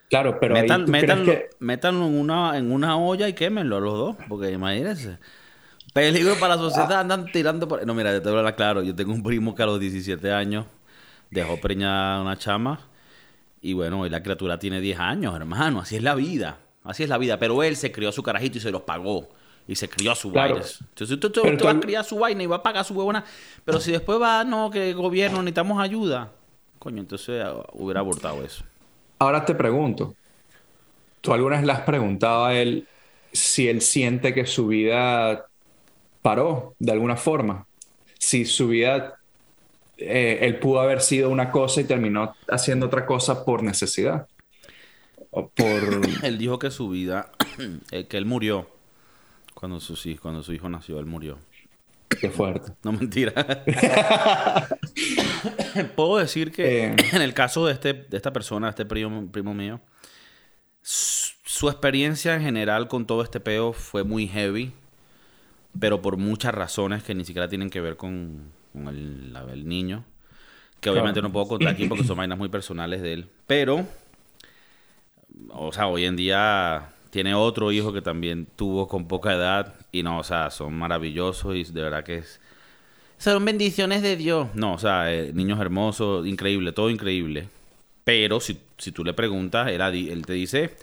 Claro, 0.08 0.38
pero 0.40 0.56
ahí 0.56 0.62
Metan- 0.62 0.86
crees 0.86 0.90
métanlo, 1.02 1.32
que- 1.32 1.50
métanlo 1.60 2.06
en 2.06 2.18
una, 2.18 2.58
en 2.58 2.72
una 2.72 2.96
olla 2.98 3.28
y 3.28 3.32
quémenlo 3.32 3.76
a 3.76 3.80
los 3.80 3.94
dos. 3.94 4.16
Porque 4.28 4.50
imagínense. 4.50 5.18
Peligro 5.94 6.34
para 6.38 6.56
la 6.56 6.62
sociedad, 6.62 7.00
andan 7.00 7.26
tirando 7.32 7.66
por... 7.66 7.84
No, 7.86 7.94
mira, 7.94 8.12
yo 8.12 8.20
te 8.22 8.28
voy 8.28 8.36
a 8.36 8.38
hablar 8.40 8.56
claro. 8.56 8.82
Yo 8.82 8.94
tengo 8.94 9.12
un 9.12 9.22
primo 9.22 9.54
que 9.54 9.62
a 9.62 9.66
los 9.66 9.78
17 9.80 10.32
años 10.32 10.66
dejó 11.30 11.60
preñada 11.60 12.20
una 12.22 12.36
chama. 12.36 12.80
Y 13.60 13.72
bueno, 13.74 14.00
hoy 14.00 14.10
la 14.10 14.22
criatura 14.22 14.58
tiene 14.58 14.80
10 14.80 14.98
años, 14.98 15.34
hermano. 15.36 15.80
Así 15.80 15.94
es 15.96 16.02
la 16.02 16.14
vida. 16.14 16.58
Así 16.82 17.02
es 17.04 17.08
la 17.08 17.18
vida. 17.18 17.38
Pero 17.38 17.62
él 17.62 17.76
se 17.76 17.92
crió 17.92 18.08
a 18.08 18.12
su 18.12 18.22
carajito 18.22 18.58
y 18.58 18.60
se 18.60 18.70
los 18.70 18.82
pagó. 18.82 19.28
Y 19.70 19.76
se 19.76 19.88
crió 19.88 20.10
a 20.10 20.16
su 20.16 20.32
Claro. 20.32 20.54
vaina. 20.54 20.68
Entonces 20.80 21.20
tú, 21.20 21.30
tú- 21.30 21.42
Pero 21.44 21.56
tú 21.56 21.64
vas 21.64 21.76
a 21.76 21.80
criar 21.80 22.04
su 22.04 22.18
vaina 22.18 22.42
y 22.42 22.46
va 22.46 22.56
a 22.56 22.62
pagar 22.62 22.84
su 22.84 22.92
huevona. 22.92 23.24
Pero 23.64 23.78
si 23.78 23.92
después 23.92 24.20
va, 24.20 24.42
no, 24.42 24.68
que 24.68 24.90
el 24.90 24.96
gobierno 24.96 25.38
necesitamos 25.44 25.80
ayuda. 25.80 26.32
Coño, 26.80 26.98
entonces 27.00 27.40
ah, 27.44 27.64
hubiera 27.74 28.00
abortado 28.00 28.42
eso. 28.42 28.64
Ahora 29.20 29.44
te 29.44 29.54
pregunto, 29.54 30.16
¿tú 31.20 31.32
alguna 31.32 31.56
vez 31.58 31.64
le 31.66 31.70
has 31.72 31.82
preguntado 31.82 32.46
a 32.46 32.54
él 32.56 32.88
si 33.32 33.68
él 33.68 33.80
siente 33.80 34.34
que 34.34 34.44
su 34.44 34.66
vida 34.66 35.46
paró 36.20 36.74
de 36.80 36.90
alguna 36.90 37.16
forma? 37.16 37.64
Si 38.18 38.46
su 38.46 38.66
vida, 38.66 39.20
eh, 39.98 40.38
él 40.42 40.58
pudo 40.58 40.80
haber 40.80 41.00
sido 41.00 41.30
una 41.30 41.52
cosa 41.52 41.80
y 41.80 41.84
terminó 41.84 42.34
haciendo 42.48 42.86
otra 42.86 43.06
cosa 43.06 43.44
por 43.44 43.62
necesidad. 43.62 44.26
O 45.30 45.46
por... 45.48 45.64
Él 46.24 46.38
dijo 46.38 46.58
que 46.58 46.72
su 46.72 46.88
vida, 46.88 47.30
eh, 47.92 48.06
que 48.08 48.16
él 48.16 48.26
murió 48.26 48.66
cuando, 49.54 49.78
hij- 49.78 50.18
cuando 50.18 50.42
su 50.42 50.52
hijo 50.52 50.68
nació, 50.68 50.98
él 50.98 51.06
murió. 51.06 51.38
Qué 52.08 52.28
fuerte. 52.30 52.72
No 52.82 52.92
mentira. 52.92 53.32
Puedo 55.96 56.16
decir 56.18 56.52
que 56.52 56.86
Eh. 56.86 56.96
en 57.12 57.22
el 57.22 57.34
caso 57.34 57.66
de, 57.66 57.72
este, 57.72 57.92
de 57.94 58.16
esta 58.16 58.32
persona, 58.32 58.68
este 58.68 58.84
primo, 58.84 59.30
primo 59.30 59.54
mío, 59.54 59.80
su, 60.82 61.34
su 61.44 61.68
experiencia 61.68 62.34
en 62.34 62.42
general 62.42 62.88
con 62.88 63.06
todo 63.06 63.22
este 63.22 63.40
peo 63.40 63.72
fue 63.72 64.02
muy 64.04 64.26
heavy, 64.26 64.72
pero 65.78 66.02
por 66.02 66.16
muchas 66.16 66.54
razones 66.54 67.02
que 67.02 67.14
ni 67.14 67.24
siquiera 67.24 67.48
tienen 67.48 67.70
que 67.70 67.80
ver 67.80 67.96
con, 67.96 68.50
con 68.72 68.88
el, 68.88 69.32
la- 69.32 69.42
el 69.52 69.68
niño. 69.68 70.04
Que 70.80 70.88
obviamente 70.90 71.20
no 71.20 71.30
puedo 71.30 71.46
contar 71.46 71.68
aquí 71.74 71.86
porque 71.86 72.04
son 72.04 72.16
vainas 72.18 72.38
muy 72.38 72.48
personales 72.48 73.02
de 73.02 73.12
él. 73.12 73.28
Pero, 73.46 73.86
o 75.50 75.72
sea, 75.72 75.86
hoy 75.88 76.06
en 76.06 76.16
día 76.16 76.92
tiene 77.10 77.34
otro 77.34 77.72
hijo 77.72 77.92
que 77.92 78.02
también 78.02 78.46
tuvo 78.56 78.88
con 78.88 79.06
poca 79.06 79.34
edad. 79.34 79.74
Y 79.92 80.02
no, 80.02 80.18
o 80.18 80.24
sea, 80.24 80.50
son 80.50 80.74
maravillosos 80.74 81.56
y 81.56 81.64
de 81.64 81.82
verdad 81.82 82.04
que 82.04 82.18
es... 82.18 82.40
Son 83.18 83.44
bendiciones 83.44 84.00
de 84.00 84.16
Dios. 84.16 84.48
No, 84.54 84.74
o 84.74 84.78
sea, 84.78 85.12
eh, 85.12 85.32
niños 85.34 85.60
hermosos, 85.60 86.26
increíble, 86.26 86.72
todo 86.72 86.88
increíble. 86.88 87.48
Pero 88.04 88.40
si, 88.40 88.58
si 88.78 88.92
tú 88.92 89.04
le 89.04 89.12
preguntas, 89.12 89.68
él, 89.68 90.24
te 90.24 90.32
dice 90.32 90.74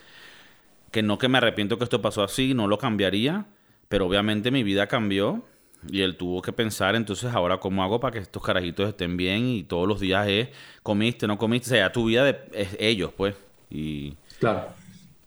que 0.92 1.02
no 1.02 1.18
que 1.18 1.28
me 1.28 1.40
arrepiento 1.40 1.78
que 1.78 1.84
esto 1.84 2.02
pasó 2.02 2.24
así, 2.24 2.54
no 2.54 2.68
lo 2.68 2.78
cambiaría, 2.78 3.46
pero 3.90 4.06
obviamente 4.06 4.52
mi 4.52 4.64
vida 4.64 4.88
cambió 4.88 5.44
y 5.90 6.02
él 6.02 6.16
tuvo 6.16 6.42
que 6.42 6.54
pensar, 6.54 6.96
entonces 6.96 7.34
ahora 7.34 7.58
cómo 7.58 7.84
hago 7.84 8.00
para 8.00 8.14
que 8.14 8.20
estos 8.20 8.44
carajitos 8.44 8.88
estén 8.88 9.18
bien 9.18 9.48
y 9.48 9.64
todos 9.64 9.88
los 9.88 10.00
días 10.00 10.28
es 10.28 10.50
comiste, 10.84 11.28
no 11.28 11.38
comiste, 11.38 11.70
o 11.70 11.70
sea, 11.72 11.92
tu 11.92 12.06
vida 12.06 12.24
de, 12.24 12.38
es 12.54 12.76
ellos, 12.80 13.12
pues. 13.18 13.36
Y 13.70 14.16
Claro. 14.40 14.70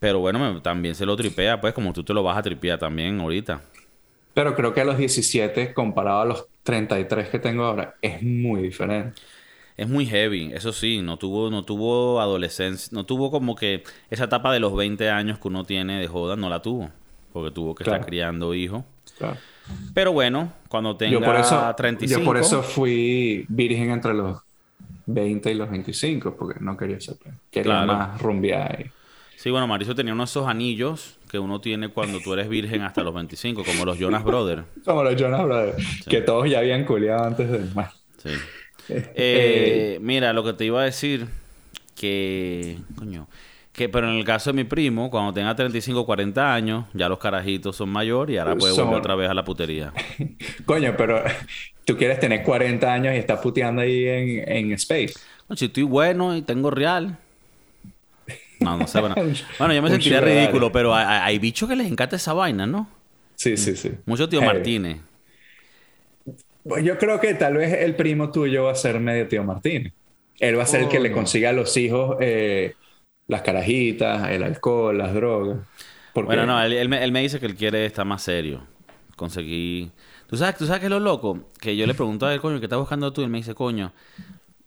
Pero 0.01 0.19
bueno, 0.19 0.61
también 0.63 0.95
se 0.97 1.07
lo 1.07 1.15
tripea, 1.17 1.61
pues 1.61 1.73
como 1.73 1.93
tú 1.93 2.03
te 2.03 2.13
lo 2.13 2.23
vas 2.25 2.37
a 2.37 2.43
tripear 2.43 2.79
también 2.79 3.21
ahorita. 3.21 3.61
Pero 4.35 4.57
creo 4.57 4.73
que 4.75 4.81
a 4.81 4.85
los 4.85 4.97
17, 4.99 5.73
comparado 5.75 6.21
a 6.23 6.25
los 6.25 6.47
33 6.65 7.29
que 7.29 7.39
tengo 7.39 7.65
ahora, 7.65 7.95
es 8.03 8.23
muy 8.23 8.63
diferente. 8.63 9.21
Es 9.77 9.89
muy 9.89 10.05
heavy, 10.07 10.51
eso 10.53 10.73
sí, 10.73 11.01
no 11.01 11.17
tuvo, 11.17 11.51
no 11.51 11.65
tuvo 11.65 12.21
adolescencia, 12.21 12.89
no 12.93 13.05
tuvo 13.05 13.31
como 13.31 13.55
que 13.57 13.83
esa 14.11 14.25
etapa 14.25 14.53
de 14.53 14.61
los 14.61 14.75
20 14.75 15.09
años 15.11 15.39
que 15.39 15.49
uno 15.49 15.65
tiene 15.65 16.01
de 16.01 16.07
joda, 16.07 16.37
no 16.37 16.49
la 16.51 16.61
tuvo, 16.61 16.91
porque 17.33 17.51
tuvo 17.51 17.75
que 17.75 17.85
Claro. 17.85 17.97
estar 17.99 18.09
criando 18.09 18.53
hijos. 18.55 18.85
Claro. 19.19 19.37
Pero 19.95 20.13
bueno, 20.13 20.53
cuando 20.69 20.97
tenga 20.97 21.13
Yo 21.13 21.23
por, 21.25 21.37
eso, 21.37 21.75
35... 21.77 22.21
yo 22.21 22.25
por 22.25 22.37
eso 22.39 22.63
fui 22.63 23.45
virgen 23.49 23.91
entre 23.91 24.13
los 24.15 24.39
20 25.07 25.51
y 25.51 25.55
los 25.55 25.71
25, 25.71 26.37
porque 26.37 26.61
no 26.61 26.77
quería 26.77 27.01
ser. 27.01 27.17
Quería 27.51 27.85
Claro. 27.85 27.87
más 27.87 28.21
rumbear. 28.23 28.81
y- 28.87 29.00
Sí, 29.43 29.49
bueno, 29.51 29.67
Mauricio 29.67 29.95
tenía 29.95 30.13
uno 30.13 30.25
de 30.25 30.27
esos 30.27 30.47
anillos 30.47 31.17
que 31.31 31.39
uno 31.39 31.63
tiene 31.63 31.89
cuando 31.89 32.21
tú 32.21 32.35
eres 32.35 32.47
virgen 32.47 32.83
hasta 32.83 33.03
los 33.03 33.15
25, 33.15 33.65
como 33.65 33.87
los 33.87 33.99
Jonas 33.99 34.23
Brothers. 34.23 34.65
Como 34.85 35.03
los 35.03 35.17
Jonas 35.17 35.43
Brothers, 35.45 36.05
que 36.07 36.21
todos 36.21 36.51
ya 36.51 36.59
habían 36.59 36.85
culiado 36.85 37.25
antes 37.25 37.51
de. 37.51 37.59
Bueno, 37.73 37.91
Sí. 38.19 38.29
eh, 38.91 39.13
Eh, 39.15 39.99
mira, 40.03 40.35
lo 40.35 40.45
que 40.45 40.53
te 40.53 40.67
iba 40.67 40.83
a 40.83 40.85
decir, 40.85 41.27
que... 41.97 42.77
Coño. 42.97 43.29
Que, 43.73 43.89
pero 43.89 44.11
en 44.11 44.19
el 44.19 44.25
caso 44.25 44.51
de 44.51 44.57
mi 44.57 44.65
primo, 44.65 45.11
cuando 45.11 45.33
tenga 45.33 45.55
35 45.55 46.01
o 46.01 46.05
40 46.05 46.53
años, 46.53 46.85
ya 46.93 47.09
los 47.09 47.19
carajitos 47.19 47.77
son 47.77 47.89
mayores 47.89 48.35
y 48.35 48.39
ahora 48.39 48.57
puede 48.57 48.75
Son- 48.75 48.87
volver 48.89 49.01
otra 49.01 49.15
vez 49.15 49.31
a 49.31 49.35
la 49.35 49.45
putería. 49.45 49.93
coño, 50.67 50.93
pero 50.99 51.23
tú 51.87 51.97
quieres 51.97 52.21
tener 52.21 52.43
40 52.43 52.93
años 52.93 53.15
y 53.15 53.19
estás 53.19 53.39
puteando 53.41 53.81
ahí 53.81 54.05
en, 54.07 54.53
en 54.53 54.73
Space. 54.73 55.15
No, 55.49 55.57
si 55.57 55.65
estoy 55.67 55.85
bueno 55.85 56.37
y 56.37 56.43
tengo 56.43 56.71
real. 56.71 57.17
No, 58.61 58.77
no 58.77 58.87
sé. 58.87 59.01
Bueno, 59.01 59.17
bueno 59.59 59.75
yo 59.75 59.83
me 59.83 59.91
sentiría 59.91 60.21
ridículo, 60.21 60.71
pero 60.73 60.95
hay, 60.95 61.07
hay 61.07 61.39
bichos 61.39 61.69
que 61.69 61.77
les 61.77 61.87
encanta 61.91 62.17
esa 62.17 62.33
vaina, 62.35 62.67
¿no? 62.67 62.89
Sí, 63.37 63.57
sí, 63.57 63.75
sí. 63.77 63.93
Mucho 64.07 64.29
tío 64.29 64.41
Heavy. 64.41 64.45
Martínez. 64.45 65.01
Pues 66.63 66.85
yo 66.85 66.99
creo 66.99 67.21
que 67.21 67.35
tal 67.35 67.55
vez 67.57 67.73
el 67.73 67.97
primo 67.97 68.31
tuyo 68.31 68.65
va 68.65 68.73
a 68.73 68.75
ser 68.75 69.01
medio 69.01 69.27
tío 69.29 69.43
Martínez. 69.45 69.95
Él 70.39 70.59
va 70.59 70.63
a 70.65 70.67
ser 70.67 70.83
el 70.83 70.89
que 70.89 71.01
le 71.01 71.11
Coño. 71.11 71.13
consiga 71.13 71.51
a 71.51 71.53
los 71.53 71.77
hijos 71.77 72.17
eh, 72.21 72.75
las 73.27 73.43
carajitas, 73.43 74.31
el 74.31 74.43
alcohol, 74.43 74.99
las 74.99 75.15
drogas. 75.15 75.59
Porque- 76.13 76.27
Bueno, 76.27 76.47
no, 76.47 76.63
él, 76.63 76.73
él 76.75 76.89
me, 76.89 77.03
él 77.03 77.13
me 77.13 77.23
dice 77.23 77.41
que 77.41 77.47
él 77.47 77.55
quiere 77.57 77.87
estar 77.87 78.05
más 78.05 78.23
serio. 78.23 78.67
Conseguí... 79.17 79.91
¿Tú 80.27 80.37
sabes, 80.37 80.57
¿Tú 80.57 80.67
sabes 80.67 80.81
qué 80.81 80.87
es 80.87 80.91
lo 80.91 81.01
loco? 81.01 81.41
Que 81.61 81.77
yo 81.77 81.87
le 81.87 81.95
pregunto 81.95 82.27
a 82.27 82.33
él, 82.35 82.41
coño, 82.41 82.61
¿qué 82.61 82.67
estás 82.67 82.79
buscando 82.79 83.13
tú? 83.13 83.21
Y 83.21 83.25
él 83.25 83.31
me 83.31 83.39
dice, 83.39 83.55
coño, 83.55 83.93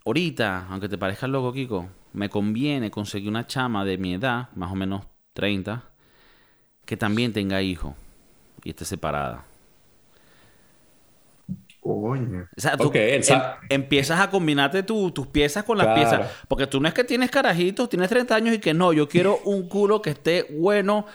ahorita, 0.06 0.68
aunque 0.70 0.90
te 0.90 0.98
parezca 0.98 1.28
loco, 1.28 1.54
Kiko, 1.54 1.88
me 2.14 2.30
conviene 2.30 2.92
conseguir 2.92 3.30
una 3.30 3.48
chama 3.48 3.86
de 3.86 3.98
mi 3.98 4.14
edad, 4.16 4.50
más 4.56 4.72
o 4.72 4.76
menos 4.76 5.06
30, 5.34 5.84
que 6.86 6.98
también 6.98 7.34
tenga 7.34 7.62
hijos 7.62 7.94
y 8.64 8.70
esté 8.72 8.86
separada. 8.86 9.46
Coño. 11.82 12.48
O 12.56 12.62
sea, 12.62 12.78
tú 12.78 12.90
em- 12.94 13.22
empiezas 13.70 14.20
a 14.22 14.30
combinarte 14.30 14.84
tu- 14.84 15.12
tus 15.12 15.28
piezas 15.28 15.66
con 15.66 15.78
las 15.78 15.88
Claro. 15.88 16.00
piezas. 16.02 16.32
Porque 16.48 16.66
tú 16.66 16.80
no 16.80 16.88
es 16.88 16.94
que 16.94 17.04
tienes 17.04 17.30
carajitos, 17.30 17.90
tienes 17.90 18.08
30 18.10 18.36
años 18.36 18.56
y 18.56 18.60
que 18.60 18.74
no, 18.74 18.94
yo 18.94 19.10
quiero 19.10 19.40
un 19.44 19.68
culo 19.68 20.02
que 20.02 20.12
esté 20.12 20.44
bueno, 20.60 21.06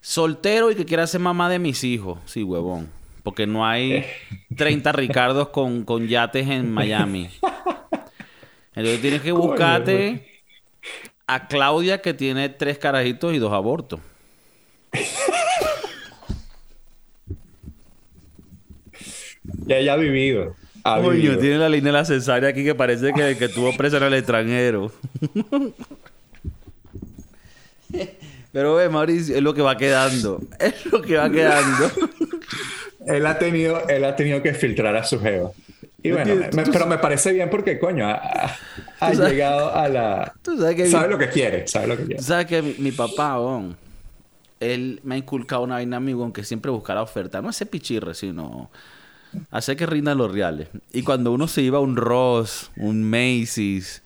soltero 0.00 0.70
y 0.70 0.76
que 0.76 0.84
quiera 0.84 1.06
ser 1.08 1.20
mamá 1.20 1.48
de 1.48 1.58
mis 1.58 1.82
hijos. 1.82 2.20
Sí, 2.26 2.44
huevón. 2.44 2.88
Porque 3.24 3.46
no 3.48 3.66
hay 3.66 4.04
30 4.56 4.92
Ricardos 4.92 5.48
con, 5.48 5.84
con 5.84 6.06
yates 6.06 6.46
en 6.48 6.70
Miami. 6.72 7.28
Entonces 8.74 9.00
tienes 9.00 9.20
que 9.22 9.32
buscarte 9.32 10.26
a 11.26 11.46
Claudia 11.46 12.00
que 12.00 12.14
tiene 12.14 12.48
tres 12.48 12.78
carajitos 12.78 13.34
y 13.34 13.38
dos 13.38 13.52
abortos. 13.52 14.00
Ya 19.66 19.76
ella 19.78 19.94
ha 19.94 19.96
vivido. 19.96 20.54
Ha 20.84 20.96
Coño, 20.96 21.10
vivido. 21.10 21.38
tiene 21.38 21.58
la 21.58 21.68
línea 21.68 21.92
de 21.92 21.98
la 21.98 22.04
cesárea 22.04 22.48
aquí 22.50 22.64
que 22.64 22.74
parece 22.74 23.12
que, 23.12 23.36
que 23.36 23.48
tuvo 23.48 23.76
presa 23.76 23.98
en 23.98 24.04
el 24.04 24.14
extranjero. 24.14 24.92
Pero 28.52 28.74
ve, 28.74 28.88
Mauricio, 28.88 29.36
es 29.36 29.42
lo 29.42 29.54
que 29.54 29.62
va 29.62 29.76
quedando. 29.76 30.40
Es 30.58 30.84
lo 30.86 31.00
que 31.00 31.16
va 31.16 31.30
quedando. 31.30 31.90
Él 33.06 33.26
ha 33.26 33.36
tenido, 33.38 33.88
él 33.88 34.04
ha 34.04 34.14
tenido 34.14 34.40
que 34.42 34.54
filtrar 34.54 34.94
a 34.94 35.02
su 35.02 35.18
jeva. 35.18 35.50
Y 36.02 36.10
bueno, 36.10 36.34
me- 36.52 36.64
pero 36.66 36.86
me 36.86 36.98
parece 36.98 37.32
bien 37.32 37.48
porque, 37.48 37.78
coño, 37.78 38.08
ha, 38.08 38.56
sabes- 38.98 39.20
llegado 39.30 39.74
a 39.74 39.88
la... 39.88 40.34
Tú 40.42 40.58
sabes 40.58 40.74
que 40.76 40.86
Sabe 40.88 41.06
mi- 41.06 41.12
lo 41.12 41.18
que 41.18 41.28
quiere, 41.28 41.68
sabe 41.68 41.86
lo 41.86 41.96
que 41.96 42.04
quiere. 42.04 42.16
Tú 42.16 42.24
sabes 42.24 42.46
que 42.46 42.60
mi, 42.62 42.74
mi 42.78 42.90
papá, 42.92 43.38
weón, 43.40 43.76
él 44.58 45.00
me 45.04 45.14
ha 45.14 45.18
inculcado 45.18 45.62
una 45.62 45.74
vaina 45.76 45.96
amigo 45.98 46.24
en 46.24 46.32
que 46.32 46.42
siempre 46.44 46.70
buscar 46.70 46.96
la 46.96 47.02
oferta. 47.02 47.40
No 47.40 47.50
ese 47.50 47.66
pichirre, 47.66 48.14
sino 48.14 48.70
hacer 49.50 49.76
que 49.76 49.86
rindan 49.86 50.18
los 50.18 50.32
reales. 50.32 50.68
Y 50.92 51.02
cuando 51.02 51.30
uno 51.32 51.46
se 51.48 51.62
iba 51.62 51.78
a 51.78 51.80
un 51.80 51.96
Ross, 51.96 52.70
un 52.76 53.02
Macy's, 53.08 54.02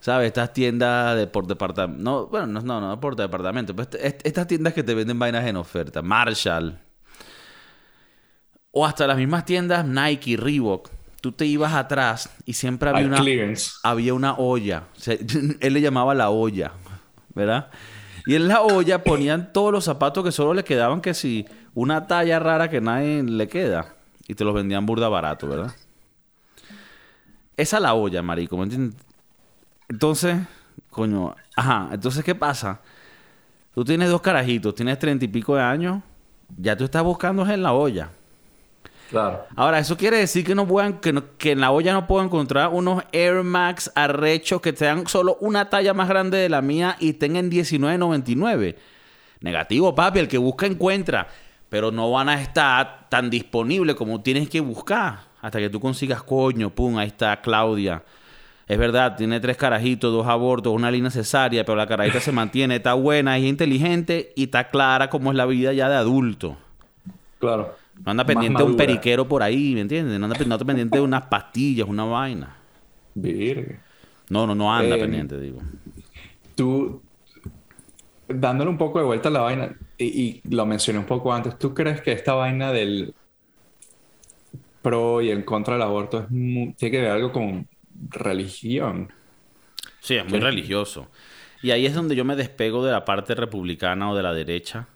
¿sabes? 0.00 0.26
Estas 0.28 0.52
tiendas 0.52 1.16
de 1.16 1.26
por 1.28 1.46
departamento. 1.46 2.02
No, 2.02 2.26
bueno, 2.26 2.46
no, 2.48 2.60
no, 2.62 2.80
no 2.80 3.00
por 3.00 3.14
departamento. 3.16 3.74
Pero 3.76 3.82
este- 3.84 4.06
est- 4.06 4.26
estas 4.26 4.46
tiendas 4.48 4.72
que 4.74 4.82
te 4.82 4.94
venden 4.94 5.18
vainas 5.18 5.46
en 5.46 5.56
oferta. 5.56 6.02
Marshall. 6.02 6.78
O 8.70 8.86
hasta 8.86 9.06
las 9.06 9.16
mismas 9.18 9.44
tiendas 9.44 9.84
Nike, 9.84 10.36
Reebok. 10.36 10.90
Tú 11.22 11.32
te 11.32 11.46
ibas 11.46 11.72
atrás 11.72 12.28
y 12.44 12.52
siempre 12.52 12.90
había 12.90 13.00
Al 13.00 13.06
una 13.06 13.16
clearance. 13.20 13.70
había 13.82 14.12
una 14.12 14.34
olla. 14.34 14.84
O 14.94 15.00
sea, 15.00 15.16
él 15.60 15.72
le 15.72 15.80
llamaba 15.80 16.14
la 16.14 16.28
olla, 16.28 16.72
¿verdad? 17.34 17.70
Y 18.26 18.34
en 18.34 18.48
la 18.48 18.60
olla 18.60 19.02
ponían 19.02 19.52
todos 19.54 19.72
los 19.72 19.84
zapatos 19.84 20.22
que 20.22 20.32
solo 20.32 20.52
le 20.52 20.64
quedaban 20.64 21.00
que 21.00 21.14
si 21.14 21.46
una 21.74 22.06
talla 22.06 22.38
rara 22.38 22.68
que 22.68 22.80
nadie 22.82 23.22
le 23.22 23.48
queda. 23.48 23.94
Y 24.28 24.34
te 24.34 24.44
los 24.44 24.52
vendían 24.54 24.84
burda 24.84 25.08
barato, 25.08 25.48
¿verdad? 25.48 25.72
Esa 27.56 27.76
es 27.76 27.82
la 27.82 27.94
olla, 27.94 28.22
marico, 28.22 28.56
¿me 28.56 28.64
entiendes? 28.64 29.00
Entonces, 29.88 30.38
coño, 30.90 31.34
ajá, 31.56 31.88
entonces, 31.92 32.24
¿qué 32.24 32.34
pasa? 32.34 32.80
Tú 33.74 33.84
tienes 33.84 34.10
dos 34.10 34.20
carajitos, 34.20 34.74
tienes 34.74 34.98
treinta 34.98 35.24
y 35.24 35.28
pico 35.28 35.54
de 35.56 35.62
años, 35.62 36.02
ya 36.56 36.76
tú 36.76 36.84
estás 36.84 37.02
buscando 37.02 37.48
en 37.48 37.62
la 37.62 37.72
olla. 37.72 38.10
Claro. 39.12 39.44
Ahora, 39.54 39.78
eso 39.78 39.96
quiere 39.96 40.16
decir 40.16 40.44
que 40.44 40.54
no 40.54 40.66
puedan, 40.66 40.94
que, 40.98 41.12
no- 41.12 41.36
que 41.38 41.52
en 41.52 41.60
la 41.60 41.70
olla 41.70 41.92
no 41.92 42.06
puedo 42.08 42.24
encontrar 42.24 42.70
unos 42.72 43.04
Air 43.12 43.42
Max 43.44 43.92
arrechos 43.94 44.60
que 44.60 44.74
sean 44.74 45.06
solo 45.06 45.36
una 45.40 45.68
talla 45.70 45.94
más 45.94 46.08
grande 46.08 46.38
de 46.38 46.48
la 46.48 46.62
mía 46.62 46.96
y 46.98 47.10
estén 47.10 47.36
en 47.36 47.50
19.99. 47.50 48.74
Negativo, 49.40 49.94
papi, 49.94 50.18
el 50.18 50.28
que 50.28 50.38
busca 50.38 50.66
encuentra. 50.66 51.28
Pero 51.68 51.90
no 51.90 52.10
van 52.10 52.28
a 52.28 52.40
estar 52.40 53.06
tan 53.08 53.30
disponibles 53.30 53.96
como 53.96 54.20
tienes 54.22 54.48
que 54.48 54.60
buscar. 54.60 55.20
Hasta 55.40 55.58
que 55.58 55.70
tú 55.70 55.78
consigas 55.78 56.22
coño, 56.22 56.70
pum, 56.70 56.98
ahí 56.98 57.08
está 57.08 57.40
Claudia. 57.40 58.02
Es 58.66 58.78
verdad, 58.78 59.16
tiene 59.16 59.40
tres 59.40 59.56
carajitos, 59.56 60.12
dos 60.12 60.26
abortos, 60.26 60.72
una 60.72 60.90
línea 60.90 61.10
cesárea, 61.10 61.64
pero 61.64 61.76
la 61.76 61.86
carajita 61.86 62.20
se 62.20 62.32
mantiene, 62.32 62.76
está 62.76 62.94
buena, 62.94 63.36
es 63.36 63.44
inteligente 63.44 64.32
y 64.36 64.44
está 64.44 64.70
clara 64.70 65.10
como 65.10 65.30
es 65.30 65.36
la 65.36 65.44
vida 65.46 65.72
ya 65.72 65.88
de 65.88 65.96
adulto. 65.96 66.56
Claro. 67.38 67.74
No 68.04 68.10
anda 68.10 68.24
pendiente 68.26 68.62
de 68.62 68.68
un 68.68 68.76
periquero 68.76 69.26
por 69.28 69.42
ahí, 69.42 69.74
¿me 69.74 69.80
entiendes? 69.80 70.18
No 70.18 70.26
anda, 70.26 70.36
no 70.44 70.54
anda 70.54 70.64
pendiente 70.64 70.98
de 70.98 71.04
unas 71.04 71.26
pastillas, 71.26 71.88
una 71.88 72.04
vaina. 72.04 72.56
No, 74.28 74.46
no, 74.46 74.54
no 74.54 74.72
anda 74.74 74.96
Eh, 74.96 74.98
pendiente, 74.98 75.38
digo. 75.38 75.60
Tú, 76.54 77.02
dándole 78.28 78.70
un 78.70 78.78
poco 78.78 78.98
de 78.98 79.04
vuelta 79.04 79.28
a 79.28 79.32
la 79.32 79.40
vaina, 79.40 79.76
y, 79.98 80.42
y 80.44 80.54
lo 80.54 80.66
mencioné 80.66 80.98
un 80.98 81.06
poco 81.06 81.32
antes, 81.32 81.58
¿tú 81.58 81.74
crees 81.74 82.00
que 82.00 82.12
esta 82.12 82.34
vaina 82.34 82.72
del 82.72 83.14
pro 84.82 85.20
y 85.22 85.30
en 85.30 85.42
contra 85.42 85.74
del 85.74 85.82
aborto 85.82 86.20
es 86.20 86.28
tiene 86.28 86.76
que 86.90 87.00
ver 87.00 87.10
algo 87.10 87.32
con 87.32 87.68
religión? 88.10 89.12
Sí, 90.00 90.16
es 90.16 90.26
muy 90.26 90.40
religioso. 90.40 91.08
Y 91.62 91.70
ahí 91.70 91.86
es 91.86 91.94
donde 91.94 92.16
yo 92.16 92.24
me 92.24 92.36
despego 92.36 92.84
de 92.84 92.92
la 92.92 93.04
parte 93.04 93.34
republicana 93.34 94.10
o 94.10 94.16
de 94.16 94.22
la 94.22 94.32
derecha. 94.34 94.88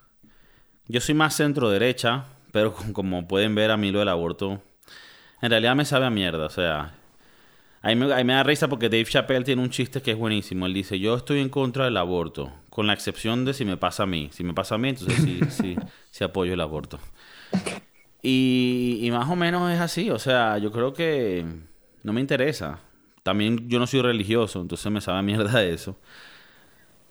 Yo 0.89 1.01
soy 1.01 1.15
más 1.15 1.37
centro 1.37 1.71
derecha, 1.71 2.27
pero 2.53 2.75
como 2.93 3.27
pueden 3.29 3.55
ver 3.55 3.71
a 3.71 3.77
mí 3.77 3.91
lo 3.91 4.01
del 4.01 4.09
aborto, 4.09 4.63
en 5.43 5.51
realidad 5.51 5.77
me 5.77 5.85
sabe 5.85 6.07
a 6.07 6.11
mierda. 6.11 6.47
O 6.47 6.51
sea, 6.51 6.95
ahí 7.83 7.97
me, 7.97 8.13
ahí 8.13 8.25
me 8.25 8.35
da 8.35 8.43
risa 8.43 8.69
porque 8.69 8.89
Dave 8.89 9.05
Chappelle 9.05 9.45
tiene 9.45 9.63
un 9.63 9.71
chiste 9.71 10.03
que 10.03 10.13
es 10.13 10.19
buenísimo. 10.19 10.67
Él 10.67 10.75
dice, 10.75 10.99
yo 10.99 11.17
estoy 11.17 11.41
en 11.41 11.49
contra 11.49 11.85
del 11.85 11.97
aborto, 11.97 12.53
con 12.71 12.87
la 12.87 12.93
excepción 12.93 13.45
de 13.45 13.55
si 13.55 13.65
me 13.65 13.77
pasa 13.77 14.05
a 14.05 14.07
mí. 14.07 14.31
Si 14.33 14.45
me 14.45 14.55
pasa 14.55 14.77
a 14.77 14.79
mí, 14.79 14.91
entonces 14.91 15.17
sí, 15.23 15.41
sí, 15.51 15.77
sí 16.11 16.25
apoyo 16.25 16.55
el 16.55 16.61
aborto. 16.61 16.99
Y, 18.23 18.99
y 19.03 19.11
más 19.11 19.29
o 19.29 19.37
menos 19.37 19.71
es 19.73 19.81
así. 19.81 20.11
O 20.11 20.19
sea, 20.19 20.59
yo 20.59 20.73
creo 20.73 20.93
que 20.93 21.45
no 22.03 22.13
me 22.13 22.21
interesa. 22.21 22.81
También 23.23 23.69
yo 23.69 23.81
no 23.81 23.89
soy 23.89 24.03
religioso, 24.03 24.61
entonces 24.61 24.91
me 24.93 25.01
sabe 25.01 25.19
a 25.19 25.23
mierda 25.23 25.63
eso. 25.65 25.99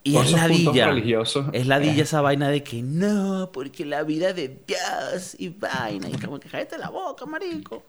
Y 0.06 0.16
es 0.18 0.32
ladilla. 0.34 0.86
religiosos. 0.86 1.48
Es 1.52 1.66
ladilla 1.66 2.04
esa 2.04 2.22
vaina 2.22 2.50
de 2.50 2.62
que 2.62 2.84
no, 2.84 3.50
porque 3.52 3.86
la 3.86 4.04
vida 4.04 4.34
de 4.34 4.56
Dios 4.68 5.36
y 5.40 5.50
vaina. 5.50 6.08
Y 6.08 6.12
como 6.12 6.40
que 6.40 6.48
cállate 6.48 6.78
la 6.78 6.92
boca, 6.92 7.26
marico. 7.26 7.84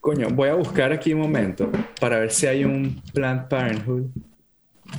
Coño, 0.00 0.28
voy 0.30 0.48
a 0.48 0.54
buscar 0.54 0.90
aquí 0.90 1.12
un 1.12 1.20
momento 1.20 1.70
para 2.00 2.18
ver 2.18 2.32
si 2.32 2.48
hay 2.48 2.64
un 2.64 3.00
Planned 3.14 3.46
Parenthood. 3.46 4.06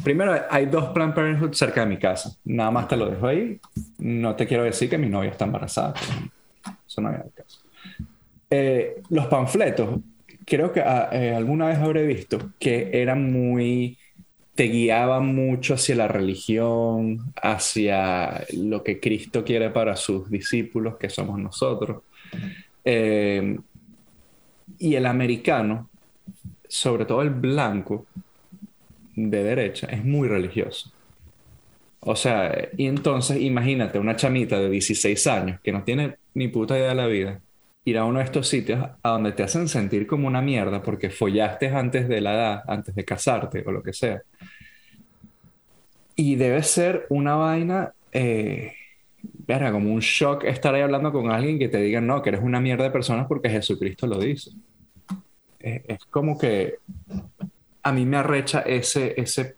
Primero, 0.06 0.42
hay 0.50 0.68
dos 0.68 0.86
Planned 0.94 1.14
Parenthood 1.14 1.52
cerca 1.52 1.82
de 1.82 1.88
mi 1.88 2.00
casa. 2.00 2.34
Nada 2.46 2.72
más 2.72 2.88
te 2.88 2.96
lo 2.96 3.10
dejo 3.10 3.28
ahí. 3.28 3.60
No 3.98 4.38
te 4.38 4.48
quiero 4.48 4.64
decir 4.64 4.90
que 4.90 4.98
mi 4.98 5.10
novia 5.10 5.32
está 5.32 5.44
embarazada. 5.44 5.94
Eso 6.88 7.02
no 7.02 7.10
viene 7.10 7.26
al 7.26 7.34
caso. 7.34 7.60
Eh, 8.50 9.02
los 9.10 9.28
panfletos, 9.28 10.00
creo 10.46 10.72
que 10.72 10.80
ah, 10.80 11.10
eh, 11.12 11.36
alguna 11.36 11.68
vez 11.68 11.78
habré 11.80 12.08
visto 12.08 12.54
que 12.58 12.90
eran 12.94 13.34
muy. 13.34 13.98
Te 14.58 14.64
guiaban 14.64 15.36
mucho 15.36 15.76
hacia 15.76 15.96
la 15.96 16.08
religión, 16.08 17.32
hacia 17.44 18.44
lo 18.54 18.84
que 18.84 19.00
Cristo 19.00 19.46
quiere 19.46 19.70
para 19.70 19.96
sus 19.96 20.32
discípulos, 20.32 20.98
que 20.98 21.12
somos 21.12 21.38
nosotros. 21.38 22.02
Eh, 22.84 23.56
y 24.80 24.96
el 24.96 25.06
americano, 25.06 25.92
sobre 26.68 27.06
todo 27.06 27.22
el 27.22 27.30
blanco 27.30 28.08
de 29.16 29.44
derecha, 29.44 29.90
es 29.92 30.04
muy 30.04 30.28
religioso. 30.28 30.92
O 32.00 32.16
sea, 32.16 32.70
y 32.76 32.88
entonces 32.88 33.40
imagínate 33.40 34.00
una 34.00 34.16
chamita 34.16 34.60
de 34.60 34.72
16 34.72 35.28
años 35.28 35.60
que 35.62 35.72
no 35.72 35.84
tiene 35.84 36.16
ni 36.34 36.48
puta 36.48 36.76
idea 36.76 36.90
de 36.90 36.96
la 36.96 37.06
vida, 37.06 37.42
ir 37.88 37.98
a 37.98 38.04
uno 38.04 38.20
de 38.20 38.26
estos 38.26 38.50
sitios 38.50 38.86
a 39.02 39.10
donde 39.10 39.32
te 39.32 39.44
hacen 39.44 39.70
sentir 39.70 40.06
como 40.06 40.28
una 40.28 40.42
mierda 40.42 40.82
porque 40.82 41.10
follaste 41.10 41.70
antes 41.70 42.10
de 42.10 42.20
la 42.20 42.34
edad, 42.34 42.64
antes 42.68 42.94
de 42.94 43.06
casarte 43.06 43.64
o 43.66 43.72
lo 43.72 43.82
que 43.82 43.94
sea. 43.94 44.22
Y 46.14 46.36
debe 46.36 46.62
ser 46.64 47.06
una 47.08 47.36
vaina, 47.36 47.94
eh, 48.12 48.74
verga, 49.48 49.72
como 49.72 49.94
un 49.94 50.02
shock 50.02 50.44
estar 50.44 50.76
ahí 50.76 50.82
hablando 50.82 51.14
con 51.14 51.32
alguien 51.32 51.58
que 51.58 51.70
te 51.70 51.78
diga, 51.78 52.02
no, 52.02 52.22
que 52.22 52.28
eres 52.28 52.42
una 52.44 52.60
mierda 52.60 52.84
de 52.84 52.92
personas 52.92 53.26
porque 53.26 53.50
Jesucristo 53.50 54.06
lo 54.06 54.20
dice. 54.20 54.52
Es 55.58 56.04
como 56.10 56.38
que 56.38 56.80
a 57.84 57.94
mí 57.94 58.06
me 58.06 58.18
arrecha 58.18 58.62
ese, 58.64 59.14
ese, 59.16 59.56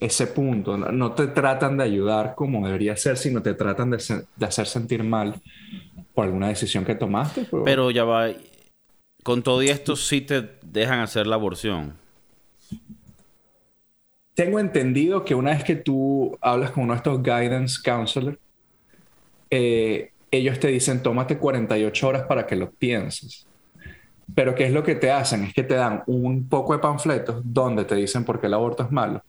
ese 0.00 0.26
punto. 0.28 0.78
No, 0.78 1.12
te 1.12 1.26
tratan 1.26 1.76
de 1.76 1.84
ayudar 1.84 2.34
como 2.34 2.64
debería 2.64 2.96
ser, 2.96 3.18
sino 3.18 3.42
te 3.42 3.52
tratan 3.52 3.90
de 3.90 4.46
hacer 4.46 4.66
sentir 4.66 5.04
mal 5.04 5.34
por 6.14 6.24
alguna 6.24 6.48
decisión 6.48 6.84
que 6.84 6.94
tomaste. 6.94 7.46
Pero, 7.50 7.64
Pero 7.64 7.90
ya 7.90 8.04
va. 8.04 8.28
Con 9.22 9.42
todo 9.42 9.62
y 9.62 9.68
esto 9.68 9.94
sí 9.96 10.20
te 10.20 10.48
dejan 10.62 11.00
hacer 11.00 11.26
la 11.26 11.36
aborción. 11.36 11.94
tengo 14.34 14.58
entendido 14.58 15.24
que 15.24 15.34
una 15.34 15.50
vez 15.50 15.62
que 15.62 15.76
tú 15.76 16.36
hablas 16.40 16.70
con 16.70 16.84
uno 16.84 16.94
de 16.94 16.96
estos 16.96 17.22
guidance 17.22 17.78
counselors, 17.84 18.38
eh, 19.50 20.10
ellos 20.30 20.58
te 20.58 20.68
dicen, 20.68 21.02
tómate 21.02 21.36
48 21.36 22.08
horas 22.08 22.22
para 22.22 22.46
que 22.46 22.56
lo 22.56 22.70
pienses. 22.70 23.46
Pero 24.34 24.54
¿qué 24.54 24.64
es 24.64 24.72
lo 24.72 24.82
que 24.82 24.94
te 24.94 25.10
hacen? 25.10 25.44
Es 25.44 25.52
que 25.52 25.62
te 25.62 25.74
dan 25.74 26.02
un 26.06 26.48
poco 26.48 26.72
de 26.72 26.78
panfletos 26.78 27.42
donde 27.44 27.84
te 27.84 27.94
dicen 27.94 28.24
por 28.24 28.40
qué 28.40 28.46
el 28.46 28.54
aborto 28.54 28.82
es 28.82 28.90
malo. 28.90 29.22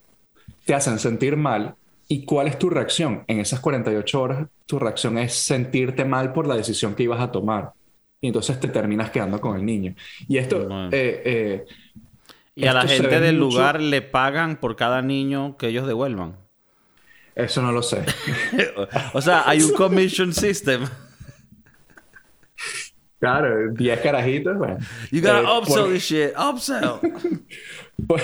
Te 0.64 0.74
hacen 0.74 0.98
sentir 0.98 1.36
mal. 1.36 1.74
¿Y 2.08 2.24
cuál 2.24 2.48
es 2.48 2.58
tu 2.58 2.68
reacción? 2.70 3.24
En 3.26 3.40
esas 3.40 3.60
48 3.60 4.20
horas, 4.20 4.46
tu 4.66 4.78
reacción 4.78 5.18
es 5.18 5.34
sentirte 5.34 6.04
mal 6.04 6.32
por 6.32 6.46
la 6.46 6.54
decisión 6.56 6.94
que 6.94 7.02
ibas 7.04 7.20
a 7.20 7.30
tomar. 7.32 7.72
Y 8.20 8.26
entonces 8.28 8.58
te 8.60 8.68
terminas 8.68 9.10
quedando 9.10 9.40
con 9.40 9.56
el 9.56 9.64
niño. 9.64 9.94
Y 10.28 10.38
esto, 10.38 10.58
Bueno. 10.66 10.88
eh, 10.92 11.22
eh, 11.24 11.64
Y 12.54 12.66
a 12.66 12.72
la 12.74 12.86
gente 12.86 13.20
del 13.20 13.36
mucho- 13.38 13.56
lugar 13.56 13.80
le 13.80 14.02
pagan 14.02 14.56
por 14.56 14.76
cada 14.76 15.02
niño 15.02 15.56
que 15.56 15.68
ellos 15.68 15.86
devuelvan. 15.86 16.36
eso 17.34 17.60
no 17.62 17.72
lo 17.72 17.82
sé. 17.82 18.04
O 19.14 19.20
sea, 19.20 19.48
hay 19.48 19.60
un 19.62 19.72
commission 19.72 20.32
system. 20.32 20.84
Claro, 23.18 23.72
10 23.72 24.00
carajitos, 24.00 24.56
bueno. 24.58 24.76
You 25.10 25.20
gotta 25.22 25.40
Eh, 25.40 25.58
upsell 25.58 25.82
por- 25.84 25.92
this 25.92 26.02
shit. 26.04 26.30
Upsell. 26.38 27.00
por, 28.06 28.20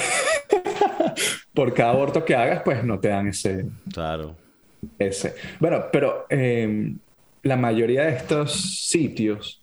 por 1.54 1.74
cada 1.74 1.90
aborto 1.92 2.24
que 2.24 2.34
hagas, 2.34 2.62
pues 2.62 2.84
no 2.84 2.98
te 3.00 3.08
dan 3.08 3.28
ese, 3.28 3.66
Claro. 3.92 4.36
ese. 4.98 5.34
Bueno, 5.58 5.84
pero 5.92 6.26
eh, 6.30 6.92
la 7.42 7.56
mayoría 7.56 8.04
de 8.04 8.16
estos 8.16 8.52
sitios 8.52 9.60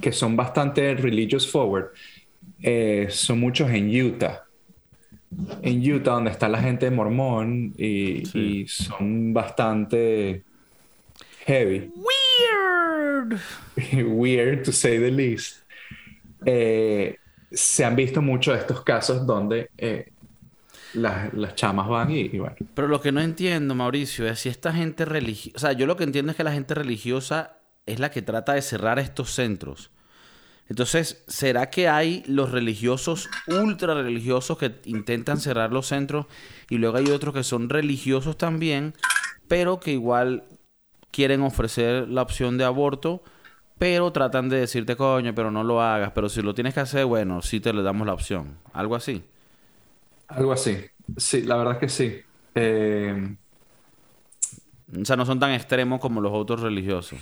que 0.00 0.12
son 0.12 0.36
bastante 0.36 0.94
religious 0.94 1.50
forward 1.50 1.86
eh, 2.62 3.06
son 3.10 3.38
muchos 3.40 3.70
en 3.70 3.88
Utah. 3.88 4.44
En 5.62 5.80
Utah, 5.92 6.12
donde 6.12 6.30
está 6.30 6.48
la 6.48 6.60
gente 6.60 6.90
mormón 6.90 7.74
y, 7.76 8.24
Sí. 8.26 8.38
y 8.62 8.68
son 8.68 9.32
bastante 9.32 10.42
heavy. 11.46 11.90
Weird. 11.94 13.38
weird 14.08 14.64
to 14.64 14.72
say 14.72 14.98
the 14.98 15.10
least. 15.10 15.58
Eh, 16.44 17.16
se 17.50 17.84
han 17.84 17.94
visto 17.96 18.20
muchos 18.22 18.54
de 18.54 18.60
estos 18.60 18.82
casos 18.82 19.26
donde 19.26 19.70
eh, 19.78 20.08
las, 20.98 21.32
las 21.34 21.54
chamas 21.54 21.88
van 21.88 22.10
y, 22.10 22.20
y 22.20 22.38
bueno. 22.38 22.56
Pero 22.74 22.88
lo 22.88 23.00
que 23.00 23.12
no 23.12 23.20
entiendo, 23.20 23.74
Mauricio, 23.74 24.26
es 24.28 24.40
si 24.40 24.48
esta 24.48 24.72
gente 24.72 25.04
religiosa... 25.04 25.56
O 25.56 25.60
sea, 25.60 25.72
yo 25.72 25.86
lo 25.86 25.96
que 25.96 26.04
entiendo 26.04 26.30
es 26.30 26.36
que 26.36 26.44
la 26.44 26.52
gente 26.52 26.74
religiosa 26.74 27.58
es 27.86 27.98
la 27.98 28.10
que 28.10 28.22
trata 28.22 28.54
de 28.54 28.62
cerrar 28.62 28.98
estos 28.98 29.30
centros. 29.32 29.90
Entonces, 30.68 31.24
¿será 31.26 31.70
que 31.70 31.88
hay 31.88 32.22
los 32.26 32.52
religiosos, 32.52 33.30
ultra 33.46 33.94
religiosos, 33.94 34.58
que 34.58 34.74
intentan 34.84 35.38
cerrar 35.40 35.72
los 35.72 35.86
centros 35.86 36.26
y 36.68 36.76
luego 36.76 36.98
hay 36.98 37.06
otros 37.06 37.32
que 37.32 37.42
son 37.42 37.70
religiosos 37.70 38.36
también, 38.36 38.94
pero 39.48 39.80
que 39.80 39.92
igual 39.92 40.44
quieren 41.10 41.40
ofrecer 41.40 42.06
la 42.08 42.20
opción 42.20 42.58
de 42.58 42.64
aborto, 42.64 43.22
pero 43.78 44.12
tratan 44.12 44.50
de 44.50 44.58
decirte, 44.58 44.94
coño, 44.96 45.34
pero 45.34 45.50
no 45.50 45.64
lo 45.64 45.80
hagas, 45.80 46.12
pero 46.14 46.28
si 46.28 46.42
lo 46.42 46.54
tienes 46.54 46.74
que 46.74 46.80
hacer, 46.80 47.06
bueno, 47.06 47.40
sí 47.40 47.60
te 47.60 47.72
le 47.72 47.82
damos 47.82 48.06
la 48.06 48.12
opción. 48.12 48.58
Algo 48.74 48.94
así. 48.94 49.24
Algo 50.28 50.52
así. 50.52 50.78
Sí, 51.16 51.42
la 51.42 51.56
verdad 51.56 51.74
es 51.74 51.80
que 51.80 51.88
sí. 51.88 52.20
Eh, 52.54 53.36
O 55.00 55.04
sea, 55.04 55.16
no 55.16 55.26
son 55.26 55.38
tan 55.38 55.52
extremos 55.52 56.00
como 56.00 56.20
los 56.20 56.32
otros 56.32 56.60
religiosos. 56.60 57.18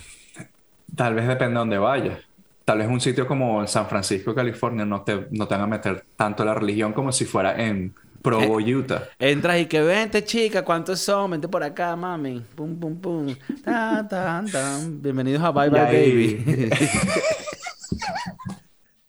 tal 0.95 1.15
vez 1.15 1.27
depende 1.27 1.53
de 1.53 1.59
dónde 1.59 1.77
vayas. 1.77 2.19
Tal 2.65 2.79
vez 2.79 2.87
un 2.89 2.99
sitio 2.99 3.25
como 3.27 3.65
San 3.67 3.87
Francisco, 3.87 4.35
California, 4.35 4.85
no 4.85 5.01
te, 5.03 5.27
no 5.31 5.47
te 5.47 5.55
van 5.55 5.63
a 5.63 5.67
meter 5.67 6.05
tanto 6.17 6.43
la 6.43 6.53
religión 6.53 6.93
como 6.93 7.11
si 7.11 7.25
fuera 7.25 7.55
en 7.63 7.95
Provo, 8.21 8.57
Utah. 8.57 9.09
Entras 9.19 9.59
y 9.61 9.67
que 9.67 9.81
vente, 9.81 10.23
chica, 10.25 10.65
¿cuántos 10.65 10.99
son? 10.99 11.31
Vente 11.31 11.47
por 11.47 11.63
acá, 11.63 11.95
mami. 11.95 12.41
Pum, 12.55 12.77
pum, 12.79 12.99
pum. 12.99 13.35
Tan, 13.63 14.07
tan, 14.09 14.51
tan. 14.51 15.01
Bienvenidos 15.01 15.41
a 15.43 15.51
Bye 15.51 15.69
Bye 15.69 15.85
Baby. 15.85 16.45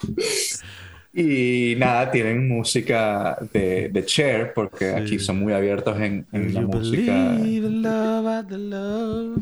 Y 1.21 1.75
nada, 1.77 2.11
tienen 2.13 2.47
música 2.47 3.37
de, 3.53 3.89
de 3.89 4.05
Cher, 4.05 4.53
porque 4.55 4.91
aquí 4.91 5.19
son 5.19 5.41
muy 5.41 5.53
abiertos 5.53 5.99
en, 6.01 6.25
en 6.33 6.55
la 6.55 6.61
música. 6.61 7.13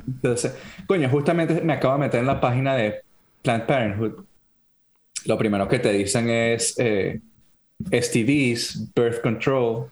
Entonces, 0.07 0.57
coño, 0.87 1.09
justamente 1.11 1.61
me 1.61 1.75
acabo 1.75 1.95
de 1.95 2.01
meter 2.01 2.21
en 2.21 2.27
la 2.27 2.41
página 2.41 2.75
de 2.75 3.03
Planned 3.43 3.67
Parenthood. 3.67 4.25
Lo 5.27 5.37
primero 5.37 5.69
que 5.69 5.79
te 5.79 5.93
dicen 5.93 6.31
es 6.31 6.75
eh, 6.79 7.21
STDs, 7.91 8.93
birth 8.95 9.21
control. 9.21 9.91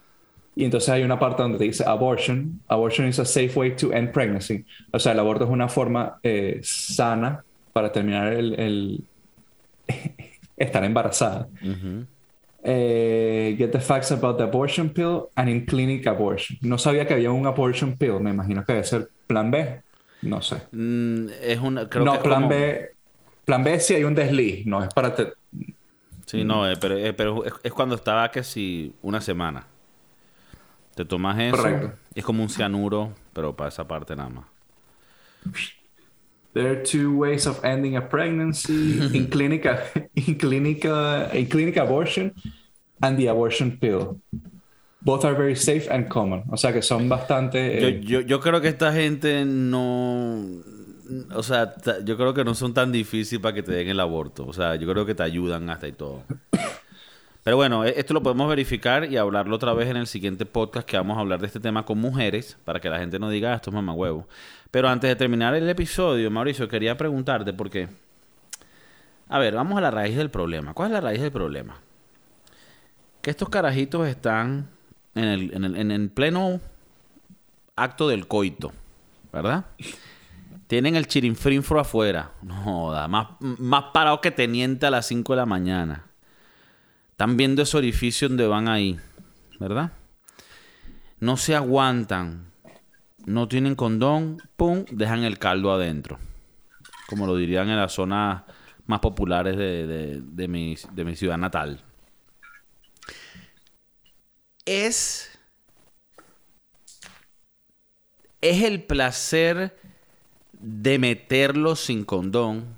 Y 0.57 0.64
entonces 0.64 0.89
hay 0.89 1.03
una 1.03 1.18
parte 1.18 1.43
donde 1.43 1.59
te 1.59 1.64
dice 1.64 1.85
abortion. 1.85 2.61
Abortion 2.68 3.09
is 3.09 3.18
a 3.18 3.24
safe 3.26 3.53
way 3.57 3.72
to 3.76 3.93
end 3.93 4.11
pregnancy. 4.12 4.64
O 4.93 4.99
sea, 4.99 5.12
el 5.12 5.18
aborto 5.18 5.45
es 5.45 5.51
una 5.51 5.68
forma 5.68 6.18
eh, 6.22 6.61
sana 6.62 7.45
para 7.74 7.93
terminar 7.93 8.32
el, 8.32 8.55
el- 8.59 9.05
estar 10.57 10.84
embarazada. 10.84 11.48
Eh, 12.66 13.55
get 13.59 13.72
the 13.72 13.80
facts 13.80 14.11
about 14.11 14.38
the 14.38 14.44
abortion 14.44 14.88
pill 14.90 15.28
and 15.36 15.48
in 15.50 15.66
clinic 15.66 16.07
abortion. 16.07 16.57
No 16.62 16.78
sabía 16.78 17.07
que 17.07 17.12
había 17.14 17.30
un 17.30 17.46
abortion 17.46 17.96
pill. 17.96 18.20
Me 18.20 18.30
imagino 18.30 18.64
que 18.64 18.72
debe 18.72 18.84
ser 18.84 19.11
plan 19.26 19.50
B. 19.50 19.82
No 20.22 20.40
sé. 20.40 20.62
Mm, 20.72 21.26
es 21.42 21.59
una. 21.61 21.88
Creo 21.88 22.05
que 22.05 22.11
no, 22.11 22.14
es 22.14 22.20
plan 22.22 22.34
como- 22.42 22.48
B. 22.48 22.90
Plan 23.44 23.62
B 23.64 23.78
sí 23.80 23.94
hay 23.94 24.05
un 24.05 24.14
desliz. 24.14 24.64
No 24.66 24.82
es 24.82 24.92
para. 24.94 25.14
te- 25.14 25.34
Sí, 26.24 26.42
no, 26.42 26.66
eh, 26.68 26.76
pero, 26.80 26.96
eh, 26.96 27.12
pero 27.12 27.44
es, 27.44 27.52
es 27.62 27.72
cuando 27.74 27.94
estaba 27.96 28.30
que 28.30 28.42
si 28.42 28.94
una 29.02 29.20
semana. 29.20 29.66
Te 30.94 31.05
tomas 31.05 31.38
eso. 31.38 31.57
Correcto. 31.57 31.92
es 32.14 32.24
como 32.24 32.42
un 32.42 32.48
cianuro, 32.48 33.12
pero 33.34 33.55
para 33.55 33.68
esa 33.68 33.86
parte 33.86 34.16
nada 34.16 34.30
más. 34.30 34.44
There 36.55 36.70
are 36.70 36.82
two 36.82 37.16
ways 37.16 37.46
of 37.46 37.64
ending 37.64 37.96
a 37.96 38.00
pregnancy 38.00 39.00
in 39.16 39.28
clinical, 39.28 39.76
in 40.14 40.38
clinical, 40.38 41.28
in 41.32 41.46
clinic 41.46 41.76
abortion 41.76 42.32
and 43.02 43.18
the 43.18 43.26
abortion 43.26 43.76
pill. 43.78 44.20
Both 45.02 45.24
are 45.24 45.34
very 45.34 45.57
safe 45.57 45.90
and 45.90 46.09
common. 46.09 46.44
O 46.50 46.57
sea 46.57 46.72
que 46.72 46.80
son 46.80 47.09
bastante. 47.09 47.80
Yo, 47.80 47.88
eh, 47.88 48.00
yo, 48.02 48.20
yo 48.20 48.40
creo 48.40 48.61
que 48.61 48.68
esta 48.68 48.92
gente 48.92 49.44
no. 49.44 50.40
O 51.34 51.42
sea, 51.42 51.74
yo 52.05 52.16
creo 52.16 52.32
que 52.32 52.44
no 52.44 52.55
son 52.55 52.72
tan 52.72 52.90
difíciles 52.90 53.42
para 53.42 53.55
que 53.55 53.62
te 53.62 53.72
den 53.72 53.88
el 53.88 54.00
aborto. 54.00 54.46
O 54.46 54.52
sea, 54.52 54.76
yo 54.76 54.88
creo 54.88 55.05
que 55.05 55.14
te 55.14 55.22
ayudan 55.24 55.68
hasta 55.68 55.88
y 55.88 55.92
todo. 55.92 56.22
Pero 57.45 57.57
bueno, 57.57 57.84
e- 57.84 57.95
esto 57.97 58.14
lo 58.14 58.22
podemos 58.22 58.49
verificar 58.49 59.05
y 59.11 59.16
hablarlo 59.16 59.55
otra 59.57 59.72
vez 59.74 59.88
en 59.88 59.97
el 59.99 60.07
siguiente 60.07 60.47
podcast 60.47 60.88
que 60.88 60.97
vamos 60.97 61.16
a 61.16 61.20
hablar 61.20 61.40
de 61.40 61.47
este 61.47 61.61
tema 61.61 61.84
con 61.84 61.99
mujeres 61.99 62.57
para 62.64 62.80
que 62.80 62.88
la 62.88 62.99
gente 62.99 63.18
no 63.18 63.28
diga 63.28 63.53
"Ah, 63.53 63.57
esto 63.57 63.70
es 63.70 63.74
mamagüevo. 63.74 64.26
Pero 64.70 64.88
antes 64.88 65.09
de 65.09 65.14
terminar 65.16 65.55
el 65.55 65.68
episodio, 65.68 66.30
Mauricio, 66.30 66.66
quería 66.68 66.97
preguntarte 66.97 67.53
porque. 67.53 67.88
A 69.28 69.38
ver, 69.38 69.55
vamos 69.55 69.78
a 69.78 69.80
la 69.80 69.90
raíz 69.90 70.16
del 70.16 70.30
problema. 70.30 70.74
¿Cuál 70.74 70.88
es 70.88 70.92
la 70.95 71.01
raíz 71.01 71.20
del 71.20 71.32
problema? 71.32 71.76
Que 73.22 73.30
estos 73.30 73.49
carajitos 73.49 74.07
están 74.09 74.68
en 75.14 75.24
el, 75.24 75.55
en 75.55 75.64
el, 75.64 75.76
en 75.76 75.90
el 75.90 76.11
pleno 76.11 76.61
acto 77.76 78.09
del 78.09 78.26
coito, 78.26 78.72
¿verdad? 79.32 79.64
Tienen 80.66 80.97
el 80.97 81.07
chirinfrinfro 81.07 81.78
afuera. 81.80 82.32
No 82.42 82.55
joda, 82.55 83.07
más, 83.09 83.28
más 83.40 83.84
parado 83.92 84.20
que 84.20 84.30
teniente 84.30 84.86
a 84.86 84.90
las 84.90 85.07
5 85.07 85.32
de 85.32 85.36
la 85.36 85.47
mañana. 85.47 86.05
Están 87.14 87.36
viendo 87.36 87.62
ese 87.62 87.76
orificio 87.76 88.26
donde 88.26 88.48
van 88.48 88.66
ahí, 88.66 88.98
¿verdad? 89.60 89.92
No 91.20 91.36
se 91.36 91.54
aguantan. 91.54 92.50
No 93.24 93.46
tienen 93.46 93.76
condón, 93.76 94.42
pum, 94.56 94.84
dejan 94.90 95.22
el 95.22 95.38
caldo 95.38 95.72
adentro. 95.72 96.18
Como 97.06 97.24
lo 97.24 97.36
dirían 97.36 97.70
en 97.70 97.76
las 97.76 97.92
zonas 97.92 98.42
más 98.86 98.98
populares 98.98 99.56
de, 99.56 100.48
mi, 100.48 100.74
de 100.90 101.04
mi 101.04 101.14
ciudad 101.14 101.38
natal. 101.38 101.84
Es 104.64 105.30
es 108.40 108.64
el 108.64 108.82
placer 108.82 109.78
de 110.50 110.98
meterlo 110.98 111.76
sin 111.76 112.04
condón 112.04 112.74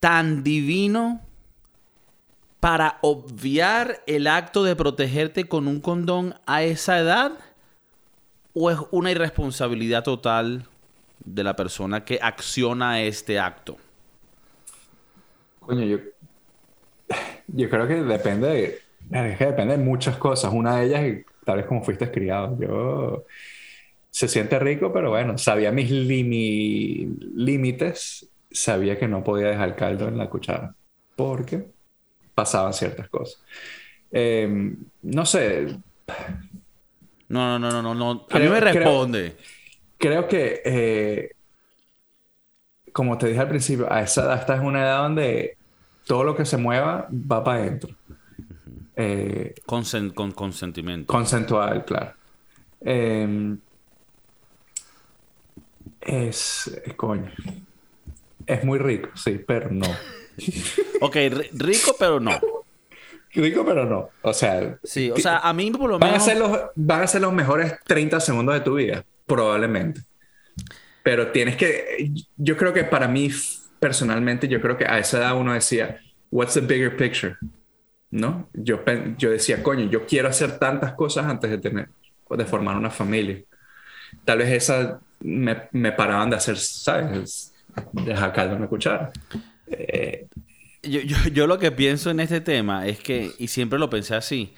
tan 0.00 0.44
divino 0.44 1.31
para 2.62 2.98
obviar 3.00 4.04
el 4.06 4.28
acto 4.28 4.62
de 4.62 4.76
protegerte 4.76 5.48
con 5.48 5.66
un 5.66 5.80
condón 5.80 6.36
a 6.46 6.62
esa 6.62 7.00
edad 7.00 7.32
o 8.54 8.70
es 8.70 8.78
una 8.92 9.10
irresponsabilidad 9.10 10.04
total 10.04 10.68
de 11.24 11.42
la 11.42 11.56
persona 11.56 12.04
que 12.04 12.20
acciona 12.22 13.02
este 13.02 13.40
acto? 13.40 13.78
Coño, 15.58 15.84
yo, 15.84 15.98
yo 17.48 17.68
creo 17.68 17.88
que 17.88 18.00
depende 18.00 18.80
de, 19.10 19.36
que 19.36 19.76
muchas 19.78 20.16
cosas. 20.16 20.52
Una 20.54 20.76
de 20.76 20.86
ellas 20.86 21.02
es 21.02 21.26
tal 21.44 21.56
vez 21.56 21.66
como 21.66 21.82
fuiste 21.82 22.12
criado. 22.12 22.56
Yo 22.60 23.24
se 24.08 24.28
siente 24.28 24.60
rico, 24.60 24.92
pero 24.92 25.10
bueno, 25.10 25.36
sabía 25.36 25.72
mis 25.72 25.90
límites, 27.34 28.28
sabía 28.52 28.96
que 29.00 29.08
no 29.08 29.24
podía 29.24 29.48
dejar 29.48 29.74
caldo 29.74 30.06
en 30.06 30.16
la 30.16 30.30
cuchara 30.30 30.76
porque 31.16 31.66
pasaban 32.42 32.72
ciertas 32.72 33.08
cosas. 33.08 33.40
Eh, 34.10 34.74
no 35.02 35.24
sé, 35.26 35.78
No, 37.28 37.58
no, 37.58 37.70
no, 37.70 37.80
no, 37.82 37.94
no. 37.94 38.26
A 38.30 38.38
mí 38.38 38.48
me 38.48 38.60
responde. 38.60 39.36
creo 39.96 40.26
que, 40.28 40.60
eh, 40.64 41.30
como 42.92 43.16
te 43.16 43.28
dije 43.28 43.40
al 43.40 43.48
principio, 43.48 43.90
a 43.90 44.02
esa 44.02 44.22
edad 44.24 44.40
esta 44.40 44.54
es 44.56 44.60
una 44.60 44.80
edad 44.82 45.02
donde 45.04 45.56
todo 46.06 46.24
lo 46.24 46.34
que 46.36 46.44
se 46.44 46.56
mueva 46.58 47.08
va 47.10 47.42
para 47.42 47.60
adentro. 47.62 47.94
Eh, 48.96 49.54
Consen- 49.66 50.12
con 50.12 50.32
consentimiento. 50.32 51.06
consensual, 51.10 51.84
claro. 51.86 52.12
Eh, 52.82 53.56
es 56.02 56.82
coño. 56.96 57.30
Es 58.46 58.64
muy 58.64 58.78
rico, 58.78 59.10
sí, 59.14 59.40
pero 59.46 59.70
no. 59.70 59.86
Ok, 61.00 61.16
ri- 61.16 61.50
rico, 61.52 61.94
pero 61.98 62.20
no. 62.20 62.30
Rico, 63.34 63.64
pero 63.64 63.84
no. 63.84 64.10
O 64.22 64.32
sea, 64.32 64.78
Sí, 64.84 65.10
o 65.10 65.16
sea, 65.16 65.38
a 65.38 65.52
mí 65.52 65.70
por 65.70 65.90
lo 65.90 65.98
van 65.98 66.10
a 66.10 66.12
menos... 66.12 66.24
ser 66.26 66.36
los, 66.38 66.58
van 66.74 67.02
a 67.02 67.06
ser 67.06 67.22
los 67.22 67.32
mejores 67.32 67.74
30 67.86 68.20
segundos 68.20 68.54
de 68.54 68.60
tu 68.60 68.74
vida, 68.74 69.04
probablemente. 69.26 70.00
Pero 71.02 71.32
tienes 71.32 71.56
que, 71.56 72.12
yo 72.36 72.56
creo 72.56 72.72
que 72.72 72.84
para 72.84 73.08
mí 73.08 73.30
personalmente, 73.80 74.46
yo 74.46 74.60
creo 74.60 74.76
que 74.76 74.84
a 74.84 74.98
esa 74.98 75.18
edad 75.18 75.36
uno 75.36 75.52
decía, 75.54 75.98
what's 76.30 76.54
the 76.54 76.60
bigger 76.60 76.96
picture? 76.96 77.36
¿No? 78.10 78.48
Yo, 78.52 78.80
yo 79.18 79.30
decía, 79.30 79.62
coño, 79.62 79.88
yo 79.90 80.06
quiero 80.06 80.28
hacer 80.28 80.58
tantas 80.58 80.92
cosas 80.92 81.26
antes 81.26 81.50
de 81.50 81.58
tener, 81.58 81.88
de 82.30 82.44
formar 82.44 82.76
una 82.76 82.90
familia. 82.90 83.42
Tal 84.24 84.38
vez 84.38 84.50
esas 84.50 84.98
me, 85.20 85.68
me 85.72 85.90
paraban 85.92 86.30
de 86.30 86.36
hacer, 86.36 86.56
¿sabes? 86.58 87.51
Dejar 87.92 88.32
caldo 88.32 88.54
en 88.56 88.62
la 88.62 88.68
cuchara. 88.68 89.12
Eh, 89.66 90.28
Yo, 90.82 91.00
yo, 91.00 91.16
yo 91.32 91.46
lo 91.46 91.58
que 91.58 91.70
pienso 91.70 92.10
en 92.10 92.18
este 92.20 92.40
tema 92.40 92.86
es 92.88 92.98
que, 93.00 93.30
y 93.38 93.48
siempre 93.48 93.78
lo 93.78 93.88
pensé 93.88 94.16
así, 94.16 94.52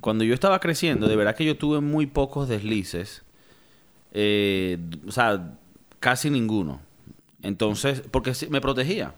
cuando 0.00 0.24
yo 0.24 0.34
estaba 0.34 0.58
creciendo, 0.60 1.06
de 1.08 1.14
verdad 1.16 1.36
que 1.36 1.44
yo 1.44 1.56
tuve 1.56 1.80
muy 1.80 2.06
pocos 2.06 2.48
deslices, 2.48 3.24
eh, 4.12 4.78
o 5.06 5.12
sea, 5.12 5.58
casi 6.00 6.30
ninguno. 6.30 6.80
Entonces, 7.42 8.02
porque 8.10 8.32
me 8.50 8.60
protegía. 8.60 9.14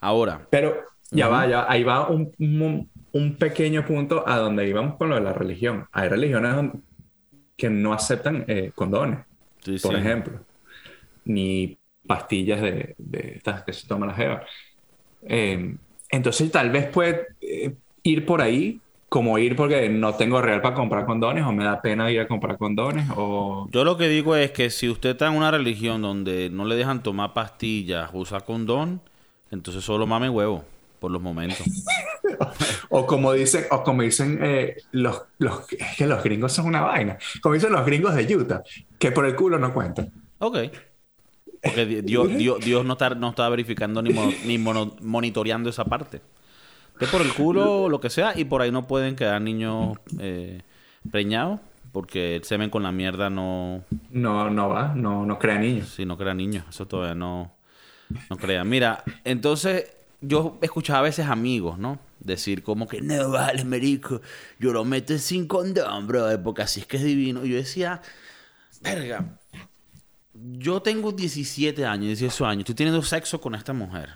Ahora, 0.00 0.48
Pero 0.50 0.74
ya 1.10 1.28
va, 1.28 1.46
ya, 1.46 1.70
ahí 1.70 1.84
va 1.84 2.08
un, 2.08 2.32
un, 2.38 2.90
un 3.12 3.36
pequeño 3.36 3.84
punto 3.84 4.26
a 4.26 4.38
donde 4.38 4.68
íbamos 4.68 4.96
con 4.96 5.08
lo 5.10 5.16
de 5.16 5.22
la 5.22 5.32
religión. 5.32 5.86
Hay 5.92 6.08
religiones 6.08 6.72
que 7.56 7.70
no 7.70 7.92
aceptan 7.92 8.44
eh, 8.48 8.72
condones, 8.74 9.26
sí, 9.60 9.78
por 9.78 9.94
sí. 9.94 10.00
ejemplo, 10.00 10.40
ni 11.24 11.78
pastillas 12.06 12.60
de, 12.60 12.94
de 12.98 13.34
estas 13.36 13.62
que 13.62 13.72
se 13.72 13.86
toma 13.86 14.06
la 14.06 14.14
jeva. 14.14 14.42
Eh, 15.22 15.76
entonces 16.10 16.50
tal 16.50 16.70
vez 16.70 16.86
puede 16.86 17.26
eh, 17.40 17.74
ir 18.02 18.24
por 18.24 18.40
ahí, 18.40 18.80
como 19.08 19.38
ir 19.38 19.56
porque 19.56 19.88
no 19.88 20.14
tengo 20.14 20.40
real 20.42 20.60
para 20.60 20.74
comprar 20.74 21.06
condones 21.06 21.44
o 21.44 21.52
me 21.52 21.64
da 21.64 21.80
pena 21.80 22.10
ir 22.10 22.20
a 22.20 22.28
comprar 22.28 22.58
condones 22.58 23.06
o... 23.16 23.68
Yo 23.72 23.84
lo 23.84 23.96
que 23.96 24.08
digo 24.08 24.36
es 24.36 24.50
que 24.50 24.70
si 24.70 24.88
usted 24.88 25.10
está 25.10 25.28
en 25.28 25.34
una 25.34 25.50
religión 25.50 26.02
donde 26.02 26.50
no 26.50 26.64
le 26.66 26.76
dejan 26.76 27.02
tomar 27.02 27.32
pastillas, 27.32 28.10
usar 28.12 28.44
condón, 28.44 29.00
entonces 29.50 29.82
solo 29.84 30.06
mame 30.06 30.28
huevo 30.28 30.64
por 31.00 31.10
los 31.10 31.22
momentos. 31.22 31.62
O 32.90 33.06
como 33.06 33.32
dicen, 33.32 33.64
o 33.70 33.82
como 33.82 34.02
dicen 34.02 34.38
eh, 34.42 34.76
los, 34.92 35.22
los, 35.38 35.70
es 35.72 35.96
que 35.96 36.06
los 36.06 36.22
gringos 36.22 36.52
son 36.52 36.66
una 36.66 36.80
vaina. 36.82 37.18
Como 37.42 37.54
dicen 37.54 37.72
los 37.72 37.84
gringos 37.84 38.14
de 38.14 38.36
Utah, 38.36 38.62
que 38.98 39.12
por 39.12 39.26
el 39.26 39.34
culo 39.36 39.58
no 39.58 39.72
cuentan. 39.74 40.10
Ok. 40.38 40.58
Porque 41.62 41.86
di- 41.86 42.02
Dios, 42.02 42.28
Dios, 42.36 42.60
Dios 42.64 42.84
no, 42.84 42.92
está, 42.94 43.10
no 43.10 43.30
está 43.30 43.48
verificando 43.48 44.00
ni, 44.02 44.10
ni 44.46 44.58
mono- 44.58 44.96
monitoreando 45.02 45.68
esa 45.70 45.84
parte. 45.84 46.20
Usted 46.94 47.08
por 47.10 47.22
el 47.22 47.32
culo, 47.32 47.88
lo 47.88 48.00
que 48.00 48.10
sea, 48.10 48.32
y 48.36 48.44
por 48.44 48.60
ahí 48.62 48.72
no 48.72 48.86
pueden 48.86 49.14
quedar 49.14 49.40
niños 49.40 49.98
eh, 50.18 50.62
preñados, 51.12 51.60
porque 51.92 52.36
el 52.36 52.44
semen 52.44 52.70
con 52.70 52.82
la 52.82 52.90
mierda 52.90 53.30
no... 53.30 53.84
No, 54.10 54.50
no 54.50 54.68
va, 54.68 54.94
no, 54.96 55.24
no 55.24 55.38
crea 55.38 55.58
niños. 55.58 55.90
Si 55.90 56.04
no 56.04 56.16
crea 56.18 56.34
niños, 56.34 56.64
eso 56.68 56.86
todavía 56.88 57.14
no, 57.14 57.52
no 58.28 58.36
crea. 58.36 58.64
Mira, 58.64 59.04
entonces 59.24 59.96
yo 60.20 60.58
escuchaba 60.62 61.00
a 61.00 61.02
veces 61.02 61.26
amigos, 61.26 61.78
¿no? 61.78 61.98
Decir 62.20 62.62
como 62.62 62.88
que, 62.88 63.00
no 63.00 63.30
vale, 63.30 63.64
merico, 63.64 64.20
yo 64.58 64.72
lo 64.72 64.84
meto 64.84 65.16
sin 65.18 65.46
condón, 65.46 66.06
bro, 66.06 66.26
porque 66.42 66.62
así 66.62 66.80
es 66.80 66.86
que 66.86 66.96
es 66.98 67.04
divino. 67.04 67.44
Y 67.44 67.50
yo 67.50 67.56
decía, 67.56 68.02
verga, 68.80 69.38
yo 70.34 70.80
tengo 70.82 71.12
17 71.12 71.84
años, 71.86 72.06
18 72.18 72.46
años, 72.46 72.60
estoy 72.60 72.74
teniendo 72.74 73.02
sexo 73.02 73.40
con 73.40 73.54
esta 73.54 73.72
mujer. 73.72 74.10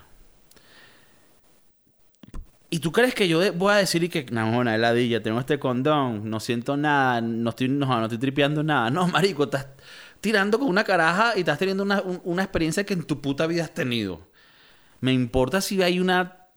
¿Y 2.69 2.79
tú 2.79 2.91
crees 2.91 3.13
que 3.13 3.27
yo 3.27 3.53
voy 3.53 3.73
a 3.73 3.77
decir 3.77 4.03
y 4.03 4.09
que, 4.09 4.25
no, 4.31 4.57
una 4.57 4.73
heladilla, 4.75 5.21
tengo 5.21 5.39
este 5.39 5.59
condón, 5.59 6.27
no 6.29 6.39
siento 6.39 6.75
nada, 6.75 7.21
no 7.21 7.51
estoy, 7.51 7.67
no, 7.69 7.85
no 7.85 8.03
estoy 8.05 8.17
tripeando 8.17 8.63
nada? 8.63 8.89
No, 8.89 9.07
marico, 9.07 9.43
estás 9.43 9.67
tirando 10.21 10.57
con 10.57 10.67
una 10.69 10.83
caraja 10.83 11.33
y 11.35 11.41
estás 11.41 11.59
teniendo 11.59 11.83
una, 11.83 12.01
un- 12.01 12.21
una 12.23 12.41
experiencia 12.43 12.83
que 12.85 12.93
en 12.95 13.03
tu 13.03 13.21
puta 13.21 13.45
vida 13.45 13.63
has 13.63 13.73
tenido. 13.73 14.27
Me 15.03 15.11
importa 15.11 15.59
si 15.59 15.81
hay 15.83 15.99
una 15.99 16.47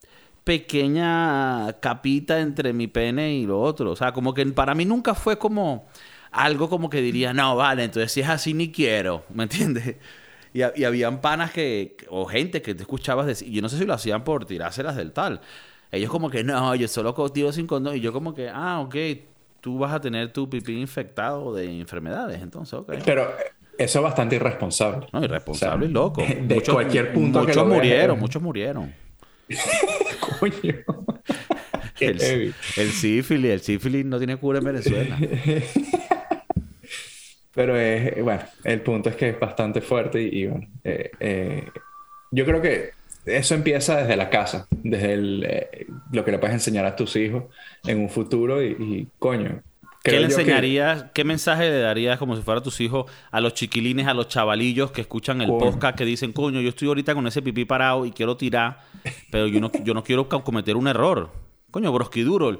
pequeña 0.45 1.81
capita 1.81 2.39
entre 2.39 2.71
mi 2.71 2.87
pene 2.87 3.33
y 3.33 3.45
lo 3.45 3.59
otro. 3.59 3.91
O 3.91 3.95
sea, 3.97 4.13
como 4.13 4.33
que 4.33 4.45
para 4.45 4.73
mí 4.73 4.85
nunca 4.85 5.15
fue 5.15 5.37
como 5.37 5.85
algo 6.31 6.69
como 6.69 6.89
que 6.89 7.01
diría, 7.01 7.33
no, 7.33 7.57
vale, 7.57 7.83
entonces 7.83 8.09
si 8.09 8.21
es 8.21 8.29
así 8.29 8.53
ni 8.53 8.71
quiero, 8.71 9.25
¿me 9.33 9.43
entiendes? 9.43 9.97
Y, 10.53 10.61
y 10.79 10.85
habían 10.85 11.19
panas 11.19 11.51
que, 11.51 11.97
o 12.09 12.25
gente 12.25 12.61
que 12.61 12.73
te 12.73 12.83
escuchabas 12.83 13.25
decir, 13.25 13.49
yo 13.51 13.61
no 13.61 13.67
sé 13.67 13.79
si 13.79 13.85
lo 13.85 13.93
hacían 13.93 14.23
por 14.23 14.45
tirárselas 14.45 14.95
del 14.95 15.11
tal, 15.11 15.41
Ellos 15.91 16.09
como 16.09 16.29
que, 16.29 16.45
no, 16.45 16.73
yo 16.75 16.87
solo 16.87 17.13
contigo 17.13 17.51
sin 17.51 17.67
condón. 17.67 17.97
Y 17.97 17.99
yo 17.99 18.13
como 18.13 18.33
que, 18.33 18.47
ah, 18.49 18.79
ok, 18.79 18.95
tú 19.59 19.77
vas 19.77 19.91
a 19.91 19.99
tener 19.99 20.31
tu 20.31 20.49
pipí 20.49 20.79
infectado 20.79 21.53
de 21.53 21.65
enfermedades. 21.79 22.41
Entonces, 22.41 22.75
ok. 22.75 22.93
Pero 23.03 23.29
eso 23.77 23.99
es 23.99 24.03
bastante 24.03 24.35
irresponsable. 24.35 25.07
No, 25.11 25.23
irresponsable 25.23 25.85
y 25.85 25.89
O 25.89 25.91
sea, 25.91 26.01
loco. 26.01 26.23
de 26.23 26.61
cualquier 26.61 27.13
punto 27.13 27.41
que 27.41 27.47
Muchos 27.47 27.55
lo 27.55 27.69
veas, 27.69 27.77
murieron, 27.77 28.19
muchos 28.19 28.41
murieron. 28.41 28.93
Coño. 30.39 30.75
El, 31.99 32.19
sífilis, 32.91 33.51
el 33.51 33.59
sífilis 33.61 34.05
no 34.05 34.19
tiene 34.19 34.37
cura 34.37 34.59
en 34.59 34.65
Venezuela. 34.65 35.17
Pero 37.55 37.75
es, 37.75 38.23
bueno, 38.23 38.41
el 38.63 38.81
punto 38.81 39.09
es 39.09 39.15
que 39.15 39.29
es 39.29 39.39
bastante 39.39 39.81
fuerte 39.81 40.21
y, 40.21 40.43
y 40.43 40.45
bueno, 40.45 40.67
eh, 40.83 41.09
eh, 41.19 41.67
yo 42.29 42.45
creo 42.45 42.61
que 42.61 42.91
eso 43.25 43.55
empieza 43.55 43.97
desde 43.97 44.15
la 44.15 44.29
casa, 44.29 44.67
desde 44.69 45.13
el, 45.13 45.43
eh, 45.49 45.87
lo 46.11 46.23
que 46.23 46.31
le 46.31 46.37
puedes 46.37 46.53
enseñar 46.53 46.85
a 46.85 46.95
tus 46.95 47.15
hijos 47.15 47.45
en 47.83 47.99
un 47.99 48.09
futuro 48.09 48.61
y, 48.63 48.67
y, 48.79 49.07
coño. 49.17 49.63
¿Qué 50.11 50.19
le 50.19 50.27
que- 50.27 50.33
enseñarías, 50.33 51.05
qué 51.13 51.23
mensaje 51.23 51.69
le 51.69 51.79
darías 51.79 52.17
como 52.19 52.35
si 52.35 52.41
fuera 52.41 52.61
tus 52.61 52.79
hijos 52.81 53.09
a 53.31 53.39
los 53.41 53.53
chiquilines, 53.53 54.07
a 54.07 54.13
los 54.13 54.27
chavalillos 54.27 54.91
que 54.91 55.01
escuchan 55.01 55.41
el 55.41 55.47
Coño. 55.49 55.59
podcast 55.59 55.97
que 55.97 56.05
dicen, 56.05 56.33
coño, 56.33 56.61
yo 56.61 56.69
estoy 56.69 56.87
ahorita 56.87 57.13
con 57.15 57.25
ese 57.27 57.41
pipí 57.41 57.65
parado 57.65 58.05
y 58.05 58.11
quiero 58.11 58.37
tirar, 58.37 58.79
pero 59.31 59.47
yo 59.47 59.59
no, 59.59 59.71
yo 59.83 59.93
no 59.93 60.03
quiero 60.03 60.27
cometer 60.29 60.75
un 60.75 60.87
error? 60.87 61.29
Coño, 61.71 61.91
Broskiduro, 61.91 62.59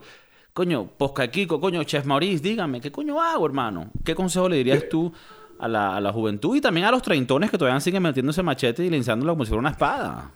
coño, 0.53 0.87
Posca 0.97 1.27
Kiko, 1.29 1.59
coño, 1.59 1.83
Chef 1.83 2.05
Maurice, 2.05 2.43
dígame, 2.43 2.81
¿qué 2.81 2.91
coño 2.91 3.21
hago, 3.21 3.45
hermano? 3.45 3.89
¿Qué 4.03 4.13
consejo 4.15 4.49
le 4.49 4.57
dirías 4.57 4.89
tú 4.89 5.11
a 5.59 5.67
la, 5.67 5.95
a 5.95 6.01
la 6.01 6.11
juventud 6.13 6.55
y 6.55 6.61
también 6.61 6.85
a 6.85 6.91
los 6.91 7.01
treintones 7.01 7.49
que 7.49 7.57
todavía 7.57 7.79
siguen 7.79 8.03
metiéndose 8.03 8.43
machete 8.43 8.85
y 8.85 8.89
lanzándolo 8.89 9.33
como 9.33 9.45
si 9.45 9.49
fuera 9.49 9.59
una 9.61 9.71
espada? 9.71 10.31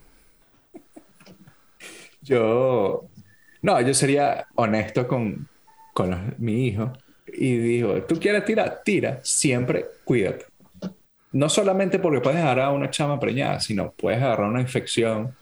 Yo, 2.24 3.04
no, 3.62 3.82
yo 3.82 3.94
sería 3.94 4.46
honesto 4.56 5.08
con, 5.08 5.48
con 5.94 6.12
los- 6.12 6.40
mi 6.40 6.68
hijo 6.68 6.94
y 7.28 7.58
digo, 7.58 8.02
tú 8.04 8.20
quieres 8.20 8.44
tirar, 8.46 8.82
tira, 8.84 9.20
siempre 9.24 9.86
cuídate. 10.04 10.46
No 11.34 11.48
solamente 11.48 11.98
porque 12.00 12.20
puedes 12.20 12.40
agarrar 12.40 12.66
a 12.66 12.72
una 12.72 12.90
chama 12.90 13.20
preñada, 13.20 13.60
sino 13.60 13.92
puedes 13.92 14.22
agarrar 14.22 14.50
una 14.50 14.60
infección, 14.62 15.34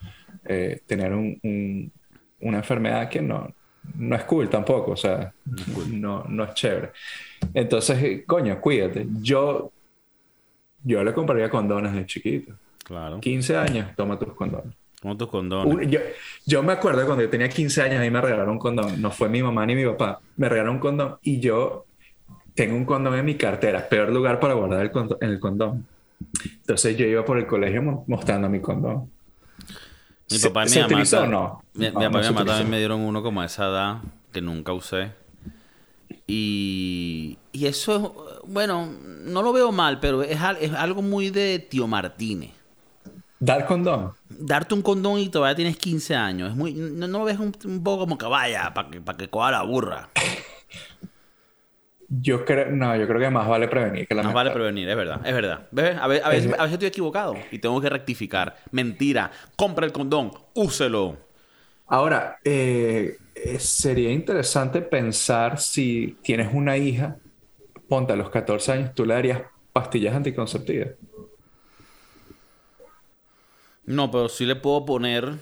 eh, 0.44 0.80
tener 0.86 1.12
un- 1.12 1.38
un- 1.42 1.92
una 2.42 2.58
enfermedad 2.58 3.08
que 3.08 3.20
no, 3.20 3.52
no 3.96 4.14
es 4.16 4.22
cool 4.24 4.48
tampoco, 4.48 4.92
o 4.92 4.96
sea, 4.96 5.32
no, 5.90 6.24
no 6.28 6.44
es 6.44 6.54
chévere. 6.54 6.90
Entonces, 7.54 8.22
coño, 8.26 8.60
cuídate. 8.60 9.06
Yo, 9.20 9.72
yo 10.84 11.02
le 11.02 11.12
compraría 11.12 11.50
condones 11.50 11.92
de 11.92 12.06
chiquito. 12.06 12.54
Claro. 12.84 13.20
15 13.20 13.56
años, 13.56 13.88
toma 13.96 14.18
tus 14.18 14.32
condones. 14.34 14.74
Como 15.00 15.16
tus 15.16 15.28
condones. 15.28 15.74
Un- 15.74 15.82
yo, 15.90 15.98
yo 16.46 16.62
me 16.62 16.72
acuerdo 16.74 17.04
cuando 17.06 17.24
yo 17.24 17.30
tenía 17.30 17.48
15 17.48 17.82
años, 17.82 17.98
a 17.98 18.02
mí 18.02 18.10
me 18.10 18.20
regalaron 18.20 18.50
un 18.50 18.58
condón. 18.58 19.00
No 19.00 19.10
fue 19.10 19.28
mi 19.28 19.42
mamá 19.42 19.64
ni 19.66 19.74
mi 19.74 19.84
papá. 19.86 20.20
Me 20.36 20.48
regalaron 20.48 20.74
un 20.76 20.80
condón 20.80 21.16
y 21.22 21.40
yo 21.40 21.86
tengo 22.54 22.76
un 22.76 22.84
condón 22.84 23.14
en 23.18 23.24
mi 23.24 23.36
cartera. 23.36 23.88
Peor 23.88 24.10
lugar 24.10 24.38
para 24.40 24.54
guardar 24.54 24.82
el 24.82 24.90
condón, 24.90 25.18
el 25.22 25.40
condón. 25.40 25.86
Entonces 26.44 26.96
yo 26.98 27.06
iba 27.06 27.24
por 27.24 27.38
el 27.38 27.46
colegio 27.46 27.82
mo- 27.82 28.04
mostrando 28.06 28.48
mi 28.50 28.60
condón. 28.60 29.10
Mi 30.30 30.38
¿Se- 30.38 30.48
papá 30.50 30.66
y 30.66 30.70
mi 30.70 30.80
mamá. 30.80 31.02
o 31.22 31.26
no? 31.26 31.62
Mi, 31.74 31.86
mi 31.86 31.92
No, 31.92 31.94
papá 31.94 32.08
no 32.10 32.18
y 32.18 32.20
mi 32.20 32.24
se 32.26 32.32
mamá 32.34 32.44
también 32.46 32.70
me 32.70 32.78
dieron 32.78 33.00
uno 33.00 33.22
como 33.22 33.40
a 33.40 33.46
esa 33.46 33.68
edad 33.68 33.96
que 34.32 34.42
nunca 34.42 34.72
usé. 34.74 35.12
Y, 36.26 37.38
y 37.52 37.66
eso 37.66 37.96
es, 37.96 38.48
bueno, 38.48 38.86
no 39.24 39.42
lo 39.42 39.52
veo 39.52 39.72
mal, 39.72 39.98
pero 39.98 40.22
es, 40.22 40.38
es 40.60 40.72
algo 40.74 41.02
muy 41.02 41.30
de 41.30 41.58
tío 41.58 41.86
Martínez. 41.86 42.50
Dar 43.40 43.66
condón. 43.66 44.12
Darte 44.28 44.74
un 44.74 44.82
condón 44.82 45.18
y 45.18 45.28
todavía 45.28 45.56
tienes 45.56 45.76
15 45.76 46.14
años. 46.14 46.50
Es 46.50 46.56
muy, 46.56 46.72
no, 46.74 47.24
ves 47.24 47.38
un, 47.38 47.52
un 47.64 47.82
poco 47.82 48.00
como 48.00 48.16
que 48.18 48.26
vaya, 48.26 48.72
para 48.74 48.90
que, 48.90 49.00
pa' 49.00 49.16
que 49.16 49.28
coja 49.28 49.50
la 49.50 49.62
burra. 49.62 50.08
Yo 52.08 52.44
creo, 52.44 52.70
no, 52.72 52.96
yo 52.96 53.06
creo 53.06 53.20
que 53.20 53.30
más 53.30 53.48
vale 53.48 53.68
prevenir 53.68 54.06
que 54.08 54.14
Nos 54.14 54.16
lamentar. 54.16 54.34
vale 54.34 54.50
prevenir, 54.50 54.88
es 54.88 54.96
verdad, 54.96 55.20
es 55.24 55.34
verdad. 55.34 55.68
¿Ves? 55.70 55.96
A, 55.98 56.06
ve- 56.06 56.20
a 56.22 56.28
veces, 56.28 56.52
Es- 56.52 56.58
a 56.58 56.62
veces 56.64 56.72
estoy 56.74 56.88
equivocado 56.88 57.34
y 57.50 57.58
tengo 57.58 57.80
que 57.80 57.88
rectificar. 57.88 58.56
Mentira, 58.70 59.30
compra 59.56 59.86
el 59.86 59.92
condón, 59.92 60.30
úselo. 60.54 61.16
Ahora, 61.86 62.38
eh, 62.44 63.16
eh, 63.34 63.58
sería 63.58 64.10
interesante 64.12 64.80
pensar 64.82 65.58
si 65.58 66.18
tienes 66.22 66.52
una 66.54 66.76
hija, 66.76 67.16
ponte 67.88 68.12
a 68.12 68.16
los 68.16 68.30
14 68.30 68.72
años, 68.72 68.94
tú 68.94 69.04
le 69.06 69.14
darías 69.14 69.42
pastillas 69.72 70.14
anticonceptivas. 70.14 70.90
No, 73.84 74.10
pero 74.10 74.28
sí 74.28 74.46
le 74.46 74.56
puedo 74.56 74.84
poner 74.84 75.32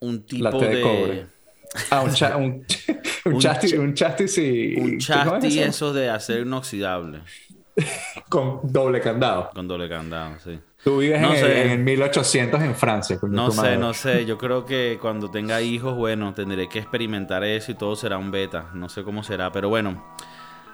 un 0.00 0.22
tipo 0.24 0.60
de 0.60 0.68
de... 0.76 0.82
cobre. 0.82 1.26
Ah, 1.90 2.00
un, 2.02 2.12
cha- 2.14 2.36
un, 2.38 2.64
un, 3.24 3.32
Un 3.34 3.40
chasti, 3.40 3.70
cha- 3.70 3.80
un 3.80 3.94
chastis 3.94 4.38
y... 4.38 4.74
Un 4.76 4.84
¿cómo 4.84 4.96
es 4.96 5.06
chasti 5.06 5.58
eso? 5.58 5.68
esos 5.68 5.94
de 5.94 6.10
acero 6.10 6.42
inoxidable. 6.42 7.20
Con 8.28 8.60
doble 8.64 9.00
candado. 9.00 9.50
Con 9.54 9.68
doble 9.68 9.88
candado, 9.88 10.36
sí. 10.44 10.58
Tú 10.84 10.98
vives 10.98 11.20
No 11.20 11.32
en, 11.34 11.40
sé. 11.40 11.62
en 11.64 11.70
el 11.72 11.78
1800 11.80 12.62
en 12.62 12.74
Francia. 12.74 13.18
No 13.22 13.50
sé, 13.50 13.56
madre. 13.56 13.76
no 13.78 13.94
sé. 13.94 14.24
Yo 14.26 14.38
creo 14.38 14.64
que 14.64 14.98
cuando 15.00 15.30
tenga 15.30 15.60
hijos, 15.60 15.96
bueno, 15.96 16.32
tendré 16.34 16.68
que 16.68 16.78
experimentar 16.78 17.42
eso 17.44 17.72
y 17.72 17.74
todo 17.74 17.96
será 17.96 18.16
un 18.18 18.30
beta. 18.30 18.70
No 18.74 18.88
sé 18.88 19.02
cómo 19.02 19.22
será, 19.22 19.50
pero 19.52 19.68
bueno. 19.68 20.04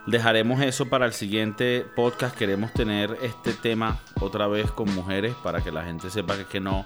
Dejaremos 0.06 0.60
eso 0.60 0.86
para 0.86 1.06
el 1.06 1.12
siguiente 1.14 1.86
podcast. 1.96 2.36
Queremos 2.36 2.72
tener 2.72 3.16
este 3.22 3.52
tema 3.54 3.98
otra 4.20 4.46
vez 4.48 4.70
con 4.70 4.94
mujeres 4.94 5.34
para 5.42 5.62
que 5.62 5.72
la 5.72 5.82
gente 5.84 6.10
sepa 6.10 6.36
que, 6.50 6.60
no 6.60 6.84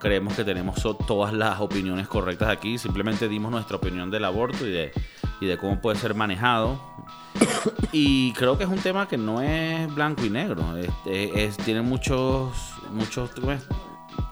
creemos 0.00 0.34
que 0.34 0.44
tenemos 0.44 0.76
todas 1.06 1.34
las 1.34 1.60
opiniones 1.60 2.08
correctas 2.08 2.48
aquí. 2.48 2.78
Simplemente 2.78 3.28
dimos 3.28 3.50
nuestra 3.52 3.76
opinión 3.76 4.10
del 4.10 4.24
aborto 4.24 4.66
y 4.66 4.70
de, 4.72 5.58
cómo 5.58 5.78
puede 5.80 5.98
ser 5.98 6.14
manejado. 6.14 6.80
Y 7.92 8.32
creo 8.32 8.56
que 8.56 8.64
es 8.64 8.70
un 8.70 8.78
tema 8.78 9.06
que 9.08 9.18
no 9.18 9.42
es 9.42 9.92
blanco 9.94 10.24
y 10.24 10.30
negro. 10.30 10.76
Es- 10.78 10.88
es- 11.04 11.30
es- 11.34 11.56
tiene 11.58 11.82
muchos, 11.82 12.50
muchos 12.92 13.30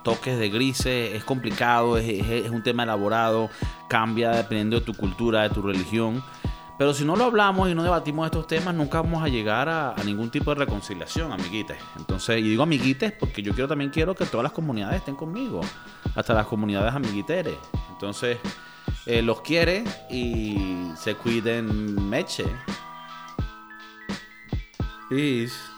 toques 0.04 0.38
de 0.38 0.48
grises, 0.48 1.14
es 1.14 1.22
complicado, 1.24 1.98
es- 1.98 2.26
es 2.28 2.50
un 2.50 2.62
tema 2.62 2.84
elaborado, 2.84 3.50
cambia 3.88 4.30
dependiendo 4.30 4.80
de 4.80 4.86
tu 4.86 4.94
cultura, 4.94 5.42
de 5.42 5.50
tu 5.50 5.60
religión. 5.60 6.24
Pero 6.78 6.94
si 6.94 7.04
no 7.04 7.16
lo 7.16 7.24
hablamos 7.24 7.70
y 7.70 7.74
no 7.74 7.82
debatimos 7.82 8.26
estos 8.26 8.46
temas, 8.46 8.74
nunca 8.74 9.00
vamos 9.00 9.22
a 9.22 9.28
llegar 9.28 9.68
a, 9.68 9.94
ningún 10.04 10.30
tipo 10.30 10.50
de 10.54 10.64
reconciliación, 10.64 11.32
amiguites. 11.32 11.76
Entonces, 11.96 12.38
y 12.38 12.42
digo 12.42 12.62
amiguites 12.62 13.12
porque 13.12 13.42
yo 13.42 13.52
quiero 13.52 13.68
también 13.68 13.90
quiero 13.90 14.14
que 14.14 14.26
todas 14.26 14.42
las 14.42 14.52
comunidades 14.52 14.96
estén 14.96 15.14
conmigo, 15.14 15.60
hasta 16.14 16.34
las 16.34 16.46
comunidades 16.46 16.94
amiguiteres. 16.94 17.56
Entonces, 17.90 18.38
eh, 19.06 19.22
los 19.22 19.42
quiere 19.42 19.84
y 20.10 20.90
se 20.96 21.14
cuiden 21.14 22.08
meche. 22.08 22.46
Peace. 25.08 25.71